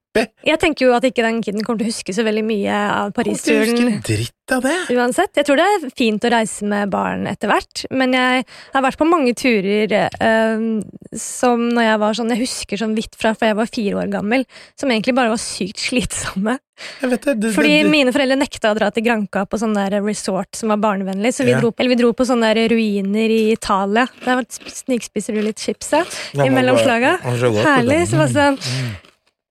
Jeg 0.48 0.58
tenker 0.58 0.88
jo 0.88 0.94
at 0.96 1.06
ikke 1.06 1.22
den 1.22 1.44
kiden 1.46 1.62
kommer 1.62 1.84
til 1.84 1.90
å 1.90 1.92
huske 1.92 2.16
så 2.16 2.24
veldig 2.26 2.42
mye 2.48 2.74
av 2.74 3.12
Paris-turen 3.14 4.00
dritt 4.02 4.54
av 4.56 4.64
det. 4.66 4.76
uansett. 4.96 5.36
Jeg 5.38 5.46
tror 5.46 5.60
det 5.60 5.68
er 5.68 5.86
fint 5.98 6.26
å 6.26 6.32
reise 6.34 6.70
med 6.70 6.90
barn 6.94 7.28
etter 7.30 7.52
hvert, 7.52 7.84
men 7.94 8.16
jeg 8.18 8.48
har 8.74 8.86
vært 8.86 8.98
på 8.98 9.10
mange 9.10 9.36
turer 9.38 9.94
øh, 10.08 10.66
som 11.14 11.68
når 11.76 11.90
jeg 11.90 12.02
var 12.02 12.18
sånn 12.18 12.34
Jeg 12.34 12.44
husker 12.48 12.82
sånn 12.82 12.96
vidt 12.98 13.18
fra 13.20 13.36
fra 13.38 13.52
jeg 13.52 13.60
var 13.60 13.70
fire 13.70 14.02
år 14.02 14.10
gammel, 14.16 14.48
som 14.80 14.90
egentlig 14.90 15.18
bare 15.18 15.36
var 15.36 15.42
sykt 15.42 15.84
slitsomme. 15.86 16.58
Det, 17.02 17.10
det, 17.42 17.54
Fordi 17.56 17.72
det, 17.74 17.84
det. 17.84 17.90
mine 17.92 18.12
foreldre 18.14 18.38
nekta 18.38 18.72
å 18.72 18.78
dra 18.78 18.92
til 18.94 19.04
Granca 19.08 19.46
på 19.50 19.58
sånn 19.58 19.74
der 19.78 19.96
resort 20.06 20.56
som 20.56 20.70
var 20.70 20.78
barnevennlig, 20.84 21.32
så 21.34 21.44
vi, 21.48 21.52
Ja. 21.56 21.60
dro, 21.62 21.72
eller 21.78 21.90
vi 21.90 22.00
dro 22.04 22.12
på 22.14 22.26
sånne 22.30 22.54
der 22.54 22.70
ruiner 22.70 23.34
i 23.34 23.52
Italia. 23.56 24.08
Der 24.26 24.44
snikspiser 24.52 25.34
du 25.34 25.42
litt 25.42 25.60
chips 25.60 25.92
ja, 25.96 26.04
Ja, 26.34 26.46
i 26.46 26.50
men 26.50 26.60
mellomslaga. 26.62 27.18
det 27.22 27.30
var 27.32 27.38
så 27.42 27.52
godt, 27.56 27.66
Herlig. 27.66 28.00
Så 28.12 28.22
var 28.22 28.28
sånn 28.34 28.58
mm. 28.62 28.96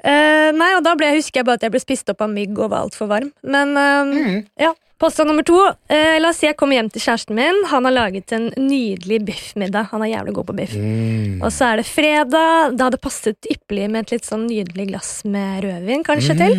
uh, 0.06 0.48
nei, 0.56 0.72
og 0.78 0.82
da 0.86 0.94
ble, 0.98 1.12
husker 1.18 1.40
jeg 1.42 1.48
bare 1.48 1.58
at 1.60 1.66
jeg 1.66 1.74
ble 1.74 1.82
spist 1.82 2.10
opp 2.12 2.22
av 2.26 2.30
mygg 2.32 2.58
og 2.58 2.70
var 2.70 2.86
altfor 2.86 3.10
varm. 3.10 3.32
Men 3.42 3.76
eh, 3.76 4.02
Mm. 4.16 4.42
ja. 4.60 4.74
Påstand 4.96 5.28
nummer 5.28 5.44
to. 5.44 5.58
Eh, 5.92 6.16
la 6.24 6.30
oss 6.32 6.38
si 6.40 6.46
jeg 6.46 6.56
kommer 6.56 6.78
hjem 6.78 6.86
til 6.88 7.02
kjæresten 7.04 7.36
min. 7.36 7.58
Han 7.68 7.84
har 7.84 7.92
laget 7.92 8.32
en 8.32 8.46
nydelig 8.56 9.18
biffmiddag. 9.26 9.90
Han 9.90 10.00
er 10.06 10.08
jævlig 10.14 10.32
god 10.38 10.46
på 10.48 10.54
biff. 10.56 10.72
Mm. 10.72 11.42
Og 11.44 11.50
så 11.52 11.66
er 11.68 11.82
det 11.82 11.84
fredag. 11.84 12.72
Det 12.78 12.80
hadde 12.86 13.00
passet 13.04 13.36
ypperlig 13.52 13.90
med 13.92 14.06
et 14.06 14.14
litt 14.14 14.24
sånn 14.24 14.46
nydelig 14.48 14.86
glass 14.88 15.10
med 15.28 15.66
rødvin, 15.66 16.00
kanskje 16.06 16.38
til. 16.40 16.56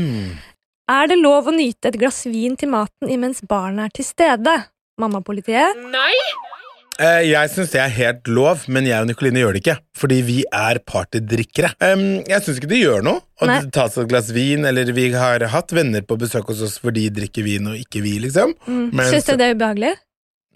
Er 0.88 1.10
det 1.12 1.18
lov 1.20 1.50
å 1.50 1.52
nyte 1.52 1.90
et 1.90 1.98
glass 2.00 2.22
vin 2.32 2.54
til 2.56 2.70
maten 2.72 3.10
imens 3.12 3.42
barnet 3.44 3.90
er 3.90 3.96
til 3.98 4.06
stede? 4.08 4.54
Mammapolitiet? 5.02 5.76
Nei! 5.92 6.14
jeg 6.98 7.52
syns 7.54 7.70
det 7.76 7.82
er 7.84 7.92
helt 7.94 8.30
lov, 8.32 8.64
men 8.74 8.88
jeg 8.88 8.98
og 9.04 9.06
Nikoline 9.06 9.44
gjør 9.44 9.54
det 9.54 9.60
ikke. 9.62 9.76
Fordi 10.00 10.16
vi 10.26 10.38
er 10.48 10.80
partydrikkere. 10.82 11.76
Jeg 11.78 12.40
syns 12.42 12.58
ikke 12.58 12.72
det 12.72 12.80
gjør 12.80 13.06
noe 13.06 13.22
å 13.38 13.60
ta 13.70 13.86
seg 13.92 14.08
et 14.08 14.14
glass 14.16 14.32
vin, 14.34 14.66
eller 14.66 14.90
vi 14.98 15.12
har 15.14 15.46
hatt 15.52 15.76
venner 15.78 16.08
på 16.08 16.18
besøk 16.18 16.50
hos 16.50 16.64
oss 16.66 16.80
hvor 16.82 16.96
de 16.96 17.06
drikker 17.14 17.46
vin 17.46 17.70
og 17.70 17.78
ikke 17.78 18.02
vi, 18.02 18.16
liksom. 18.24 18.56
Mm. 18.66 19.04
Syns 19.12 19.30
du 19.30 19.36
det 19.36 19.52
er 19.52 19.60
ubehagelig? 19.60 19.94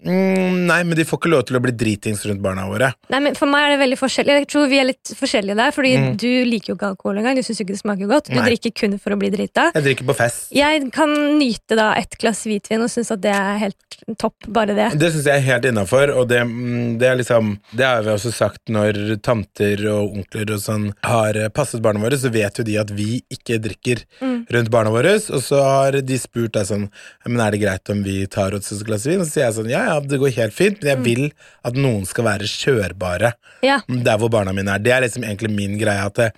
Mm, 0.04 0.66
nei, 0.66 0.82
men 0.84 0.96
de 0.98 1.04
får 1.06 1.18
ikke 1.20 1.30
lov 1.30 1.44
til 1.46 1.56
å 1.58 1.62
bli 1.62 1.72
dritings 1.72 2.24
rundt 2.26 2.42
barna 2.42 2.64
våre. 2.68 2.92
Nei, 3.12 3.20
men 3.20 3.34
For 3.38 3.46
meg 3.50 3.66
er 3.68 3.74
det 3.76 3.80
veldig 3.84 3.98
forskjellig. 4.00 4.34
Jeg 4.42 4.48
tror 4.50 4.68
vi 4.70 4.78
er 4.82 4.88
litt 4.88 5.12
forskjellige 5.18 5.56
der, 5.56 5.70
fordi 5.74 5.92
Mm. 5.98 6.16
du 6.18 6.28
liker 6.48 6.72
jo 6.72 6.76
ikke 6.76 6.88
alkohol 6.92 7.18
engang. 7.18 7.36
Du 7.36 7.42
syns 7.42 7.60
ikke 7.60 7.74
det 7.76 7.80
smaker 7.82 8.08
godt. 8.10 8.28
Du 8.30 8.34
Nei. 8.34 8.48
drikker 8.50 8.74
kun 8.74 8.98
for 8.98 9.10
å 9.14 9.18
bli 9.18 9.30
drita. 9.30 9.70
Jeg 9.74 9.84
drikker 9.84 10.04
på 10.10 10.16
fest. 10.16 10.48
Jeg 10.52 10.90
kan 10.92 11.08
nyte 11.38 11.76
da 11.76 11.92
et 11.94 12.16
glass 12.18 12.44
hvitvin 12.44 12.82
og 12.82 12.90
synes 12.90 13.10
at 13.12 13.20
det 13.20 13.30
er 13.34 13.58
helt 13.58 13.76
topp, 14.18 14.34
bare 14.48 14.74
det. 14.74 14.98
Det 14.98 15.12
syns 15.12 15.24
jeg 15.24 15.36
er 15.38 15.46
helt 15.52 15.64
innafor, 15.64 16.10
og 16.16 16.28
det, 16.28 16.40
mm, 16.42 16.98
det 16.98 17.06
er 17.08 17.16
liksom 17.16 17.58
Det 17.74 17.84
har 17.86 18.02
vi 18.02 18.10
også 18.10 18.32
sagt 18.32 18.66
når 18.68 19.20
tanter 19.22 19.86
og 19.92 20.16
onkler 20.16 20.50
og 20.52 20.58
sånn 20.60 20.92
har 21.04 21.32
passet 21.50 21.80
barna 21.82 22.00
våre, 22.00 22.18
så 22.18 22.30
vet 22.32 22.58
jo 22.58 22.64
de 22.64 22.76
at 22.78 22.90
vi 22.90 23.22
ikke 23.30 23.60
drikker 23.62 24.04
Mm. 24.20 24.46
rundt 24.50 24.70
barna 24.70 24.90
våre. 24.90 25.14
Og 25.30 25.40
så 25.42 25.62
har 25.62 25.92
de 25.92 26.18
spurt 26.18 26.52
deg 26.52 26.66
sånn 26.66 26.90
Men 27.26 27.40
er 27.40 27.50
det 27.52 27.60
greit 27.60 27.88
om 27.90 28.02
vi 28.02 28.26
tar 28.26 28.52
oss 28.54 28.72
et 28.72 28.84
glass 28.84 29.06
vin? 29.06 29.20
Og 29.20 29.26
så 29.26 29.30
sier 29.38 29.44
jeg 29.46 29.54
sånn 29.54 29.70
Ja 29.70 29.84
ja, 29.91 29.91
det 30.00 30.18
går 30.22 30.32
helt 30.36 30.54
fint, 30.56 30.80
men 30.82 30.88
jeg 30.92 31.02
vil 31.04 31.24
at 31.64 31.74
noen 31.78 32.06
skal 32.08 32.24
være 32.24 32.48
kjørbare 32.48 33.32
Ja. 33.62 33.80
der 33.88 34.18
hvor 34.18 34.30
barna 34.30 34.52
mine 34.52 34.74
er. 34.74 34.78
Det 34.78 34.92
er 34.92 35.00
liksom 35.04 35.24
egentlig 35.24 35.50
min 35.54 35.78
greie, 35.78 36.04
at 36.06 36.14
det, 36.14 36.30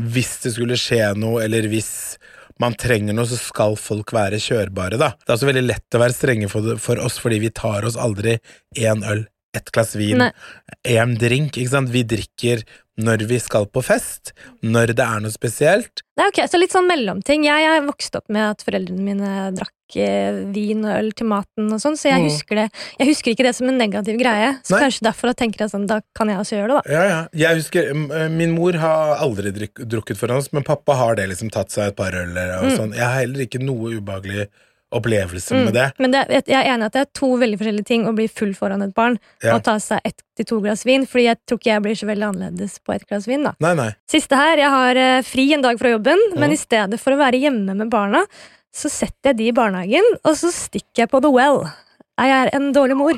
hvis 0.00 0.38
det 0.42 0.54
skulle 0.56 0.76
skje 0.80 1.14
noe, 1.16 1.42
eller 1.44 1.68
hvis 1.68 2.16
man 2.58 2.72
trenger 2.74 3.12
noe, 3.12 3.26
så 3.28 3.36
skal 3.36 3.76
folk 3.76 4.12
være 4.16 4.38
kjørbare, 4.40 4.96
da. 4.98 5.10
Det 5.20 5.28
er 5.28 5.36
også 5.36 5.50
veldig 5.50 5.66
lett 5.66 5.96
å 5.96 6.00
være 6.00 6.16
strenge 6.16 6.48
for, 6.48 6.76
for 6.80 6.96
oss, 7.04 7.18
fordi 7.20 7.38
vi 7.42 7.50
tar 7.50 7.84
oss 7.84 7.96
aldri 8.00 8.38
én 8.80 9.04
øl, 9.04 9.26
ett 9.56 9.70
glass 9.72 9.94
vin, 9.96 10.20
én 10.84 11.16
drink, 11.20 11.56
ikke 11.56 11.70
sant. 11.72 11.92
Vi 11.92 12.02
drikker 12.04 12.64
når 12.98 13.26
vi 13.28 13.38
skal 13.38 13.66
på 13.68 13.82
fest, 13.84 14.32
når 14.64 14.94
det 14.96 15.04
er 15.04 15.20
noe 15.20 15.30
spesielt. 15.34 16.02
Nei, 16.16 16.28
ok, 16.30 16.46
Så 16.48 16.58
litt 16.58 16.72
sånn 16.72 16.86
mellomting. 16.88 17.44
Jeg 17.44 17.64
er 17.68 17.82
vokst 17.84 18.14
opp 18.16 18.28
med 18.32 18.42
at 18.54 18.62
foreldrene 18.64 19.04
mine 19.04 19.32
drakk 19.52 19.72
eh, 20.00 20.38
vin 20.50 20.80
og 20.84 20.94
øl 20.96 21.10
til 21.12 21.26
maten 21.28 21.68
og 21.72 21.78
sånn, 21.82 21.94
så 22.00 22.08
jeg 22.08 22.22
Mm. 22.22 22.28
husker 22.30 22.54
det 22.56 22.70
Jeg 22.98 23.06
husker 23.08 23.30
ikke 23.34 23.44
det 23.44 23.54
som 23.54 23.68
en 23.68 23.76
negativ 23.78 24.16
greie. 24.18 24.58
Så 24.64 24.72
Nei. 24.74 24.80
kanskje 24.88 25.04
derfor 25.04 25.28
jeg 25.28 25.36
tenker 25.36 25.58
jeg 25.66 25.70
sånn, 25.70 25.86
da 25.86 26.00
kan 26.14 26.28
jeg 26.28 26.38
også 26.38 26.56
gjøre 26.56 26.72
det, 26.72 26.82
da. 26.82 26.92
Ja, 26.92 27.04
ja. 27.08 27.20
Jeg 27.32 27.56
husker, 27.60 27.90
eh, 28.16 28.28
Min 28.28 28.52
mor 28.56 28.72
har 28.72 29.16
aldri 29.18 29.52
drikk, 29.52 29.74
drukket 29.86 30.16
foran 30.16 30.38
oss, 30.38 30.52
men 30.52 30.64
pappa 30.64 30.94
har 30.96 31.14
det 31.16 31.28
liksom 31.28 31.50
tatt 31.52 31.68
seg 31.70 31.88
et 31.88 31.96
par 31.96 32.12
øl. 32.12 32.30
og 32.36 32.64
Mm. 32.64 32.76
sånn. 32.78 32.92
Jeg 32.94 33.04
har 33.04 33.20
heller 33.20 33.40
ikke 33.46 33.60
noe 33.62 33.92
ubehagelig 34.00 34.48
opplevelse 34.98 35.54
med 35.64 35.74
det. 35.76 35.86
Men 36.02 36.10
det, 36.14 36.22
jeg 36.46 36.56
er 36.58 36.70
enig 36.74 36.86
at 36.88 36.92
det 36.96 37.02
er 37.04 37.10
to 37.18 37.28
veldig 37.40 37.58
forskjellige 37.60 37.86
ting 37.88 38.06
å 38.08 38.14
bli 38.16 38.26
full 38.28 38.52
foran 38.58 38.82
et 38.82 38.94
barn 38.96 39.18
Ja. 39.44 39.54
og 39.56 39.62
ta 39.64 39.76
seg 39.82 40.00
ett 40.04 40.22
til 40.36 40.44
to 40.50 40.60
glass 40.60 40.84
vin, 40.84 41.06
fordi 41.06 41.24
jeg 41.28 41.38
tror 41.46 41.58
ikke 41.60 41.72
jeg 41.72 41.82
blir 41.86 41.94
så 42.00 42.06
veldig 42.10 42.26
annerledes 42.30 42.78
på 42.84 42.92
ett 42.94 43.06
glass 43.08 43.26
vin. 43.28 43.42
da. 43.44 43.54
Nei, 43.60 43.74
nei. 43.74 43.90
Siste 44.10 44.36
her, 44.36 44.56
jeg 44.58 44.70
har 44.70 44.96
eh, 44.96 45.22
fri 45.22 45.52
en 45.54 45.62
dag 45.62 45.78
fra 45.78 45.90
jobben, 45.94 46.18
men 46.36 46.52
i 46.52 46.56
stedet 46.60 47.00
for 47.00 47.12
å 47.16 47.20
være 47.20 47.40
hjemme 47.40 47.74
med 47.76 47.90
barna, 47.90 48.24
så 48.76 48.90
setter 48.92 49.30
jeg 49.32 49.36
de 49.38 49.48
i 49.48 49.52
barnehagen, 49.56 50.04
og 50.24 50.34
så 50.36 50.50
stikker 50.52 51.06
jeg 51.06 51.10
på 51.10 51.22
The 51.24 51.30
Well. 51.32 51.62
Jeg 52.20 52.30
Er 52.32 52.50
en 52.56 52.72
dårlig 52.72 52.96
mor? 52.96 53.12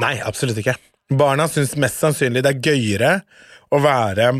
Nei, 0.00 0.14
absolutt 0.24 0.56
ikke. 0.60 0.76
Barna 1.10 1.46
syns 1.48 1.74
mest 1.80 2.00
sannsynlig 2.00 2.42
det 2.44 2.54
er 2.54 2.60
gøyere 2.72 3.12
å 3.72 3.80
være 3.84 4.30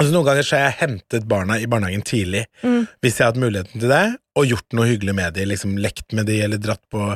Altså 0.00 0.14
Noen 0.16 0.24
ganger 0.26 0.42
så 0.42 0.56
har 0.56 0.62
jeg 0.70 0.78
hentet 0.80 1.26
barna 1.30 1.58
i 1.60 1.66
barnehagen 1.70 2.02
tidlig, 2.02 2.46
Mm. 2.64 2.88
hvis 3.04 3.18
jeg 3.18 3.24
har 3.26 3.32
hatt 3.32 3.40
muligheten 3.42 3.78
til 3.78 3.88
det, 3.92 4.16
og 4.38 4.48
gjort 4.48 4.76
noe 4.76 4.88
hyggelig 4.88 5.14
med 5.18 5.34
de, 5.36 5.44
liksom 5.50 5.74
lekt 5.82 6.14
med 6.16 6.26
de, 6.30 6.38
eller 6.44 6.60
dratt 6.62 6.82
på 6.92 7.10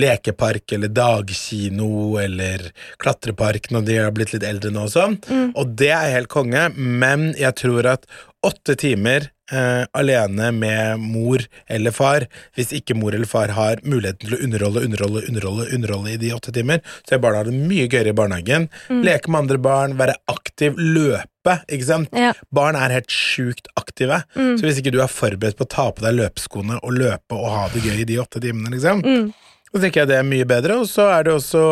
lekepark, 0.00 0.66
eller 0.76 0.92
dagkino, 0.92 2.18
eller 2.20 2.68
klatrepark 3.00 3.70
når 3.72 3.86
de 3.88 3.98
har 4.02 4.12
blitt 4.16 4.34
litt 4.34 4.44
eldre 4.44 4.72
nå 4.74 4.84
og 4.84 4.92
sånn. 4.92 5.16
Og 5.54 5.74
det 5.80 5.92
er 5.96 6.14
helt 6.18 6.32
konge, 6.32 6.68
men 6.76 7.30
jeg 7.40 7.56
tror 7.62 7.88
at 7.96 8.04
åtte 8.44 8.76
timer 8.78 9.30
eh, 9.52 9.84
alene 9.96 10.50
med 10.52 11.00
mor 11.00 11.42
eller 11.68 11.94
far, 11.94 12.26
hvis 12.56 12.72
ikke 12.76 12.96
mor 12.98 13.14
eller 13.16 13.26
far 13.30 13.48
har 13.56 13.80
muligheten 13.84 14.28
til 14.28 14.36
å 14.36 14.42
underholde, 14.44 14.82
underholde, 14.88 15.22
underholde, 15.30 15.66
underholde 15.74 16.12
i 16.14 16.20
de 16.20 16.32
åtte 16.36 16.52
timer, 16.54 16.82
så 17.08 17.16
er 17.16 17.22
barna 17.24 17.44
det 17.48 17.54
mye 17.56 17.88
gøyere 17.88 18.12
i 18.12 18.16
barnehagen. 18.18 18.68
Leke 19.04 19.30
med 19.32 19.44
andre 19.44 19.58
barn, 19.58 19.96
være 20.00 20.16
aktiv, 20.28 20.76
løpe, 20.78 21.58
ikke 21.68 21.88
sant? 21.88 22.12
Ja. 22.12 22.32
Barn 22.54 22.76
er 22.76 22.92
helt 22.98 23.08
sjukt 23.12 23.68
aktive, 23.80 24.22
så 24.36 24.66
hvis 24.66 24.80
ikke 24.82 24.92
du 24.92 25.00
er 25.04 25.08
forberedt 25.12 25.56
på 25.58 25.64
å 25.64 25.72
ta 25.74 25.88
på 25.92 26.04
deg 26.04 26.18
løpeskoene 26.18 26.80
og 26.82 26.92
løpe 26.98 27.36
og 27.38 27.48
ha 27.54 27.66
det 27.72 27.84
gøy 27.86 28.02
i 28.02 28.08
de 28.08 28.18
åtte 28.22 28.40
timene, 28.44 28.74
liksom, 28.76 29.00
Mm. 29.04 29.32
så 29.72 29.80
tenker 29.82 30.00
jeg 30.02 30.08
det 30.08 30.16
er 30.20 30.28
mye 30.28 30.44
bedre, 30.48 30.76
og 30.80 30.86
så 30.88 31.08
er 31.18 31.24
det 31.28 31.32
også 31.38 31.64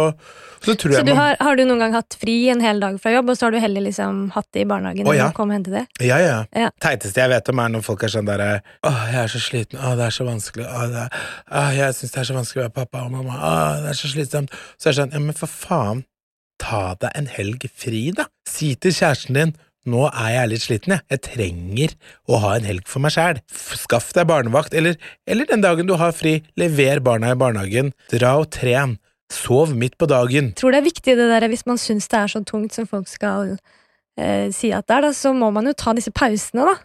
Så 0.67 0.75
tror 0.75 0.97
Så 0.99 1.03
du 1.07 1.13
har, 1.15 1.37
har 1.41 1.59
du 1.59 1.63
noen 1.63 1.85
gang 1.85 1.95
hatt 1.95 2.17
fri 2.19 2.35
en 2.51 2.63
hel 2.65 2.81
dag 2.83 2.97
fra 3.03 3.13
jobb, 3.15 3.31
og 3.31 3.39
så 3.39 3.47
har 3.47 3.55
du 3.55 3.61
heller 3.63 3.85
liksom 3.85 4.25
hatt 4.35 4.49
det 4.57 4.65
i 4.65 4.69
barnehagen? 4.69 5.07
Å, 5.07 5.15
ja. 5.15 5.29
å 5.31 5.37
komme 5.37 5.55
og 5.55 5.61
hente 5.61 5.75
det? 5.75 5.85
Ja, 6.03 6.19
ja. 6.23 6.41
Ja. 6.57 6.73
Teiteste 6.83 7.23
jeg 7.23 7.31
vet 7.31 7.53
om, 7.53 7.63
er 7.63 7.71
når 7.77 7.85
folk 7.87 8.03
er 8.07 8.13
sånn 8.17 8.27
derre 8.27 8.49
Åh, 8.87 9.05
jeg 9.13 9.21
er 9.23 9.31
så 9.31 9.43
sliten. 9.45 9.79
Å, 9.79 9.95
det 9.99 10.09
er 10.09 10.17
så 10.17 10.27
vanskelig. 10.27 10.67
Å, 10.67 10.89
er, 11.05 11.23
å 11.55 11.63
jeg 11.77 11.99
syns 12.01 12.17
det 12.17 12.23
er 12.25 12.31
så 12.33 12.39
vanskelig 12.41 12.65
å 12.65 12.67
være 12.67 12.77
pappa 12.81 13.05
og 13.07 13.15
mamma. 13.15 13.39
Å, 13.39 13.55
det 13.85 13.95
er 13.95 14.01
så 14.01 14.11
slitsomt. 14.11 14.59
Så 14.75 14.91
er 14.91 14.97
det 14.97 15.01
sånn, 15.01 15.15
ja, 15.15 15.23
men 15.29 15.39
for 15.39 15.53
faen, 15.53 16.03
ta 16.63 16.83
deg 16.99 17.15
en 17.15 17.31
helg 17.31 17.69
fri, 17.77 18.09
da. 18.17 18.27
Si 18.49 18.73
til 18.81 18.95
kjæresten 18.97 19.39
din 19.39 19.57
nå 19.87 20.09
er 20.09 20.33
jeg 20.35 20.51
litt 20.51 20.65
sliten, 20.65 20.97
jeg. 20.97 21.07
Jeg 21.15 21.23
trenger 21.29 21.93
å 22.27 22.41
ha 22.43 22.57
en 22.57 22.67
helg 22.67 22.89
for 22.91 23.05
meg 23.05 23.15
sjæl. 23.15 23.39
Skaff 23.79 24.11
deg 24.17 24.27
barnevakt, 24.27 24.75
eller, 24.75 24.99
eller 25.31 25.47
den 25.47 25.63
dagen 25.63 25.87
du 25.87 25.95
har 26.01 26.15
fri, 26.17 26.41
lever 26.59 27.03
barna 27.07 27.31
i 27.31 27.39
barnehagen. 27.39 27.93
Dra 28.11 28.35
og 28.41 28.51
tren. 28.57 28.97
Sov 29.33 29.73
midt 29.75 29.97
på 29.99 30.07
dagen. 30.11 30.53
tror 30.55 30.75
det 30.75 30.83
er 30.83 30.87
viktig 30.87 31.17
det 31.19 31.31
der, 31.33 31.49
hvis 31.51 31.67
man 31.67 31.81
syns 31.83 32.07
det 32.09 32.19
er 32.19 32.31
så 32.31 32.43
tungt 32.47 32.77
som 32.77 32.87
folk 32.87 33.09
skal 33.11 33.57
eh, 34.19 34.53
si 34.55 34.71
at 34.75 34.87
det 34.87 34.99
er, 34.99 35.09
da, 35.09 35.15
så 35.17 35.33
må 35.35 35.51
man 35.55 35.67
jo 35.67 35.75
ta 35.75 35.95
disse 35.97 36.13
pausene, 36.15 36.69
da. 36.69 36.77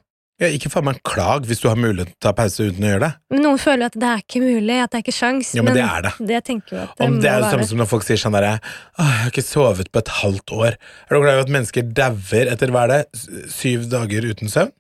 Ja, 0.41 0.47
ikke 0.49 0.71
faen 0.73 0.87
meg 0.87 1.03
klag 1.05 1.45
hvis 1.45 1.59
du 1.61 1.67
har 1.69 1.77
mulighet 1.77 2.15
til 2.15 2.17
å 2.17 2.23
ta 2.25 2.31
pause 2.33 2.65
uten 2.65 2.81
å 2.81 2.89
gjøre 2.89 3.03
det. 3.03 3.11
Men 3.29 3.43
noen 3.45 3.59
føler 3.61 3.91
at 3.91 3.97
det 4.01 4.07
er 4.09 4.23
ikke 4.23 4.41
mulig, 4.41 4.77
at 4.81 4.89
det 4.89 4.97
er 4.97 5.03
ikke 5.05 5.13
sjans. 5.13 5.51
Ja, 5.53 5.61
men 5.61 5.77
det 5.77 5.83
er 5.85 6.07
det. 6.07 6.13
Det 6.31 6.39
tenker 6.47 6.73
jo 6.73 6.81
at 6.81 6.95
det 6.97 7.05
Om 7.05 7.19
det 7.21 7.29
er 7.29 7.43
det 7.43 7.51
samme 7.53 7.67
som 7.69 7.81
når 7.83 7.89
folk 7.91 8.07
sier 8.07 8.17
sånn 8.17 8.33
derre 8.33 8.55
jeg 8.57 9.05
har 9.05 9.29
ikke 9.29 9.45
sovet 9.45 9.91
på 9.93 10.01
et 10.01 10.13
halvt 10.17 10.55
år. 10.57 10.79
Er 10.81 11.13
du 11.13 11.21
glad 11.21 11.37
i 11.37 11.45
at 11.45 11.53
mennesker 11.59 11.93
dauer 12.01 12.53
etter 12.55 12.73
hva 12.73 12.87
er 12.87 12.95
det? 12.95 13.25
Syv 13.53 13.85
dager 13.93 14.31
uten 14.33 14.49
søvn? 14.49 14.73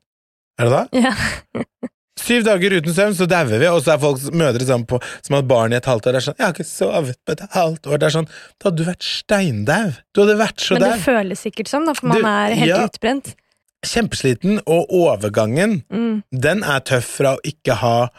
Er 0.57 0.71
det 0.71 0.79
da? 0.79 1.05
Ja. 1.05 1.13
Syv 2.21 2.43
dager 2.45 2.75
uten 2.77 2.93
søvn, 2.93 3.15
så 3.17 3.25
dauer 3.29 3.57
vi, 3.59 3.67
og 3.67 3.81
så 3.81 3.95
er 3.95 4.01
folk 4.01 4.21
mødre 4.37 4.65
sånn 4.67 4.85
på, 4.87 4.99
som 5.25 5.35
har 5.39 5.45
barn 5.49 5.73
i 5.73 5.79
et 5.79 5.85
halvt 5.89 6.07
år. 6.07 6.11
Det 6.13 6.21
er 6.21 6.27
sånn 6.27 6.37
'Jeg 6.37 6.45
har 6.45 6.53
ikke 6.53 6.69
sovet 6.69 7.17
på 7.25 7.31
et 7.31 7.43
halvt 7.55 7.83
år.' 7.87 7.97
Det 7.99 8.07
er 8.07 8.15
sånn 8.17 8.27
Da 8.59 8.69
hadde 8.69 8.77
du 8.77 8.83
vært 8.85 9.03
steindau. 9.03 9.93
Du 10.13 10.21
hadde 10.21 10.37
vært 10.37 10.59
så 10.61 10.79
Men 10.79 10.81
det 10.91 11.01
føles 11.01 11.39
sikkert 11.41 11.67
sånn, 11.67 11.85
da, 11.85 11.93
for 11.93 12.07
man 12.07 12.17
Du- 12.21 12.27
er 12.27 12.53
helt 12.55 12.67
ja. 12.67 12.87
utbrent. 12.87 13.35
Kjempesliten, 13.83 14.59
og 14.67 14.87
overgangen, 14.91 15.83
Mm. 15.91 16.23
den 16.31 16.63
er 16.63 16.79
tøff 16.81 17.03
fra 17.17 17.35
å 17.35 17.39
ikke 17.43 17.73
ha 17.77 18.09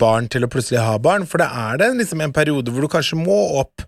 barn 0.00 0.28
til 0.32 0.44
å 0.46 0.50
plutselig 0.50 0.82
ha 0.82 0.96
barn, 1.02 1.26
for 1.28 1.42
det 1.42 1.48
er 1.48 1.80
det 1.80 1.90
liksom 2.00 2.22
en 2.24 2.34
periode 2.34 2.72
hvor 2.74 2.84
du 2.84 2.90
kanskje 2.92 3.18
må 3.20 3.36
opp 3.60 3.84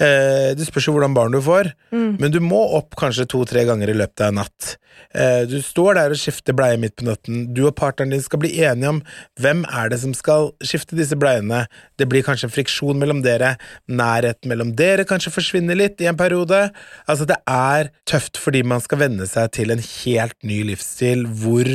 eh, 0.00 0.52
Det 0.58 0.66
spørs 0.66 0.88
jo 0.88 0.94
hvordan 0.96 1.14
barn 1.16 1.34
du 1.34 1.40
får, 1.44 1.72
Mm. 1.94 2.16
men 2.18 2.32
du 2.34 2.40
må 2.42 2.58
opp 2.74 2.96
kanskje 2.98 3.28
to-tre 3.30 3.62
ganger 3.68 3.92
i 3.92 3.94
løpet 3.94 4.20
av 4.24 4.32
en 4.32 4.40
natt. 4.42 4.72
Eh, 5.14 5.44
du 5.46 5.60
står 5.62 5.94
der 5.94 6.10
og 6.14 6.18
skifter 6.18 6.54
bleie 6.56 6.78
midt 6.80 6.96
på 6.98 7.06
natten. 7.06 7.44
Du 7.54 7.60
og 7.68 7.76
partneren 7.78 8.10
din 8.10 8.22
skal 8.24 8.40
bli 8.42 8.50
enige 8.66 8.90
om 8.90 8.98
hvem 9.40 9.62
er 9.70 9.92
det 9.92 10.00
som 10.02 10.14
skal 10.14 10.50
skifte 10.64 10.98
disse 10.98 11.14
bleiene. 11.18 11.64
Det 11.98 12.08
blir 12.10 12.24
kanskje 12.26 12.48
en 12.48 12.54
friksjon 12.54 12.98
mellom 12.98 13.22
dere. 13.22 13.52
Nærheten 13.88 14.50
mellom 14.50 14.74
dere 14.74 15.06
kanskje 15.06 15.30
forsvinner 15.34 15.78
litt 15.78 16.02
i 16.02 16.08
en 16.10 16.18
periode. 16.18 16.64
Altså, 17.06 17.26
det 17.30 17.38
er 17.46 17.92
tøft 18.10 18.40
fordi 18.42 18.64
man 18.66 18.82
skal 18.82 19.04
venne 19.04 19.26
seg 19.30 19.52
til 19.54 19.70
en 19.74 19.82
helt 19.82 20.38
ny 20.42 20.62
livsstil 20.72 21.26
hvor 21.30 21.70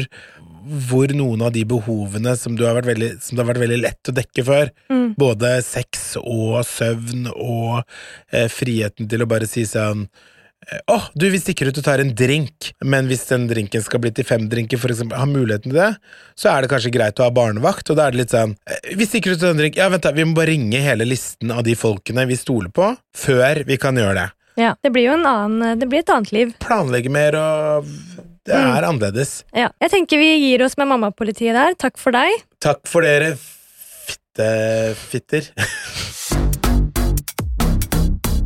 hvor 0.89 1.11
noen 1.17 1.41
av 1.47 1.53
de 1.55 1.63
behovene 1.65 2.35
som, 2.37 2.55
du 2.55 2.65
har 2.67 2.75
vært 2.77 2.89
veldig, 2.93 3.11
som 3.23 3.35
det 3.37 3.43
har 3.45 3.51
vært 3.53 3.63
veldig 3.65 3.79
lett 3.83 4.11
å 4.11 4.15
dekke 4.21 4.45
før, 4.47 4.73
Mm. 4.89 5.13
både 5.17 5.55
sex 5.65 6.15
og 6.21 6.59
søvn 6.65 7.29
og 7.33 7.83
eh, 8.31 8.47
friheten 8.51 9.09
til 9.09 9.23
å 9.23 9.27
bare 9.29 9.47
si 9.49 9.63
sånn 9.69 10.05
å, 10.05 10.09
Åh, 10.91 11.05
du, 11.15 11.23
vi 11.31 11.39
stikker 11.39 11.69
ut 11.71 11.77
og 11.79 11.85
tar 11.85 12.01
en 12.03 12.11
drink, 12.13 12.73
men 12.83 13.07
hvis 13.07 13.23
den 13.29 13.45
drinken 13.49 13.81
skal 13.81 14.01
bli 14.03 14.11
til 14.13 14.25
fem 14.27 14.43
drinker, 14.51 14.77
for 14.77 14.91
eksempel, 14.91 15.17
har 15.17 15.29
muligheten 15.31 15.71
til 15.71 15.79
det, 15.79 15.93
så 16.37 16.51
er 16.51 16.61
det 16.65 16.69
kanskje 16.73 16.91
greit 16.93 17.17
å 17.21 17.25
ha 17.25 17.31
barnevakt, 17.33 17.89
og 17.89 17.97
da 17.97 18.05
er 18.09 18.11
det 18.13 18.19
litt 18.25 18.33
sånn 18.35 18.57
eh, 18.67 18.91
Vi 18.99 19.07
stikker 19.07 19.31
ut 19.33 19.39
og 19.39 19.45
tar 19.47 19.55
en 19.55 19.61
drink, 19.63 19.79
ja, 19.79 19.87
vent 19.89 20.03
da, 20.05 20.11
vi 20.13 20.25
må 20.27 20.35
bare 20.37 20.51
ringe 20.51 20.81
hele 20.83 21.07
listen 21.07 21.53
av 21.55 21.63
de 21.65 21.77
folkene 21.79 22.27
vi 22.29 22.37
stoler 22.37 22.69
på, 22.75 22.91
før 23.17 23.63
vi 23.65 23.79
kan 23.81 23.97
gjøre 23.97 24.17
det. 24.19 24.27
Ja, 24.59 24.73
det 24.83 24.91
blir 24.91 25.07
jo 25.07 25.15
en 25.15 25.25
annen, 25.31 25.79
det 25.79 25.87
blir 25.87 26.03
et 26.03 26.11
annet 26.11 26.33
liv. 26.35 26.51
Planlegge 26.59 27.09
mer, 27.15 27.39
og 27.39 27.87
det 28.49 28.57
Mm. 28.59 28.71
er 28.75 28.87
annerledes. 28.89 29.33
Ja. 29.55 29.69
Jeg 29.81 29.91
tenker 29.93 30.17
vi 30.21 30.29
gir 30.41 30.65
oss 30.65 30.75
med 30.81 30.89
mammapolitiet 30.91 31.53
der. 31.55 31.75
Takk 31.79 31.97
for 32.01 32.11
deg. 32.15 32.33
Takk 32.59 32.81
for 32.89 33.05
dere, 33.05 33.35
fittefitter. 34.09 35.51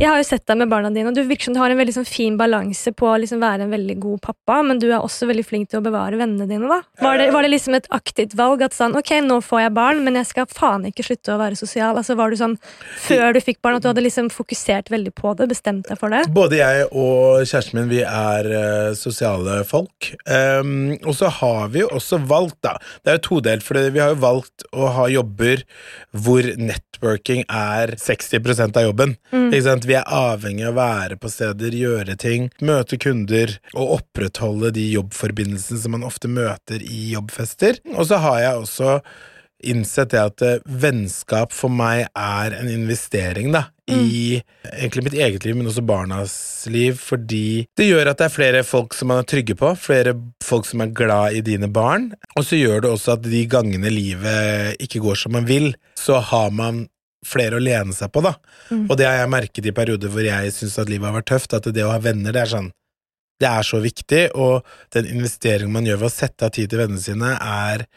Jeg 0.03 0.11
har 0.11 0.19
jo 0.19 0.25
sett 0.27 0.43
deg 0.49 0.57
med 0.59 0.67
barna 0.67 0.89
dine, 0.91 1.07
og 1.13 1.15
du 1.15 1.23
virker 1.23 1.47
som 1.47 1.53
du 1.55 1.61
har 1.61 1.71
en 1.71 1.79
veldig 1.79 1.93
sånn 1.95 2.07
fin 2.07 2.35
balanse 2.35 2.91
på 2.91 3.07
å 3.07 3.15
liksom 3.23 3.39
være 3.39 3.63
en 3.63 3.71
veldig 3.71 3.93
god 4.03 4.19
pappa, 4.25 4.57
men 4.67 4.81
du 4.81 4.89
er 4.89 4.97
også 4.97 5.29
veldig 5.29 5.45
flink 5.47 5.69
til 5.71 5.79
å 5.79 5.83
bevare 5.85 6.17
vennene 6.19 6.43
dine. 6.49 6.67
da. 6.67 6.81
Var 6.99 7.21
det, 7.21 7.27
var 7.31 7.45
det 7.45 7.51
liksom 7.53 7.77
et 7.77 7.87
aktivt 7.95 8.33
valg 8.35 8.65
at 8.65 8.75
sånn, 8.75 8.97
ok, 8.99 9.13
nå 9.23 9.37
får 9.45 9.61
jeg 9.61 9.73
barn, 9.77 10.01
men 10.03 10.19
jeg 10.19 10.27
skal 10.27 10.49
faen 10.51 10.83
ikke 10.89 11.05
slutte 11.07 11.31
å 11.31 11.37
være 11.39 11.55
sosial? 11.55 11.95
Altså 11.95 12.17
Var 12.19 12.33
du 12.33 12.39
sånn 12.41 12.57
før 13.05 13.31
du 13.31 13.39
fikk 13.45 13.61
barn 13.63 13.77
at 13.79 13.85
du 13.85 13.87
hadde 13.93 14.03
liksom 14.03 14.27
fokusert 14.33 14.91
veldig 14.91 15.13
på 15.15 15.31
det, 15.39 15.47
bestemt 15.53 15.87
deg 15.87 16.01
for 16.01 16.11
det? 16.11 16.25
Både 16.35 16.59
jeg 16.59 16.83
og 16.89 17.47
kjæresten 17.47 17.79
min 17.79 17.93
vi 17.93 18.03
er 18.03 18.51
uh, 18.51 18.91
sosiale 18.99 19.61
folk. 19.69 20.11
Um, 20.27 20.97
og 20.99 21.15
så 21.21 21.31
har 21.39 21.71
vi 21.71 21.85
jo 21.85 21.87
også 21.95 22.19
valgt, 22.27 22.59
da 22.67 22.75
Det 23.05 23.13
er 23.13 23.21
jo 23.21 23.23
todelt, 23.29 23.63
for 23.63 23.79
vi 23.79 24.03
har 24.03 24.11
jo 24.11 24.19
valgt 24.25 24.67
å 24.75 24.91
ha 24.97 25.07
jobber 25.15 25.63
hvor 26.11 26.43
networking 26.59 27.47
er 27.47 27.95
60% 27.95 28.83
av 28.83 28.89
jobben. 28.89 29.15
Ikke 29.31 29.63
sant? 29.63 29.87
Vi 29.92 29.92
er 29.99 30.07
avhengig 30.07 30.65
av 30.67 30.73
å 30.73 30.79
være 30.79 31.19
på 31.21 31.31
steder, 31.31 31.75
gjøre 31.77 32.17
ting, 32.19 32.49
møte 32.63 32.99
kunder 33.01 33.57
og 33.73 33.99
opprettholde 33.99 34.73
de 34.75 34.87
jobbforbindelsene 34.93 35.83
som 35.83 35.95
man 35.97 36.07
ofte 36.07 36.31
møter 36.31 36.83
i 36.83 37.13
jobbfester. 37.13 37.79
Og 37.95 38.09
så 38.09 38.21
har 38.23 38.41
jeg 38.43 38.63
også 38.63 38.97
innsett 39.63 40.11
det 40.13 40.21
at 40.21 40.43
eh, 40.43 40.59
vennskap 40.65 41.53
for 41.55 41.71
meg 41.73 42.07
er 42.09 42.55
en 42.57 42.69
investering, 42.71 43.53
da. 43.55 43.69
I 43.83 44.39
egentlig 44.63 45.03
mitt 45.03 45.15
eget 45.19 45.43
liv, 45.43 45.57
men 45.59 45.67
også 45.67 45.81
barnas 45.83 46.33
liv, 46.71 46.95
fordi 46.95 47.65
det 47.75 47.89
gjør 47.89 48.13
at 48.13 48.21
det 48.21 48.29
er 48.29 48.31
flere 48.31 48.61
folk 48.63 48.95
som 48.95 49.11
man 49.11 49.19
er 49.19 49.27
trygge 49.27 49.57
på, 49.59 49.73
flere 49.75 50.13
folk 50.43 50.69
som 50.69 50.85
er 50.85 50.93
glad 50.95 51.35
i 51.35 51.43
dine 51.43 51.67
barn, 51.67 52.13
og 52.37 52.47
så 52.47 52.61
gjør 52.61 52.85
det 52.85 52.93
også 52.93 53.17
at 53.17 53.27
de 53.27 53.43
gangene 53.51 53.91
livet 53.91 54.79
ikke 54.83 55.03
går 55.03 55.19
som 55.19 55.35
man 55.35 55.49
vil, 55.51 55.73
så 55.99 56.21
har 56.23 56.55
man 56.55 56.85
flere 57.25 57.57
å 57.57 57.63
lene 57.63 57.95
seg 57.95 58.11
på, 58.13 58.23
da. 58.25 58.35
Og 58.89 58.95
det 58.99 59.07
har 59.09 59.21
jeg 59.21 59.33
merket 59.33 59.67
i 59.69 59.75
perioder 59.75 60.11
hvor 60.13 60.25
jeg 60.25 60.53
syns 60.55 60.79
at 60.81 60.91
livet 60.91 61.09
har 61.09 61.17
vært 61.17 61.31
tøft, 61.31 61.55
at 61.57 61.69
det 61.73 61.85
å 61.85 61.91
ha 61.93 61.99
venner, 62.03 62.35
det 62.35 62.45
er 62.45 62.55
sånn 62.55 62.71
det 63.41 63.49
er 63.49 63.65
så 63.65 63.79
viktig, 63.83 64.23
og 64.39 64.63
den 64.95 65.09
investeringen 65.09 65.73
man 65.73 65.87
gjør 65.87 66.03
ved 66.03 66.11
å 66.11 66.13
sette 66.13 66.47
av 66.47 66.53
tid 66.55 66.69
til 66.71 66.79
vennene 66.83 67.01
sine, 67.01 67.33
er 67.35 67.87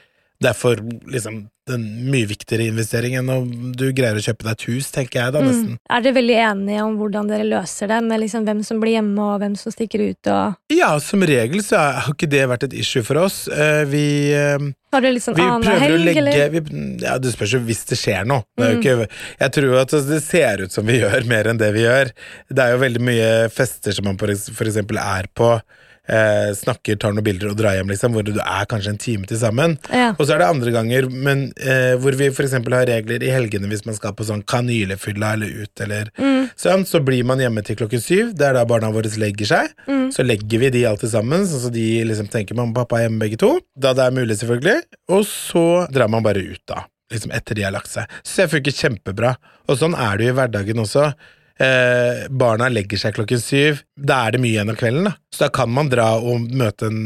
derfor 0.43 0.81
liksom 1.11 1.47
den 1.67 1.83
mye 2.13 2.29
viktigere 2.31 2.69
investering 2.71 3.17
enn 3.19 3.31
om 3.33 3.73
du 3.75 3.89
greier 3.97 4.15
å 4.15 4.23
kjøpe 4.23 4.45
deg 4.47 4.53
et 4.53 4.65
hus, 4.69 4.91
tenker 4.95 5.19
jeg 5.19 5.33
da, 5.35 5.41
nesten. 5.43 5.73
Mm. 5.75 5.79
Er 5.97 6.03
dere 6.05 6.15
veldig 6.15 6.37
enige 6.47 6.83
om 6.87 6.95
hvordan 7.01 7.31
dere 7.33 7.47
løser 7.49 7.91
det, 7.91 7.97
med 8.07 8.21
liksom 8.23 8.45
hvem 8.47 8.61
som 8.69 8.79
blir 8.83 8.95
hjemme 8.95 9.25
og 9.25 9.41
hvem 9.43 9.57
som 9.59 9.75
stikker 9.75 10.05
ut? 10.13 10.31
og 10.31 10.55
Ja, 10.77 10.93
som 11.03 11.25
regel 11.27 11.65
så 11.67 11.81
har 11.99 12.13
ikke 12.15 12.29
det 12.31 12.45
vært 12.53 12.69
et 12.69 12.77
issue 12.79 13.03
for 13.03 13.19
oss. 13.25 13.49
Eh, 13.49 13.83
Vi, 13.91 14.05
eh, 14.33 14.59
Har 14.95 15.01
dere 15.03 15.17
liksom 15.17 15.35
annen 15.35 15.67
helg, 15.67 16.05
legge 16.05 16.23
eller? 16.23 16.51
vi, 16.55 16.63
Ja, 17.03 17.19
det 17.19 17.35
spørs 17.35 17.57
jo 17.59 17.61
hvis 17.67 17.83
det 17.91 17.99
skjer 17.99 18.25
noe. 18.31 18.45
Det 18.57 18.71
Mm. 18.71 18.79
ikke, 18.83 19.09
jeg 19.41 19.53
tror 19.53 19.81
at 19.81 19.91
det 19.91 20.23
ser 20.23 20.63
ut 20.63 20.73
som 20.73 20.87
vi 20.87 21.01
gjør 21.01 21.27
mer 21.27 21.45
enn 21.51 21.59
det 21.59 21.73
vi 21.75 21.83
gjør. 21.83 22.13
Det 22.49 22.59
er 22.63 22.77
jo 22.77 22.79
veldig 22.79 23.01
mye 23.03 23.51
fester 23.51 23.93
som 23.93 24.05
man 24.05 24.17
for 24.17 24.29
eksempel 24.29 24.99
er 25.03 25.27
på. 25.35 25.61
Eh, 26.09 26.53
snakker, 26.55 26.95
tar 27.03 27.13
noen 27.17 27.25
bilder 27.27 27.51
og 27.51 27.57
drar 27.59 27.75
hjem, 27.75 27.89
liksom, 27.91 28.13
hvor 28.15 28.23
du 28.23 28.37
er 28.39 28.67
kanskje 28.71 28.93
en 28.95 28.99
time 29.03 29.27
til 29.27 29.41
sammen. 29.41 29.77
Ja. 29.91 30.13
Og 30.15 30.27
så 30.29 30.37
er 30.37 30.39
det 30.39 30.47
andre 30.53 30.71
ganger 30.71 31.09
men, 31.11 31.53
eh, 31.59 31.97
hvor 31.99 32.15
vi 32.15 32.29
eksempel 32.47 32.77
har 32.79 32.87
regler 32.87 33.25
i 33.27 33.33
helgene 33.35 33.67
hvis 33.67 33.83
man 33.89 33.97
skal 33.99 34.15
på 34.15 34.23
sånn 34.29 34.45
kanylefylla 34.47 35.33
eller 35.35 35.65
ut, 35.65 35.81
eller 35.81 36.11
Mm. 36.17 36.51
sånn, 36.57 36.85
så 36.87 37.03
blir 37.05 37.25
man 37.25 37.39
hjemme 37.39 37.65
til 37.65 37.75
klokken 37.77 38.01
syv. 38.01 38.35
Det 38.37 38.47
er 38.47 38.53
da 38.55 38.65
barna 38.65 38.93
våre 38.93 39.11
legger 39.19 39.47
seg. 39.47 39.69
Mm. 39.89 40.13
Så 40.13 40.23
legger 40.25 40.59
vi 40.61 40.71
de 40.71 40.85
alltid 40.87 41.11
sammen, 41.11 41.43
så 41.47 41.73
de 41.73 42.05
liksom 42.05 42.29
tenker 42.31 42.55
mamma 42.55 42.71
og 42.71 42.75
pappa 42.87 43.01
er 43.01 43.09
hjemme 43.09 43.19
begge 43.19 43.39
to. 43.39 43.59
Da 43.77 43.93
det 43.93 44.05
er 44.07 44.11
mulig, 44.15 44.37
selvfølgelig. 44.39 44.83
Og 45.09 45.25
så 45.25 45.91
drar 45.91 46.09
man 46.09 46.23
bare 46.23 46.39
ut, 46.39 46.63
da. 46.67 46.85
Liksom 47.13 47.31
etter 47.33 47.55
de 47.55 47.63
har 47.63 47.73
lagt 47.73 47.89
seg. 47.89 48.07
Så 48.25 48.43
det 48.43 48.51
funker 48.51 48.75
kjempebra. 48.75 49.37
Og 49.69 49.79
sånn 49.79 49.95
er 49.95 50.17
det 50.19 50.27
jo 50.27 50.33
i 50.35 50.37
hverdagen 50.39 50.81
også. 50.83 51.15
Eh, 51.59 52.27
barna 52.29 52.69
legger 52.69 53.01
seg 53.01 53.15
klokken 53.17 53.41
syv. 53.41 53.79
Da 53.97 54.27
er 54.27 54.37
det 54.37 54.41
mye 54.43 54.53
igjen 54.59 54.73
av 54.73 54.77
kvelden, 54.77 55.07
da. 55.09 55.15
Så 55.33 55.47
da 55.47 55.49
kan 55.57 55.71
man 55.73 55.89
dra 55.93 56.11
og 56.21 56.51
møte 56.53 56.91
en 56.91 57.01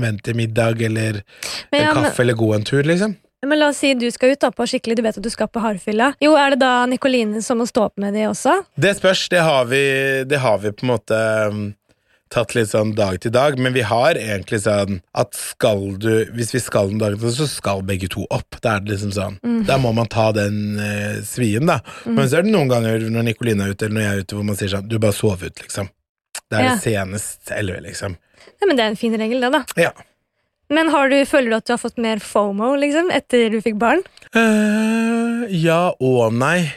venn 0.00 0.18
til 0.24 0.38
middag, 0.38 0.80
eller 0.86 1.20
Men 1.70 1.80
en 1.80 1.86
ja, 1.86 1.92
men- 1.94 2.04
kaffe, 2.04 2.20
eller 2.24 2.34
gå 2.40 2.54
en 2.54 2.64
tur, 2.64 2.82
liksom. 2.82 3.16
Men 3.44 3.58
la 3.60 3.66
oss 3.68 3.76
si 3.82 3.92
du 3.92 4.06
skal 4.10 4.30
ut 4.32 4.40
da 4.40 4.48
på 4.50 4.64
skikkelig, 4.64 4.96
du 4.96 5.02
vet 5.04 5.18
at 5.18 5.22
du 5.22 5.28
skal 5.28 5.48
på 5.52 5.60
hardfylla. 5.60 6.14
Jo, 6.24 6.32
er 6.40 6.54
det 6.54 6.60
da 6.62 6.86
Nikoline 6.88 7.42
som 7.44 7.58
må 7.60 7.66
stå 7.68 7.90
opp 7.90 7.98
med 8.00 8.14
de 8.16 8.22
også? 8.30 8.54
Det 8.80 8.94
spørs. 8.96 9.28
Det 9.28 9.42
har 9.44 9.66
vi, 9.68 10.24
det 10.24 10.38
har 10.40 10.56
vi 10.62 10.70
på 10.72 10.86
en 10.86 10.92
måte 10.94 11.18
um, 11.52 11.74
tatt 12.34 12.54
litt 12.56 12.70
sånn 12.72 12.92
dag 12.98 13.20
til 13.22 13.32
dag, 13.34 13.56
men 13.62 13.74
vi 13.76 13.84
har 13.86 14.18
egentlig 14.18 14.60
sånn 14.64 15.00
at 15.14 15.34
skal 15.38 15.94
du 16.02 16.10
Hvis 16.34 16.52
vi 16.54 16.60
skal 16.62 16.90
en 16.92 17.00
dag 17.02 17.16
så 17.22 17.46
skal 17.50 17.82
begge 17.86 18.08
to 18.12 18.26
opp. 18.34 18.58
Da 18.60 18.76
er 18.76 18.84
det 18.84 18.94
liksom 18.94 19.12
sånn. 19.14 19.38
Mm. 19.44 19.60
Da 19.68 19.78
må 19.80 19.92
man 19.96 20.10
ta 20.10 20.30
den 20.36 20.78
eh, 20.82 21.20
svien, 21.26 21.66
da. 21.70 21.80
Men 22.04 22.26
så 22.28 22.40
er 22.40 22.46
det 22.46 22.52
noen 22.54 22.72
ganger 22.72 23.06
når 23.10 23.28
Nikoline 23.30 23.66
er 23.68 23.74
ute, 23.74 23.86
eller 23.86 23.98
når 24.00 24.04
jeg 24.06 24.14
er 24.14 24.24
ute, 24.24 24.38
hvor 24.38 24.48
man 24.50 24.58
sier 24.58 24.74
sånn 24.74 24.88
Du 24.90 24.98
bare 24.98 25.16
sov 25.16 25.44
ut, 25.44 25.62
liksom. 25.62 25.90
Det 26.50 26.58
er 26.58 26.64
Ja. 26.66 26.74
det 26.74 26.82
senest 26.84 27.54
elleve, 27.54 27.80
liksom. 27.86 28.18
Ja, 28.60 28.66
men 28.66 28.76
det 28.76 28.84
er 28.84 28.92
en 28.92 29.00
fin 29.00 29.14
regel, 29.18 29.40
det, 29.40 29.52
da. 29.54 29.64
Ja. 29.80 29.92
Men 30.72 30.88
har 30.88 31.10
du, 31.12 31.16
føler 31.28 31.50
du 31.52 31.56
at 31.56 31.66
du 31.68 31.72
har 31.74 31.80
fått 31.82 31.98
mer 32.00 32.22
FOMO 32.24 32.74
liksom, 32.80 33.10
etter 33.12 33.50
du 33.52 33.60
fikk 33.64 33.76
barn? 33.80 34.00
Uh, 34.34 35.44
ja 35.50 35.92
og 36.00 36.32
nei. 36.32 36.72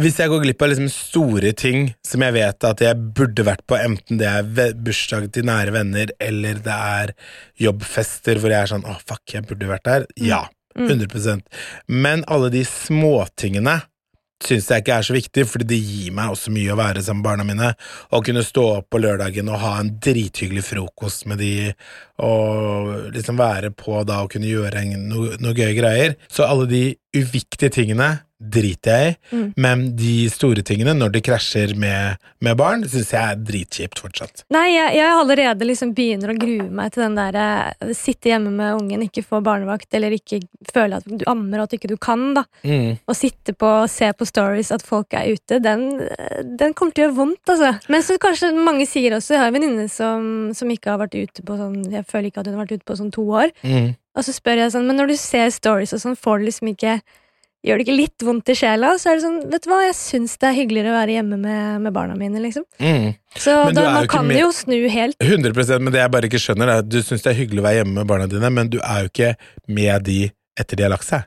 Hvis 0.00 0.16
jeg 0.16 0.30
går 0.32 0.40
glipp 0.40 0.62
av 0.64 0.70
liksom 0.72 0.88
store 0.88 1.50
ting 1.52 1.90
som 2.06 2.22
jeg 2.24 2.32
vet 2.32 2.64
at 2.64 2.80
jeg 2.80 2.96
burde 3.12 3.44
vært 3.44 3.66
på, 3.68 3.76
enten 3.76 4.16
det 4.22 4.28
er 4.30 4.72
bursdag 4.80 5.26
til 5.36 5.44
nære 5.44 5.74
venner, 5.74 6.14
eller 6.16 6.62
det 6.64 6.78
er 6.96 7.12
jobbfester 7.60 8.40
hvor 8.40 8.54
jeg 8.54 8.64
er 8.64 8.72
sånn 8.72 8.86
'Å, 8.88 8.96
fuck, 9.04 9.22
jeg 9.34 9.44
burde 9.44 9.68
vært 9.68 9.84
der', 9.84 10.06
ja. 10.16 10.46
100% 10.72 11.42
Men 11.88 12.24
alle 12.26 12.48
de 12.48 12.62
småtingene 12.64 13.82
syns 14.42 14.70
jeg 14.70 14.82
ikke 14.82 14.96
er 14.96 15.06
så 15.06 15.14
viktig, 15.14 15.44
fordi 15.46 15.68
det 15.70 15.78
gir 15.78 16.14
meg 16.16 16.32
også 16.32 16.50
mye 16.50 16.72
å 16.72 16.78
være 16.78 17.02
sammen 17.04 17.20
med 17.20 17.28
barna 17.28 17.44
mine. 17.46 17.68
Å 18.10 18.20
kunne 18.26 18.42
stå 18.42 18.64
opp 18.78 18.88
på 18.90 18.98
lørdagen 18.98 19.50
og 19.52 19.60
ha 19.62 19.76
en 19.78 19.92
drithyggelig 20.02 20.64
frokost 20.66 21.28
med 21.30 21.38
de, 21.38 21.52
og 22.18 23.12
liksom 23.14 23.38
være 23.38 23.70
på 23.76 24.02
da 24.08 24.22
og 24.24 24.32
kunne 24.34 24.50
gjøre 24.50 24.82
noen 24.88 25.06
noe, 25.12 25.36
noe 25.38 25.54
gøye 25.54 25.76
greier. 25.78 26.16
Så 26.32 26.48
alle 26.48 26.66
de 26.70 26.82
uviktige 27.14 27.70
tingene, 27.70 28.24
driter 28.42 28.90
jeg 28.98 29.12
i, 29.12 29.16
Mm. 29.32 29.52
men 29.56 29.82
de 29.96 30.28
store 30.28 30.62
tingene, 30.66 30.92
når 30.98 31.12
det 31.14 31.22
krasjer 31.24 31.74
med, 31.78 32.18
med 32.44 32.56
barn, 32.58 32.82
syns 32.88 33.12
jeg 33.14 33.22
er 33.22 33.38
dritkjipt 33.40 34.00
fortsatt. 34.02 34.42
Nei, 34.52 34.66
jeg, 34.74 34.96
jeg 34.98 35.08
allerede 35.08 35.66
liksom 35.68 35.94
begynner 35.96 36.32
å 36.32 36.36
grue 36.38 36.66
meg 36.70 36.92
til 36.92 37.04
den 37.06 37.16
der 37.16 37.38
eh, 37.38 37.92
sitte 37.96 38.28
hjemme 38.32 38.50
med 38.52 38.74
ungen, 38.80 39.04
ikke 39.06 39.24
få 39.24 39.40
barnevakt, 39.44 39.88
eller 39.94 40.12
ikke 40.16 40.42
føle 40.72 40.98
at 41.00 41.06
du 41.08 41.24
ammer 41.30 41.62
og 41.62 41.70
at 41.70 41.78
ikke 41.78 41.90
du 41.92 41.96
kan, 41.96 42.34
da. 42.36 42.44
Mm. 42.66 42.98
Å 43.06 43.16
sitte 43.16 43.54
på 43.56 43.70
og 43.82 43.88
se 43.92 44.10
på 44.12 44.28
stories 44.28 44.72
at 44.74 44.84
folk 44.84 45.14
er 45.16 45.32
ute, 45.32 45.60
den, 45.64 45.86
den 46.58 46.74
kommer 46.74 46.92
til 46.92 47.06
å 47.06 47.08
gjøre 47.08 47.18
vondt, 47.22 47.42
altså. 47.48 47.72
Men 47.92 48.04
så 48.04 48.18
kanskje 48.22 48.52
mange 48.56 48.86
sier 48.90 49.16
også, 49.16 49.36
jeg 49.36 49.42
har 49.42 49.50
en 49.52 49.56
venninne 49.56 49.88
som, 49.92 50.28
som 50.56 50.70
ikke 50.72 50.92
har 50.92 51.00
vært 51.06 51.16
ute 51.16 51.42
på 51.46 51.56
sånn 51.58 51.80
Jeg 51.92 52.06
føler 52.08 52.28
ikke 52.30 52.42
at 52.42 52.48
hun 52.48 52.56
har 52.58 52.64
vært 52.66 52.78
ute 52.80 52.88
på 52.88 52.96
sånn 52.98 53.12
to 53.14 53.24
år. 53.32 53.52
Mm. 53.64 53.92
Og 54.12 54.24
så 54.26 54.34
spør 54.36 54.60
jeg 54.60 54.72
sånn, 54.74 54.86
men 54.88 54.98
når 55.00 55.12
du 55.12 55.16
ser 55.16 55.48
stories 55.54 55.94
og 55.96 56.02
sånn, 56.02 56.16
får 56.20 56.40
du 56.42 56.48
liksom 56.50 56.68
ikke 56.74 56.98
Gjør 57.62 57.78
det 57.78 57.84
ikke 57.86 57.94
litt 57.94 58.24
vondt 58.26 58.50
i 58.50 58.54
sjela? 58.58 58.88
Så 58.98 59.12
er 59.12 59.18
det 59.18 59.22
sånn, 59.22 59.36
vet 59.52 59.62
du 59.62 59.68
hva, 59.70 59.80
jeg 59.86 59.94
syns 59.94 60.32
det 60.42 60.48
er 60.48 60.56
hyggeligere 60.56 60.90
å 60.90 60.96
være 60.96 61.14
hjemme 61.14 61.36
med, 61.38 61.82
med 61.84 61.94
barna 61.94 62.16
mine, 62.18 62.40
liksom. 62.42 62.64
Mm. 62.82 63.12
Så 63.38 63.54
da, 63.76 63.84
man 63.94 64.08
kan 64.10 64.26
med- 64.26 64.40
jo 64.40 64.48
snu 64.56 64.78
helt. 64.90 65.16
100% 65.22 65.78
men 65.86 65.94
det 65.94 66.00
jeg 66.02 66.10
bare 66.10 66.26
ikke 66.30 66.40
skjønner, 66.42 66.72
er 66.72 66.82
at 66.82 66.88
du 66.90 66.98
syns 67.06 67.22
det 67.22 67.30
er 67.30 67.38
hyggelig 67.38 67.62
å 67.62 67.66
være 67.68 67.78
hjemme 67.84 67.94
med 68.00 68.10
barna 68.10 68.26
dine, 68.26 68.50
men 68.50 68.72
du 68.72 68.80
er 68.82 69.04
jo 69.04 69.12
ikke 69.12 69.30
med 69.68 70.02
de 70.10 70.18
etter 70.58 70.76
de 70.80 70.82
har 70.88 70.90
lagt 70.96 71.06
seg. 71.06 71.22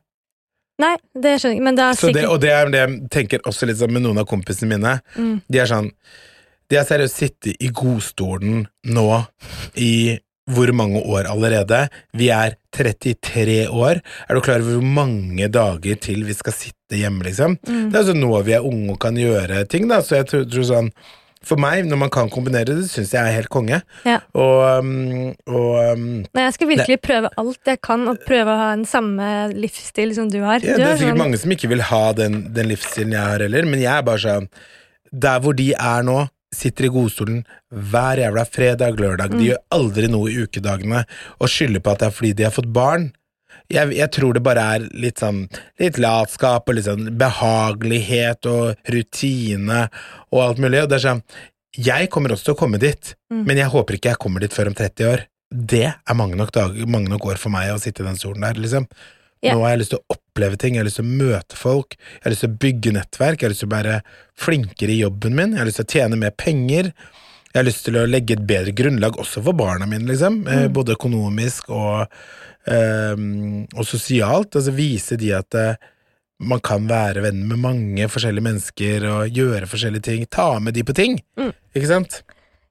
Nei, 0.84 0.98
det 1.16 1.38
skjønner 1.40 1.54
jeg 1.56 1.62
ikke, 1.62 1.66
men 1.70 1.76
det 1.80 1.84
er 1.88 2.00
sikkert 2.02 2.20
det, 2.20 2.28
og 2.28 2.40
det 2.44 2.52
er 2.52 2.70
det 2.74 2.80
jeg 2.84 3.00
tenker 3.16 3.46
også 3.48 3.70
litt 3.70 3.80
sånn 3.80 3.94
med 3.96 4.04
noen 4.04 4.20
av 4.20 4.28
kompisene 4.28 4.74
mine. 4.76 4.98
Mm. 5.16 5.38
De 5.48 5.62
er 5.64 5.72
sånn 5.72 5.92
De 6.68 6.76
har 6.80 6.84
seriøst 6.90 7.16
sittet 7.22 7.62
i 7.64 7.68
godstolen 7.70 8.64
nå 8.90 9.08
i 9.78 10.18
hvor 10.52 10.70
mange 10.78 11.02
år 11.02 11.26
allerede? 11.32 11.88
Vi 12.14 12.28
er 12.30 12.54
33 12.76 13.66
år. 13.74 14.02
Er 14.30 14.38
du 14.38 14.42
klar 14.46 14.62
over 14.62 14.78
hvor 14.78 14.90
mange 15.02 15.48
dager 15.50 15.96
til 16.02 16.24
vi 16.28 16.36
skal 16.38 16.54
sitte 16.54 17.00
hjemme, 17.00 17.24
liksom? 17.26 17.58
Mm. 17.66 17.90
Det 17.90 17.96
er 17.98 18.04
altså 18.04 18.14
nå 18.18 18.32
vi 18.46 18.54
er 18.58 18.66
unge 18.66 18.94
og 18.94 19.00
kan 19.02 19.18
gjøre 19.18 19.64
ting, 19.72 19.88
da, 19.90 20.02
så 20.06 20.20
jeg 20.22 20.28
tror, 20.30 20.44
tror 20.52 20.68
sånn 20.70 20.92
For 21.46 21.62
meg, 21.62 21.84
når 21.86 22.00
man 22.02 22.10
kan 22.10 22.30
kombinere 22.34 22.74
det, 22.74 22.88
syns 22.90 23.12
jeg 23.14 23.22
er 23.22 23.36
helt 23.36 23.52
konge. 23.54 23.78
Ja. 24.02 24.16
Og, 24.34 24.80
um, 24.82 25.28
og 25.46 25.76
um, 25.94 26.06
Nei, 26.34 26.46
jeg 26.48 26.56
skal 26.56 26.72
virkelig 26.72 26.98
prøve 27.06 27.30
alt 27.38 27.70
jeg 27.70 27.82
kan, 27.86 28.08
og 28.10 28.24
prøve 28.26 28.50
å 28.50 28.62
ha 28.64 28.72
den 28.74 28.88
samme 28.90 29.28
livsstil 29.54 30.16
som 30.18 30.32
du 30.34 30.40
har. 30.42 30.66
Ja, 30.66 30.74
du 30.74 30.82
det 30.82 30.88
er 30.88 30.96
er 30.96 30.98
sikkert 30.98 31.14
sånn- 31.14 31.22
mange 31.22 31.38
som 31.44 31.54
ikke 31.54 31.70
vil 31.70 31.84
ha 31.86 32.02
den, 32.18 32.40
den 32.56 32.72
livsstilen 32.74 33.14
jeg 33.14 33.22
har 33.22 33.46
heller, 33.46 33.66
men 33.70 33.84
jeg 33.84 33.94
er 33.94 34.02
bare 34.08 34.24
sånn 34.26 34.50
Der 35.14 35.40
hvor 35.40 35.54
de 35.56 35.70
er 35.78 36.02
nå, 36.04 36.18
sitter 36.56 36.88
i 36.88 36.94
godstolen 36.96 37.44
hver 37.72 38.22
jævla 38.24 38.46
fredag, 38.48 38.98
lørdag, 39.02 39.32
Mm. 39.32 39.38
de 39.40 39.50
gjør 39.52 39.62
aldri 39.78 40.08
noe 40.12 40.32
i 40.32 40.40
ukedagene 40.46 41.04
og 41.40 41.48
skylder 41.52 41.84
på 41.84 41.92
at 41.94 42.00
det 42.00 42.08
er 42.08 42.16
fordi 42.18 42.34
de 42.36 42.44
har 42.48 42.56
fått 42.56 42.72
barn. 42.74 43.12
Jeg, 43.72 43.96
jeg 43.98 44.12
tror 44.12 44.34
det 44.36 44.44
bare 44.46 44.62
er 44.76 44.84
litt 44.94 45.18
sånn 45.24 45.48
Litt 45.80 45.98
latskap 45.98 46.68
og 46.70 46.76
litt 46.76 46.86
sånn 46.86 47.08
behagelighet 47.18 48.46
og 48.52 48.76
rutine 48.94 49.88
og 50.32 50.42
alt 50.44 50.60
mulig, 50.62 50.84
og 50.84 50.90
det 50.92 51.00
er 51.00 51.06
sånn 51.08 51.24
Jeg 51.78 52.10
kommer 52.14 52.32
også 52.32 52.46
til 52.52 52.54
å 52.56 52.60
komme 52.60 52.80
dit, 52.80 53.16
Mm. 53.32 53.46
men 53.46 53.58
jeg 53.58 53.68
håper 53.68 53.96
ikke 53.98 54.10
jeg 54.14 54.20
kommer 54.20 54.40
dit 54.40 54.54
før 54.54 54.68
om 54.68 54.74
30 54.76 55.06
år. 55.12 55.26
Det 55.52 55.84
er 56.08 56.14
mange 56.16 56.36
nok, 56.38 56.52
dager, 56.52 56.86
mange 56.88 57.10
nok 57.10 57.26
år 57.26 57.38
for 57.38 57.50
meg 57.50 57.70
å 57.74 57.80
sitte 57.80 58.00
i 58.02 58.06
den 58.06 58.16
stolen 58.16 58.42
der, 58.42 58.54
liksom. 58.54 58.88
Nå 59.54 59.62
har 59.62 59.70
jeg 59.76 59.80
lyst 59.84 59.94
til 59.94 60.00
å 60.02 60.16
oppleve 60.16 60.58
ting, 60.58 60.74
jeg 60.76 60.82
har 60.82 60.88
lyst 60.90 60.98
til 61.02 61.06
å 61.06 61.18
møte 61.22 61.56
folk, 61.60 61.96
jeg 62.00 62.24
har 62.24 62.32
lyst 62.34 62.42
til 62.46 62.50
å 62.50 62.58
bygge 62.66 62.94
nettverk, 62.96 63.38
jeg 63.42 63.48
har 63.48 63.54
lyst 63.54 63.64
til 63.66 63.70
å 63.70 63.76
være 63.76 64.02
flinkere 64.36 64.92
i 64.96 65.02
jobben 65.04 65.36
min, 65.36 65.52
jeg 65.54 65.60
har 65.60 65.66
lyst 65.70 65.82
til 65.84 65.86
å 65.86 65.94
tjene 65.96 66.18
mer 66.18 66.32
penger, 66.32 66.92
jeg 67.54 67.60
har 67.62 67.68
lyst 67.70 67.86
til 67.86 67.96
å 68.02 68.06
legge 68.10 68.36
et 68.36 68.46
bedre 68.48 68.74
grunnlag 68.76 69.16
også 69.22 69.44
for 69.46 69.54
barna 69.54 69.86
mine, 69.88 70.08
liksom, 70.10 70.42
eh, 70.48 70.66
Mm. 70.68 70.74
både 70.74 70.96
økonomisk 70.98 71.70
og, 71.70 72.08
eh, 72.68 73.16
og 73.76 73.86
sosialt, 73.86 74.56
altså 74.56 74.74
vise 74.76 75.18
de 75.18 75.32
at 75.34 75.54
eh, 75.56 75.76
man 76.40 76.60
kan 76.60 76.86
være 76.88 77.22
venn 77.24 77.48
med 77.48 77.60
mange 77.60 78.08
forskjellige 78.12 78.44
mennesker 78.44 79.06
og 79.08 79.30
gjøre 79.32 79.70
forskjellige 79.72 80.04
ting, 80.04 80.26
ta 80.30 80.60
med 80.60 80.74
de 80.74 80.84
på 80.84 80.94
ting, 80.94 81.22
Mm. 81.38 81.54
ikke 81.76 81.88
sant? 81.88 82.24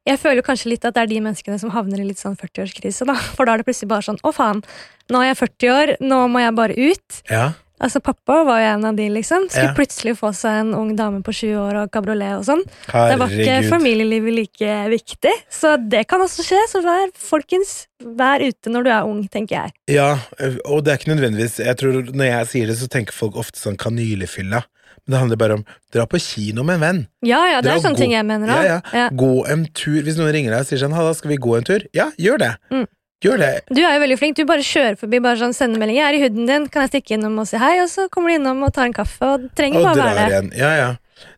Jeg 0.07 0.19
føler 0.21 0.43
kanskje 0.45 0.69
litt 0.69 0.85
at 0.85 0.93
det 0.93 1.01
er 1.03 1.07
de 1.15 1.21
menneskene 1.25 1.59
som 1.59 1.71
havner 1.71 1.99
i 1.99 2.05
litt 2.05 2.19
sånn 2.21 2.37
40-årskrise, 2.37 3.07
da. 3.07 3.15
For 3.37 3.47
da 3.47 3.55
er 3.55 3.63
det 3.63 3.67
plutselig 3.67 3.89
bare 3.89 4.03
sånn 4.05 4.21
å 4.21 4.35
faen, 4.35 4.63
nå 5.11 5.21
er 5.23 5.35
jeg 5.35 5.43
40 5.43 5.71
år, 5.75 5.97
nå 6.01 6.23
må 6.33 6.41
jeg 6.41 6.55
bare 6.55 6.75
ut. 6.79 7.23
Ja. 7.31 7.53
Altså 7.85 7.99
Pappa 8.01 8.45
var 8.47 8.61
jo 8.63 8.67
en 8.79 8.85
av 8.87 8.97
de, 8.97 9.09
liksom. 9.11 9.49
Skulle 9.51 9.73
Ja. 9.73 9.75
plutselig 9.77 10.15
få 10.17 10.31
seg 10.33 10.61
en 10.61 10.75
ung 10.75 10.95
dame 10.97 11.23
på 11.27 11.33
20 11.35 11.57
år 11.59 11.75
og 11.83 11.91
kabriolet 11.93 12.39
og 12.39 12.45
sånn. 12.47 12.63
Det 12.87 13.19
var 13.19 13.29
ikke 13.29 13.69
familielivet 13.69 14.33
like 14.33 14.71
viktig, 14.89 15.33
så 15.51 15.75
det 15.77 16.07
kan 16.09 16.21
også 16.21 16.47
skje. 16.47 16.61
Så 16.71 16.81
vær, 16.83 17.11
folkens, 17.19 17.87
vær 18.01 18.41
ute 18.41 18.71
når 18.71 18.85
du 18.85 18.91
er 18.91 19.05
ung, 19.05 19.29
tenker 19.29 19.59
jeg. 19.59 19.73
Ja, 19.99 20.19
og 20.65 20.85
det 20.85 20.93
er 20.95 20.99
ikke 21.03 21.13
nødvendigvis 21.17 21.59
Jeg 21.65 21.77
tror 21.77 21.93
Når 22.15 22.25
jeg 22.31 22.47
sier 22.47 22.67
det, 22.67 22.77
så 22.79 22.89
tenker 22.89 23.13
folk 23.13 23.35
ofte 23.37 23.59
sånn 23.59 23.77
kanylefylla. 23.77 24.63
Men 25.07 25.11
det 25.13 25.19
handler 25.21 25.37
bare 25.37 25.55
om 25.59 25.65
dra 25.93 26.07
på 26.07 26.17
kino 26.23 26.63
med 26.65 26.77
en 26.77 26.81
venn. 26.81 27.07
Ja, 27.23 27.45
ja, 27.51 27.61
det 27.61 27.69
Dra 27.69 27.75
er 27.77 27.81
sånne 27.85 27.97
gå- 27.99 27.99
ting 27.99 28.13
jeg 28.13 28.25
mener 28.25 28.47
Ja, 28.49 28.63
ja. 28.63 28.81
Ja. 28.95 29.09
Gå 29.11 29.47
en 29.51 29.67
tur. 29.67 30.01
Hvis 30.01 30.17
noen 30.17 30.33
ringer 30.33 30.53
deg 30.53 30.61
og 30.61 30.67
sier 30.67 30.79
sånn 30.79 30.95
'Halla, 30.95 31.13
skal 31.15 31.29
vi 31.29 31.37
gå 31.37 31.57
en 31.59 31.65
tur?' 31.65 31.85
Ja, 31.93 32.11
gjør 32.19 32.39
det. 32.39 32.57
Mm. 32.71 32.87
Gjør 33.25 33.39
det. 33.41 33.53
Du 33.73 33.81
er 33.83 33.95
jo 33.97 34.03
veldig 34.05 34.19
flink. 34.21 34.37
Du 34.37 34.45
bare 34.49 34.65
kjører 34.67 34.99
forbi, 35.01 35.21
bare 35.25 35.41
sånn 35.41 35.55
sendemelding. 35.57 35.97
'Jeg 35.97 36.09
er 36.11 36.19
i 36.19 36.23
huden 36.27 36.47
din, 36.51 36.67
kan 36.69 36.85
jeg 36.85 36.91
stikke 36.93 37.17
innom 37.17 37.39
og 37.41 37.47
si 37.49 37.57
hei?' 37.57 37.81
Og 37.83 37.89
så 37.89 38.09
kommer 38.13 38.29
du 38.29 38.37
innom 38.37 38.63
og 38.63 38.75
tar 38.77 38.85
en 38.91 38.93
kaffe, 38.93 39.23
og 39.23 39.49
trenger 39.57 39.81
Og 39.81 39.97
bare 39.97 40.15
være 40.15 40.29
det. 40.51 40.59
Ja, 40.59 40.73
ja. 40.77 40.91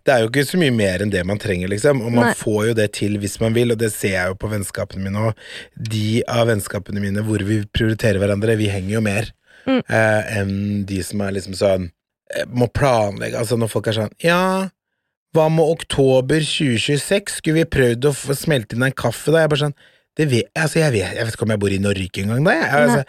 Det 0.05 0.12
er 0.14 0.20
jo 0.24 0.28
ikke 0.30 0.43
så 0.49 0.59
mye 0.59 0.72
mer 0.74 1.03
enn 1.05 1.11
det 1.12 1.22
man 1.26 1.39
trenger, 1.39 1.68
liksom. 1.68 2.01
Og 2.03 2.11
man 2.11 2.24
Nei. 2.30 2.34
får 2.34 2.68
jo 2.68 2.74
det 2.74 2.93
til 2.97 3.18
hvis 3.18 3.39
man 3.41 3.53
vil, 3.55 3.70
og 3.72 3.78
det 3.78 3.93
ser 3.93 4.14
jeg 4.16 4.26
jo 4.32 4.34
på 4.34 4.49
vennskapene 4.51 5.03
mine 5.05 5.18
òg. 5.30 5.34
De 5.78 6.22
av 6.26 6.49
vennskapene 6.49 7.01
mine 7.01 7.22
hvor 7.22 7.39
vi 7.45 7.62
prioriterer 7.76 8.18
hverandre, 8.18 8.57
vi 8.57 8.68
henger 8.72 8.95
jo 8.99 9.01
mer 9.01 9.32
Mm. 9.66 9.82
eh, 9.91 10.39
enn 10.39 10.84
de 10.87 11.03
som 11.03 11.20
er 11.22 11.32
liksom 11.32 11.53
sånn 11.59 11.91
eh, 12.37 12.45
Må 12.47 12.68
planlegge 12.72 13.34
Altså 13.34 13.59
når 13.59 13.68
folk 13.68 13.89
er 13.89 13.97
sånn 13.97 14.12
Ja, 14.22 14.68
hva 15.34 15.49
med 15.51 15.64
oktober 15.66 16.39
2026? 16.39 17.34
Skulle 17.41 17.64
vi 17.64 17.64
prøvd 17.64 18.07
å 18.07 18.12
smelte 18.39 18.76
inn 18.76 18.84
en 18.87 18.93
kaffe 18.93 19.32
da? 19.32 19.39
Jeg 19.43 19.45
er 19.45 19.49
bare 19.49 19.64
sånn 19.64 19.74
det 20.17 20.29
vet, 20.31 20.53
altså 20.57 20.81
jeg, 20.81 20.93
vet, 20.95 21.17
jeg 21.17 21.27
vet 21.27 21.35
ikke 21.37 21.47
om 21.47 21.55
jeg 21.55 21.61
bor 21.61 21.75
i 21.75 21.81
Norge 21.83 22.23
engang 22.23 22.47
da. 22.47 22.55
Jeg, 22.57 22.71
altså, 22.83 23.03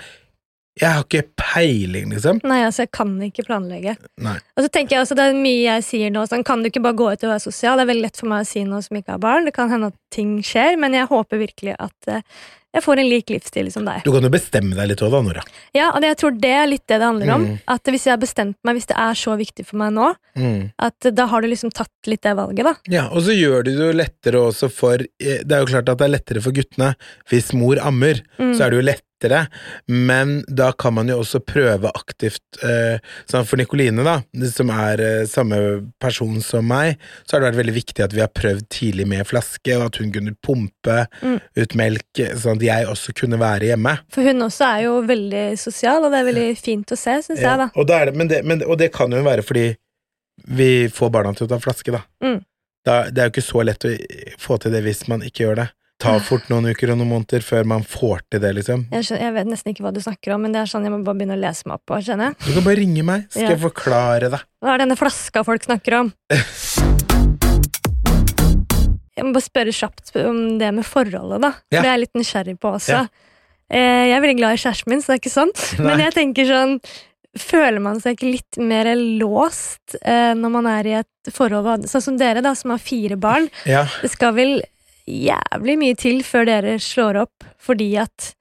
jeg 0.77 0.93
har 0.93 1.05
ikke 1.05 1.23
peiling, 1.39 2.11
liksom. 2.13 2.41
Nei, 2.45 2.59
altså, 2.67 2.83
jeg 2.85 2.91
kan 2.93 3.13
ikke 3.25 3.45
planlegge. 3.47 3.95
Nei. 4.21 4.35
Og 4.53 4.65
så 4.65 4.69
tenker 4.73 4.97
jeg 4.97 5.05
også, 5.05 5.17
Det 5.17 5.25
er 5.25 5.39
mye 5.39 5.63
jeg 5.63 5.85
sier 5.87 6.13
nå. 6.13 6.25
Sånn, 6.29 6.45
kan 6.45 6.61
du 6.61 6.69
ikke 6.69 6.83
bare 6.85 6.99
gå 6.99 7.07
ut 7.09 7.25
og 7.25 7.31
være 7.33 7.45
sosial? 7.47 7.79
Det 7.79 7.87
er 7.87 7.91
veldig 7.93 8.05
lett 8.05 8.21
for 8.21 8.29
meg 8.29 8.45
å 8.45 8.49
si 8.49 8.63
noe 8.67 8.83
som 8.85 8.99
ikke 8.99 9.15
har 9.15 9.23
barn. 9.23 9.47
Det 9.47 9.55
kan 9.55 9.71
hende 9.73 9.89
at 9.93 9.97
ting 10.13 10.37
skjer, 10.45 10.77
men 10.81 10.97
jeg 10.97 11.09
håper 11.09 11.41
virkelig 11.41 11.77
at 11.81 12.11
eh, 12.13 12.45
jeg 12.77 12.85
får 12.85 13.01
en 13.01 13.09
lik 13.09 13.31
livsstil 13.33 13.71
som 13.73 13.85
deg. 13.87 14.03
Du 14.05 14.11
kan 14.13 14.23
jo 14.25 14.29
bestemme 14.33 14.77
deg 14.77 14.91
litt 14.91 15.01
òg, 15.05 15.11
da, 15.15 15.21
Nora. 15.25 15.43
Ja, 15.75 15.89
og 15.91 16.01
det, 16.03 16.11
jeg 16.13 16.19
tror 16.21 16.37
det 16.45 16.53
er 16.53 16.69
litt 16.69 16.85
det 16.87 16.99
det 17.01 17.07
handler 17.09 17.33
om. 17.35 17.45
Mm. 17.47 17.59
At 17.73 17.91
hvis 17.91 18.05
jeg 18.07 18.13
har 18.15 18.21
bestemt 18.21 18.57
meg, 18.67 18.77
hvis 18.77 18.89
det 18.91 18.97
er 19.01 19.17
så 19.17 19.35
viktig 19.39 19.65
for 19.67 19.81
meg 19.83 19.93
nå, 19.97 20.13
Mm. 20.37 20.67
at 20.85 21.07
da 21.17 21.25
har 21.31 21.41
du 21.41 21.47
liksom 21.49 21.71
tatt 21.73 21.89
litt 22.05 22.21
det 22.21 22.35
valget, 22.37 22.61
da. 22.67 22.75
Ja, 22.93 23.07
og 23.09 23.23
så 23.25 23.33
gjør 23.33 23.63
det 23.65 23.71
det 23.79 23.87
jo 23.87 23.95
lettere 23.97 24.37
også 24.51 24.67
for 24.69 25.01
eh, 25.01 25.39
Det 25.41 25.51
er 25.51 25.63
jo 25.63 25.69
klart 25.71 25.89
at 25.89 25.97
det 25.97 26.05
er 26.05 26.13
lettere 26.13 26.41
for 26.45 26.53
guttene 26.53 26.91
hvis 27.31 27.53
mor 27.57 27.79
ammer, 27.81 28.21
Mm. 28.37 28.53
så 28.53 28.65
er 28.67 28.69
det 28.69 28.77
jo 28.77 28.85
lettere, 29.17 29.47
men 29.87 30.43
da 30.47 30.71
kan 30.71 30.93
man 30.93 31.07
jo 31.09 31.19
også 31.21 31.39
prøve 31.45 31.89
aktivt 31.95 32.41
eh, 32.63 32.99
Sånn 33.29 33.45
for 33.47 33.57
Nikoline, 33.57 34.03
da, 34.05 34.21
som 34.51 34.69
er 34.69 35.01
eh, 35.01 35.25
samme 35.27 35.57
person 35.99 36.39
som 36.41 36.65
meg, 36.67 36.97
så 37.25 37.35
har 37.35 37.41
det 37.41 37.49
vært 37.51 37.61
veldig 37.63 37.75
viktig 37.75 38.03
at 38.05 38.13
vi 38.13 38.21
har 38.21 38.29
prøvd 38.33 38.67
tidlig 38.73 39.07
med 39.07 39.25
flaske, 39.27 39.75
og 39.77 39.87
at 39.89 39.97
hun 40.01 40.11
kunne 40.13 40.35
pumpe 40.43 41.07
Mm. 41.21 41.39
ut 41.57 41.73
melk, 41.75 42.19
sånn 42.37 42.57
at 42.57 42.63
jeg 42.63 42.85
også 42.87 43.13
kunne 43.17 43.37
være 43.39 43.67
hjemme. 43.71 43.91
For 44.13 44.23
hun 44.25 44.41
også 44.45 44.65
er 44.67 44.81
jo 44.85 44.93
veldig 45.07 45.43
sosial, 45.59 46.03
og 46.05 46.11
det 46.13 46.19
er 46.19 46.27
veldig 46.27 46.57
fint 46.59 46.91
å 46.93 46.97
se, 46.97 47.15
syns 47.25 47.41
jeg, 47.41 47.57
da. 47.59 47.67
Og, 47.75 47.87
det, 47.89 48.13
men 48.15 48.27
det, 48.31 48.43
men, 48.45 48.61
og 48.65 48.77
det 48.79 48.91
kan 48.95 49.11
jo 49.11 49.21
være 49.25 49.43
fordi 49.45 49.65
vi 50.57 50.87
får 50.93 51.11
barna 51.13 51.33
til 51.35 51.47
å 51.47 51.51
ta 51.51 51.59
flaske, 51.63 51.91
da. 51.95 52.01
Mm. 52.23 52.39
da. 52.85 52.97
Det 53.09 53.21
er 53.23 53.29
jo 53.29 53.33
ikke 53.35 53.45
så 53.49 53.63
lett 53.65 53.87
å 53.89 53.93
få 54.41 54.57
til 54.61 54.73
det 54.75 54.83
hvis 54.85 55.05
man 55.11 55.25
ikke 55.25 55.45
gjør 55.47 55.61
det. 55.63 55.67
Ta 55.97 56.19
fort 56.21 56.45
noen 56.51 56.67
uker 56.69 56.91
og 56.93 56.99
noen 56.99 57.09
måneder 57.09 57.41
før 57.41 57.65
man 57.65 57.81
får 57.81 58.19
til 58.29 58.41
det, 58.43 58.51
liksom. 58.59 58.83
Jeg, 58.93 59.05
skjønner, 59.07 59.23
jeg 59.25 59.33
vet 59.33 59.47
nesten 59.49 59.71
ikke 59.73 59.81
hva 59.87 59.91
du 59.95 59.99
snakker 60.03 60.35
om, 60.35 60.43
men 60.45 60.53
det 60.53 60.59
er 60.61 60.69
sånn 60.69 60.85
jeg 60.85 60.93
må 60.93 60.99
bare 61.07 61.17
begynne 61.17 61.33
å 61.33 61.41
lese 61.41 61.65
meg 61.65 61.79
opp 61.79 61.87
på, 61.89 61.97
kjenner 62.05 62.29
jeg. 62.29 62.37
Du 62.45 62.51
kan 62.59 62.65
bare 62.67 62.77
ringe 62.77 63.05
meg, 63.07 63.23
skal 63.33 63.47
Ja. 63.47 63.49
jeg 63.55 63.61
forklare 63.63 64.29
det. 64.35 64.41
Hva 64.61 64.75
er 64.75 64.83
denne 64.83 64.97
flaska 64.99 65.41
folk 65.47 65.65
snakker 65.65 65.97
om? 66.03 66.13
Jeg 69.17 69.25
må 69.25 69.31
bare 69.33 69.47
spørre 69.47 69.71
kjapt 69.73 70.11
om 70.21 70.35
det 70.61 70.67
med 70.77 70.85
forholdet, 70.85 71.41
da. 71.41 71.49
Ja. 71.73 71.79
Det 71.81 71.87
er 71.87 71.93
jeg 71.95 72.01
litt 72.03 72.17
nysgjerrig 72.19 72.53
på 72.61 72.69
også. 72.77 72.99
Ja. 72.99 72.99
Eh, 73.73 74.03
Jeg 74.11 74.13
er 74.13 74.21
veldig 74.21 74.37
glad 74.37 74.53
i 74.53 74.59
kjæresten 74.61 74.93
min, 74.93 75.01
så 75.01 75.09
det 75.09 75.15
er 75.15 75.21
ikke 75.23 75.33
sånn. 75.33 75.53
Men 75.81 75.89
Nei. 75.97 76.03
jeg 76.05 76.13
tenker 76.19 76.45
sånn 76.51 76.75
Føler 77.37 77.81
man 77.83 77.97
seg 78.01 78.15
ikke 78.15 78.29
litt 78.33 78.57
mer 78.61 78.87
låst 78.95 79.93
eh, 80.01 80.31
når 80.37 80.49
man 80.53 80.65
er 80.71 80.87
i 80.89 80.93
et 81.01 81.29
forhold? 81.33 81.83
Sånn 81.89 82.01
som 82.01 82.15
dere, 82.17 82.41
da, 82.41 82.53
som 82.57 82.71
har 82.73 82.79
fire 82.81 83.17
barn. 83.21 83.45
Ja. 83.69 83.83
Det 84.01 84.09
skal 84.13 84.33
vel 84.37 84.53
jævlig 85.07 85.77
mye 85.79 85.97
til 85.97 86.23
før 86.27 86.47
dere 86.49 86.77
slår 86.83 87.21
opp 87.23 87.47
fordi 87.63 87.93
at 87.99 88.33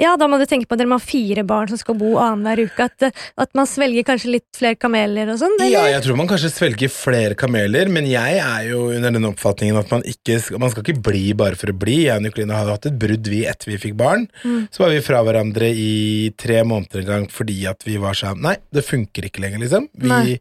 Ja, 0.00 0.14
da 0.16 0.24
må 0.26 0.38
du 0.40 0.46
tenke 0.48 0.64
på 0.66 0.72
at 0.74 0.80
dere 0.80 0.88
må 0.88 0.96
ha 0.96 1.04
fire 1.04 1.42
barn 1.46 1.68
som 1.68 1.76
skal 1.76 1.96
bo 2.00 2.14
annenhver 2.16 2.62
uke. 2.64 2.86
At, 2.88 3.04
eh, 3.04 3.24
at 3.44 3.50
man 3.54 3.68
svelger 3.68 4.06
kanskje 4.08 4.30
litt 4.32 4.46
flere 4.56 4.78
kameler 4.80 5.28
og 5.34 5.36
sånn? 5.42 5.52
Ja, 5.68 5.82
jeg 5.90 6.00
tror 6.06 6.16
man 6.16 6.30
kanskje 6.30 6.48
svelger 6.50 6.88
flere 6.92 7.36
kameler, 7.38 7.90
men 7.92 8.08
jeg 8.08 8.38
er 8.40 8.70
jo 8.70 8.86
under 8.88 9.12
den 9.12 9.28
oppfatningen 9.28 9.76
at 9.78 9.92
man 9.92 10.02
ikke 10.08 10.38
man 10.58 10.72
skal 10.72 10.82
ikke 10.86 11.02
bli 11.04 11.34
bare 11.36 11.58
for 11.60 11.70
å 11.70 11.76
bli. 11.76 11.98
Jeg 12.06 12.16
og 12.16 12.24
Nicoline 12.24 12.56
hadde 12.56 12.74
hatt 12.78 12.88
et 12.88 12.98
brudd 13.04 13.28
vi 13.28 13.42
etter 13.50 13.68
vi 13.74 13.78
fikk 13.84 13.98
barn. 14.00 14.26
Mm. 14.46 14.64
Så 14.72 14.82
var 14.86 14.94
vi 14.96 15.04
fra 15.04 15.20
hverandre 15.28 15.68
i 15.68 16.32
tre 16.40 16.62
måneder 16.64 17.04
en 17.04 17.10
gang 17.12 17.28
fordi 17.30 17.60
at 17.70 17.84
vi 17.86 17.98
var 18.00 18.16
sånn 18.18 18.40
Nei, 18.42 18.56
det 18.72 18.82
funker 18.88 19.28
ikke 19.28 19.44
lenger, 19.44 19.60
liksom. 19.62 19.86
Vi, 20.02 20.38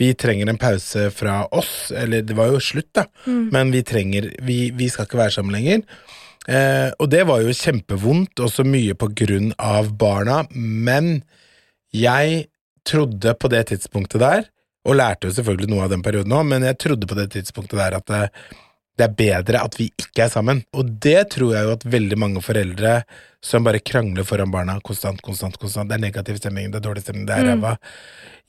vi 0.00 0.10
trenger 0.18 0.48
en 0.50 0.58
pause 0.58 1.10
fra 1.14 1.42
oss. 1.54 1.92
Eller 1.94 2.24
det 2.26 2.34
var 2.34 2.48
jo 2.50 2.58
slutt, 2.62 2.88
da, 2.96 3.04
Mm. 3.28 3.48
men 3.52 3.70
vi 3.72 3.80
trenger 3.86 4.32
vi, 4.42 4.70
vi 4.74 4.88
skal 4.88 5.06
ikke 5.06 5.20
være 5.20 5.32
sammen 5.36 5.54
lenger. 5.54 5.84
Eh, 6.48 6.90
og 7.00 7.08
det 7.12 7.22
var 7.28 7.44
jo 7.44 7.54
kjempevondt, 7.56 8.42
også 8.44 8.66
mye 8.68 8.96
på 8.98 9.08
grunn 9.16 9.52
av 9.56 9.94
barna, 10.00 10.42
men 10.52 11.22
jeg 11.94 12.48
trodde 12.84 13.32
på 13.40 13.48
det 13.52 13.62
tidspunktet 13.70 14.20
der, 14.20 14.50
og 14.84 14.98
lærte 15.00 15.30
jo 15.30 15.36
selvfølgelig 15.38 15.70
noe 15.72 15.86
av 15.86 15.94
den 15.94 16.04
perioden 16.04 16.34
òg, 16.36 16.44
men 16.50 16.66
jeg 16.68 16.76
trodde 16.82 17.08
på 17.08 17.16
det 17.16 17.30
tidspunktet 17.32 17.80
der 17.80 17.96
at 17.96 18.12
det, 18.98 19.06
er 19.06 19.16
bedre 19.18 19.62
at 19.66 19.78
vi 19.78 19.90
ikke 19.90 20.26
er 20.26 20.32
sammen. 20.32 20.64
Og 20.74 20.96
det 21.02 21.30
tror 21.34 21.54
jeg 21.56 21.66
jo 21.66 21.76
at 21.78 21.88
veldig 21.96 22.18
mange 22.20 22.44
foreldre 22.44 23.00
som 23.44 23.64
bare 23.66 23.82
krangler 23.84 24.24
foran 24.24 24.52
barna 24.52 24.78
konstant, 24.84 25.20
konstant, 25.24 25.58
konstant, 25.60 25.90
det 25.90 25.98
er 25.98 26.06
negativ 26.06 26.38
stemning, 26.40 26.70
det 26.72 26.80
er 26.80 26.86
dårlig 26.86 27.04
stemning, 27.04 27.28
det 27.28 27.40
er 27.42 27.52
Mm. 27.54 27.76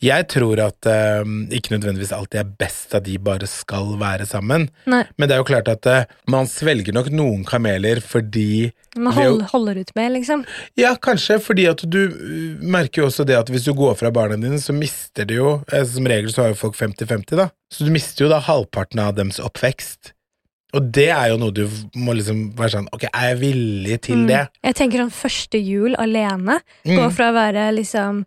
Jeg 0.04 0.26
tror 0.28 0.60
at 0.60 0.88
uh, 0.91 1.24
ikke 1.56 1.72
nødvendigvis 1.72 2.12
alltid 2.16 2.41
er 2.41 2.50
best 2.60 2.96
at 2.98 3.06
de 3.06 3.16
bare 3.22 3.48
skal 3.48 3.93
være 4.00 4.26
sammen, 4.28 4.68
Nei, 4.91 5.04
men 5.16 5.30
det 5.30 5.36
er 5.36 5.39
jo 5.39 5.48
klart 5.48 5.70
at 5.72 5.88
uh, 5.88 6.10
man 6.32 6.50
svelger 6.52 6.96
nok 6.96 7.08
noen 7.16 7.46
kameler 7.48 8.02
fordi 8.04 8.74
man 8.98 9.16
hold, 9.16 9.39
jo, 9.39 9.48
holder 9.54 9.80
ut 9.84 9.93
med, 9.96 10.12
liksom. 10.18 10.43
ja, 10.80 10.91
kanskje, 11.00 11.39
fordi 11.43 11.70
at 11.72 11.86
du 11.88 12.02
uh, 12.12 12.60
merker 12.60 13.04
jo 13.04 13.08
også 13.08 13.24
det 13.28 13.39
at 13.39 13.52
hvis 13.52 13.68
du 13.68 13.72
går 13.78 13.96
fra 14.00 14.12
barna 14.16 14.36
dine, 14.36 14.60
så 14.60 14.76
mister 14.76 15.28
du 15.28 15.38
jo 15.38 15.56
Som 15.88 16.08
regel 16.12 16.32
så 16.34 16.43
har 16.43 16.54
jo 16.54 16.60
folk 16.60 16.76
50-50, 16.76 17.36
da. 17.39 17.50
Så 17.72 17.88
du 17.88 17.93
mister 17.93 18.26
jo 18.26 18.32
da 18.32 18.41
halvparten 18.43 19.00
av 19.00 19.16
deres 19.16 19.39
oppvekst. 19.43 20.14
Og 20.76 20.89
det 20.91 21.07
er 21.15 21.30
jo 21.32 21.38
noe 21.39 21.53
du 21.55 21.63
må 21.95 22.13
liksom 22.17 22.49
være 22.57 22.73
sånn 22.73 22.88
Ok, 22.95 23.05
er 23.07 23.30
jeg 23.32 23.38
villig 23.39 23.99
til 24.09 24.17
Mm. 24.23 24.28
det? 24.28 24.41
Jeg 24.63 24.76
tenker 24.76 24.99
sånn 25.05 25.13
første 25.15 25.61
jul 25.63 25.95
alene. 25.97 26.59
Mm. 26.86 26.97
Gå 26.99 27.05
fra 27.15 27.30
å 27.32 27.36
være 27.38 27.69
liksom 27.78 28.26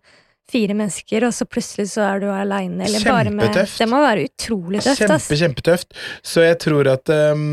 fire 0.49 0.75
mennesker, 0.77 1.23
og 1.27 1.33
så 1.35 1.45
plutselig 1.49 1.87
så 1.93 2.01
er 2.07 2.23
du 2.23 2.27
aleine. 2.33 2.87
Kjempetøft. 2.89 3.77
Det 3.81 3.87
må 3.91 3.99
være 4.03 4.25
utrolig 4.29 4.81
tøft, 4.83 5.03
ass. 5.05 5.27
Kjempe, 5.29 5.39
kjempetøft. 5.43 5.93
Så 6.25 6.43
jeg 6.45 6.57
tror 6.63 6.89
at 6.91 7.11
um, 7.33 7.43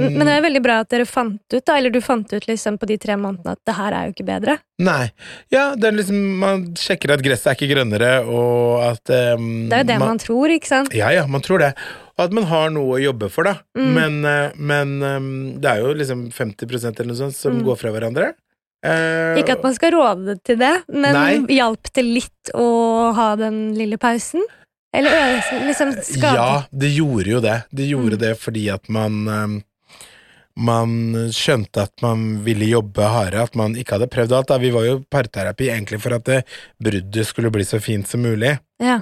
Men 0.00 0.24
det 0.26 0.34
er 0.38 0.44
veldig 0.46 0.62
bra 0.64 0.80
at 0.84 0.90
dere 0.94 1.06
fant 1.08 1.38
ut, 1.54 1.60
da, 1.62 1.76
eller 1.78 1.92
du 1.94 2.00
fant 2.04 2.32
ut 2.32 2.48
liksom 2.48 2.78
på 2.80 2.88
de 2.90 2.96
tre 3.00 3.16
månedene 3.20 3.54
at 3.56 3.62
det 3.68 3.76
her 3.78 3.96
er 4.00 4.08
jo 4.08 4.16
ikke 4.16 4.26
bedre. 4.28 4.58
Nei. 4.78 5.08
Ja, 5.50 5.72
det 5.74 5.90
liksom 5.96 6.18
Man 6.38 6.66
sjekker 6.78 7.10
at 7.16 7.22
gresset 7.24 7.50
er 7.50 7.56
ikke 7.58 7.70
grønnere, 7.74 8.10
og 8.30 8.82
at 8.86 9.14
um, 9.36 9.48
Det 9.70 9.80
er 9.80 9.82
jo 9.84 9.88
det 9.92 10.00
man, 10.02 10.20
tror, 10.22 10.52
ikke 10.54 10.70
sant? 10.70 10.94
Ja, 10.96 11.10
ja, 11.14 11.26
man 11.26 11.42
tror 11.44 11.62
det. 11.64 11.72
Og 12.18 12.24
at 12.26 12.34
man 12.34 12.46
har 12.50 12.70
noe 12.74 12.96
å 12.96 13.00
jobbe 13.02 13.28
for, 13.30 13.46
da. 13.46 13.56
Mm. 13.78 13.90
Men, 13.94 14.16
eh, 14.26 14.56
men 14.58 14.94
um, 15.02 15.28
det 15.62 15.70
er 15.70 15.82
jo 15.84 15.92
liksom 15.98 16.24
50% 16.34 16.98
eller 16.98 17.12
noe 17.12 17.20
sånt 17.24 17.36
som 17.38 17.54
Mm. 17.58 17.64
går 17.66 17.76
fra 17.80 17.90
hverandre. 17.94 18.32
Eh, 18.84 19.38
Ikke 19.40 19.56
at 19.56 19.62
man 19.64 19.74
skal 19.74 19.90
råde 19.96 20.36
til 20.46 20.58
det, 20.60 20.74
men 20.88 21.12
Nei. 21.16 21.56
hjalp 21.56 21.90
det 21.94 22.04
litt 22.06 22.52
å 22.54 23.12
ha 23.16 23.32
den 23.36 23.74
lille 23.74 23.98
pausen? 23.98 24.44
Eller 24.94 25.10
ø- 25.10 25.64
liksom 25.66 25.90
skade? 26.00 26.34
Ja, 26.38 26.62
det 26.72 26.92
gjorde 26.94 27.26
jo 27.34 27.40
det. 27.44 27.56
Det 27.74 27.88
gjorde 27.90 28.16
Mm. 28.16 28.22
det 28.22 28.30
fordi 28.40 28.68
at 28.72 28.88
man 28.88 29.28
um, 29.28 29.62
Man 30.58 31.12
skjønte 31.30 31.82
at 31.84 31.92
man 32.02 32.42
ville 32.42 32.66
jobbe 32.66 33.04
hardere, 33.06 33.44
at 33.46 33.54
man 33.54 33.76
ikke 33.78 33.94
hadde 33.94 34.08
prøvd 34.10 34.32
alt. 34.34 34.48
Da. 34.48 34.56
Vi 34.58 34.72
var 34.74 34.82
jo 34.88 34.96
parterapi 35.08 35.68
egentlig 35.70 36.00
for 36.02 36.16
at 36.16 36.24
det 36.26 36.40
bruddet 36.82 37.26
skulle 37.28 37.52
bli 37.54 37.62
så 37.62 37.78
fint 37.80 38.08
som 38.10 38.22
mulig. 38.26 38.58
Ja. 38.82 38.96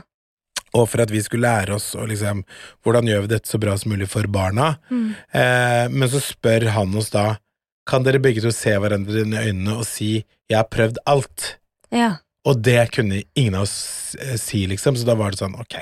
Og 0.74 0.84
for 0.90 1.00
at 1.00 1.08
vi 1.10 1.22
skulle 1.24 1.48
lære 1.48 1.72
oss 1.78 1.94
liksom, 1.96 2.42
hvordan 2.84 3.08
gjør 3.08 3.22
vi 3.24 3.26
dette 3.32 3.48
så 3.48 3.58
bra 3.58 3.72
som 3.80 3.90
mulig 3.94 4.06
for 4.12 4.28
barna. 4.28 4.74
Mm. 4.90 5.14
Eh, 5.32 5.88
men 5.96 6.08
så 6.12 6.20
spør 6.20 6.68
han 6.76 6.92
oss 6.94 7.08
da 7.14 7.38
Kan 7.86 8.02
dere 8.06 8.18
begge 8.22 8.42
to 8.42 8.50
se 8.54 8.74
hverandre 8.82 9.22
inn 9.22 9.34
i 9.36 9.42
øynene 9.48 9.76
og 9.78 9.84
si 9.86 10.24
'jeg 10.50 10.56
har 10.58 10.68
prøvd 10.70 10.98
alt'? 11.06 11.56
ja. 11.92 12.16
Og 12.46 12.62
det 12.62 12.92
kunne 12.94 13.24
ingen 13.34 13.56
av 13.56 13.62
oss 13.62 14.14
eh, 14.20 14.36
si, 14.38 14.66
liksom, 14.70 14.94
så 14.94 15.04
da 15.04 15.14
var 15.18 15.30
det 15.34 15.38
sånn 15.40 15.58
ok, 15.58 15.74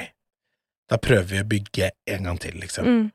da 0.89 0.97
prøver 0.97 1.25
vi 1.29 1.41
å 1.43 1.45
bygge 1.45 1.91
en 2.09 2.25
gang 2.25 2.39
til, 2.41 2.55
liksom. 2.57 2.85
Mm. 2.87 3.11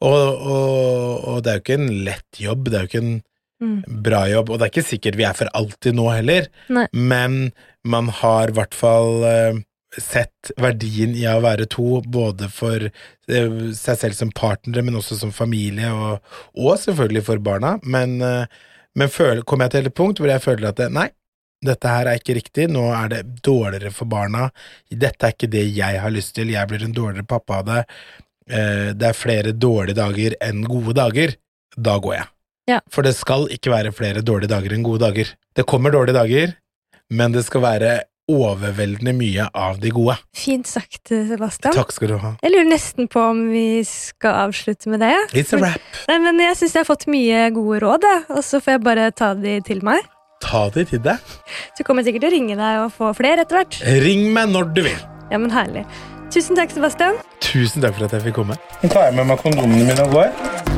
Og, 0.00 0.40
og, 0.40 1.24
og 1.28 1.42
det 1.44 1.50
er 1.50 1.58
jo 1.58 1.64
ikke 1.66 1.74
en 1.82 2.04
lett 2.04 2.40
jobb, 2.40 2.64
det 2.70 2.74
er 2.74 2.86
jo 2.86 2.88
ikke 2.88 3.04
en 3.04 3.22
Mm. 3.60 3.82
bra 4.02 4.20
jobb, 4.30 4.50
og 4.50 4.58
det 4.60 4.66
er 4.68 4.70
ikke 4.70 4.86
sikkert 4.88 5.16
vi 5.18 5.24
er 5.26 5.32
for 5.34 5.48
alltid 5.52 5.92
nå 5.98 6.04
heller, 6.14 6.46
Nei. 6.70 6.86
men 6.92 7.52
man 7.84 8.06
har 8.08 8.48
i 8.48 8.52
hvert 8.54 8.72
fall 8.72 9.24
eh, 9.26 9.58
sett 10.02 10.52
verdien 10.60 11.14
i 11.18 11.26
å 11.30 11.40
være 11.44 11.68
to, 11.70 12.00
både 12.04 12.50
for 12.52 12.88
eh, 12.88 13.58
seg 13.76 14.00
selv 14.02 14.18
som 14.18 14.32
partnere, 14.34 14.84
men 14.86 14.98
også 15.00 15.18
som 15.20 15.34
familie, 15.34 15.90
og, 15.92 16.24
og 16.58 16.78
selvfølgelig 16.82 17.24
for 17.30 17.44
barna. 17.44 17.76
Men, 17.82 18.18
eh, 18.24 18.44
men 18.98 19.12
føl, 19.12 19.42
kom 19.48 19.64
jeg 19.64 19.74
til 19.74 19.90
et 19.90 19.98
punkt 19.98 20.22
hvor 20.22 20.30
jeg 20.32 20.44
føler 20.44 20.70
at 20.70 20.80
det, 20.80 20.92
nei, 20.94 21.08
dette 21.64 21.90
her 21.90 22.06
er 22.06 22.20
ikke 22.20 22.38
riktig, 22.38 22.68
nå 22.70 22.84
er 22.94 23.10
det 23.10 23.24
dårligere 23.42 23.90
for 23.94 24.10
barna, 24.10 24.46
dette 24.88 25.26
er 25.26 25.34
ikke 25.34 25.50
det 25.50 25.66
jeg 25.74 25.98
har 26.02 26.14
lyst 26.14 26.36
til, 26.36 26.54
jeg 26.54 26.70
blir 26.70 26.86
en 26.86 26.94
dårligere 26.94 27.26
pappa 27.26 27.62
av 27.62 27.66
det, 27.66 27.82
Eh, 28.48 28.94
det 28.96 29.10
er 29.10 29.16
flere 29.16 29.52
dårlige 29.52 29.98
dager 29.98 30.36
enn 30.44 30.64
gode 30.68 30.94
dager, 30.96 31.34
da 31.76 31.98
går 32.00 32.14
jeg. 32.16 32.28
Ja. 32.68 32.78
For 32.92 33.04
det 33.04 33.14
skal 33.16 33.46
ikke 33.52 33.72
være 33.72 33.92
flere 33.96 34.24
dårlige 34.24 34.52
dager 34.52 34.74
enn 34.74 34.86
gode 34.86 35.04
dager. 35.04 35.34
Det 35.56 35.66
kommer 35.68 35.92
dårlige 35.92 36.16
dager, 36.16 36.54
men 37.12 37.36
det 37.36 37.44
skal 37.46 37.64
være 37.64 37.92
overveldende 38.28 39.14
mye 39.16 39.46
av 39.56 39.78
de 39.82 39.90
gode. 39.94 40.16
Fint 40.36 40.68
sagt, 40.68 41.08
Sebastian. 41.08 41.74
Takk 41.76 41.94
skal 41.94 42.12
du 42.12 42.16
ha. 42.22 42.34
Jeg 42.44 42.52
lurer 42.54 42.68
nesten 42.68 43.08
på 43.10 43.22
om 43.30 43.46
vi 43.52 43.80
skal 43.88 44.44
avslutte 44.46 44.92
med 44.92 45.00
det. 45.04 45.14
It's 45.32 45.54
a 45.56 45.60
wrap. 45.62 45.80
Nei, 46.10 46.18
men 46.26 46.40
Jeg 46.44 46.58
syns 46.60 46.76
jeg 46.76 46.84
har 46.84 46.88
fått 46.88 47.08
mye 47.10 47.48
gode 47.56 47.80
råd, 47.84 48.06
og 48.36 48.42
så 48.44 48.60
får 48.62 48.76
jeg 48.76 48.84
bare 48.86 49.08
ta 49.16 49.32
de 49.38 49.58
til 49.66 49.82
meg. 49.86 50.04
Ta 50.44 50.68
de 50.74 50.84
til 50.86 51.02
deg. 51.02 51.18
Så 51.76 51.84
kommer 51.86 52.06
sikkert 52.06 52.26
til 52.26 52.30
å 52.30 52.36
ringe 52.36 52.58
deg 52.60 52.84
og 52.84 52.92
få 52.94 53.10
flere 53.18 53.42
etter 53.42 53.58
hvert. 53.62 53.80
Ring 54.04 54.28
meg 54.36 54.52
når 54.52 54.70
du 54.76 54.84
vil. 54.86 55.00
Ja, 55.32 55.40
men 55.40 55.50
herlig. 55.52 55.86
Tusen 56.32 56.56
takk, 56.58 56.70
Sebastian. 56.76 57.16
Tusen 57.40 57.82
takk 57.84 57.96
for 57.96 58.06
at 58.06 58.14
jeg 58.18 58.28
fikk 58.28 58.38
komme. 58.42 58.58
Nå 58.82 58.92
tar 58.92 59.08
jeg 59.08 59.18
med 59.18 59.32
meg 59.32 59.40
kondomene 59.42 59.88
mine 59.88 60.04
og 60.04 60.18
går. 60.20 60.77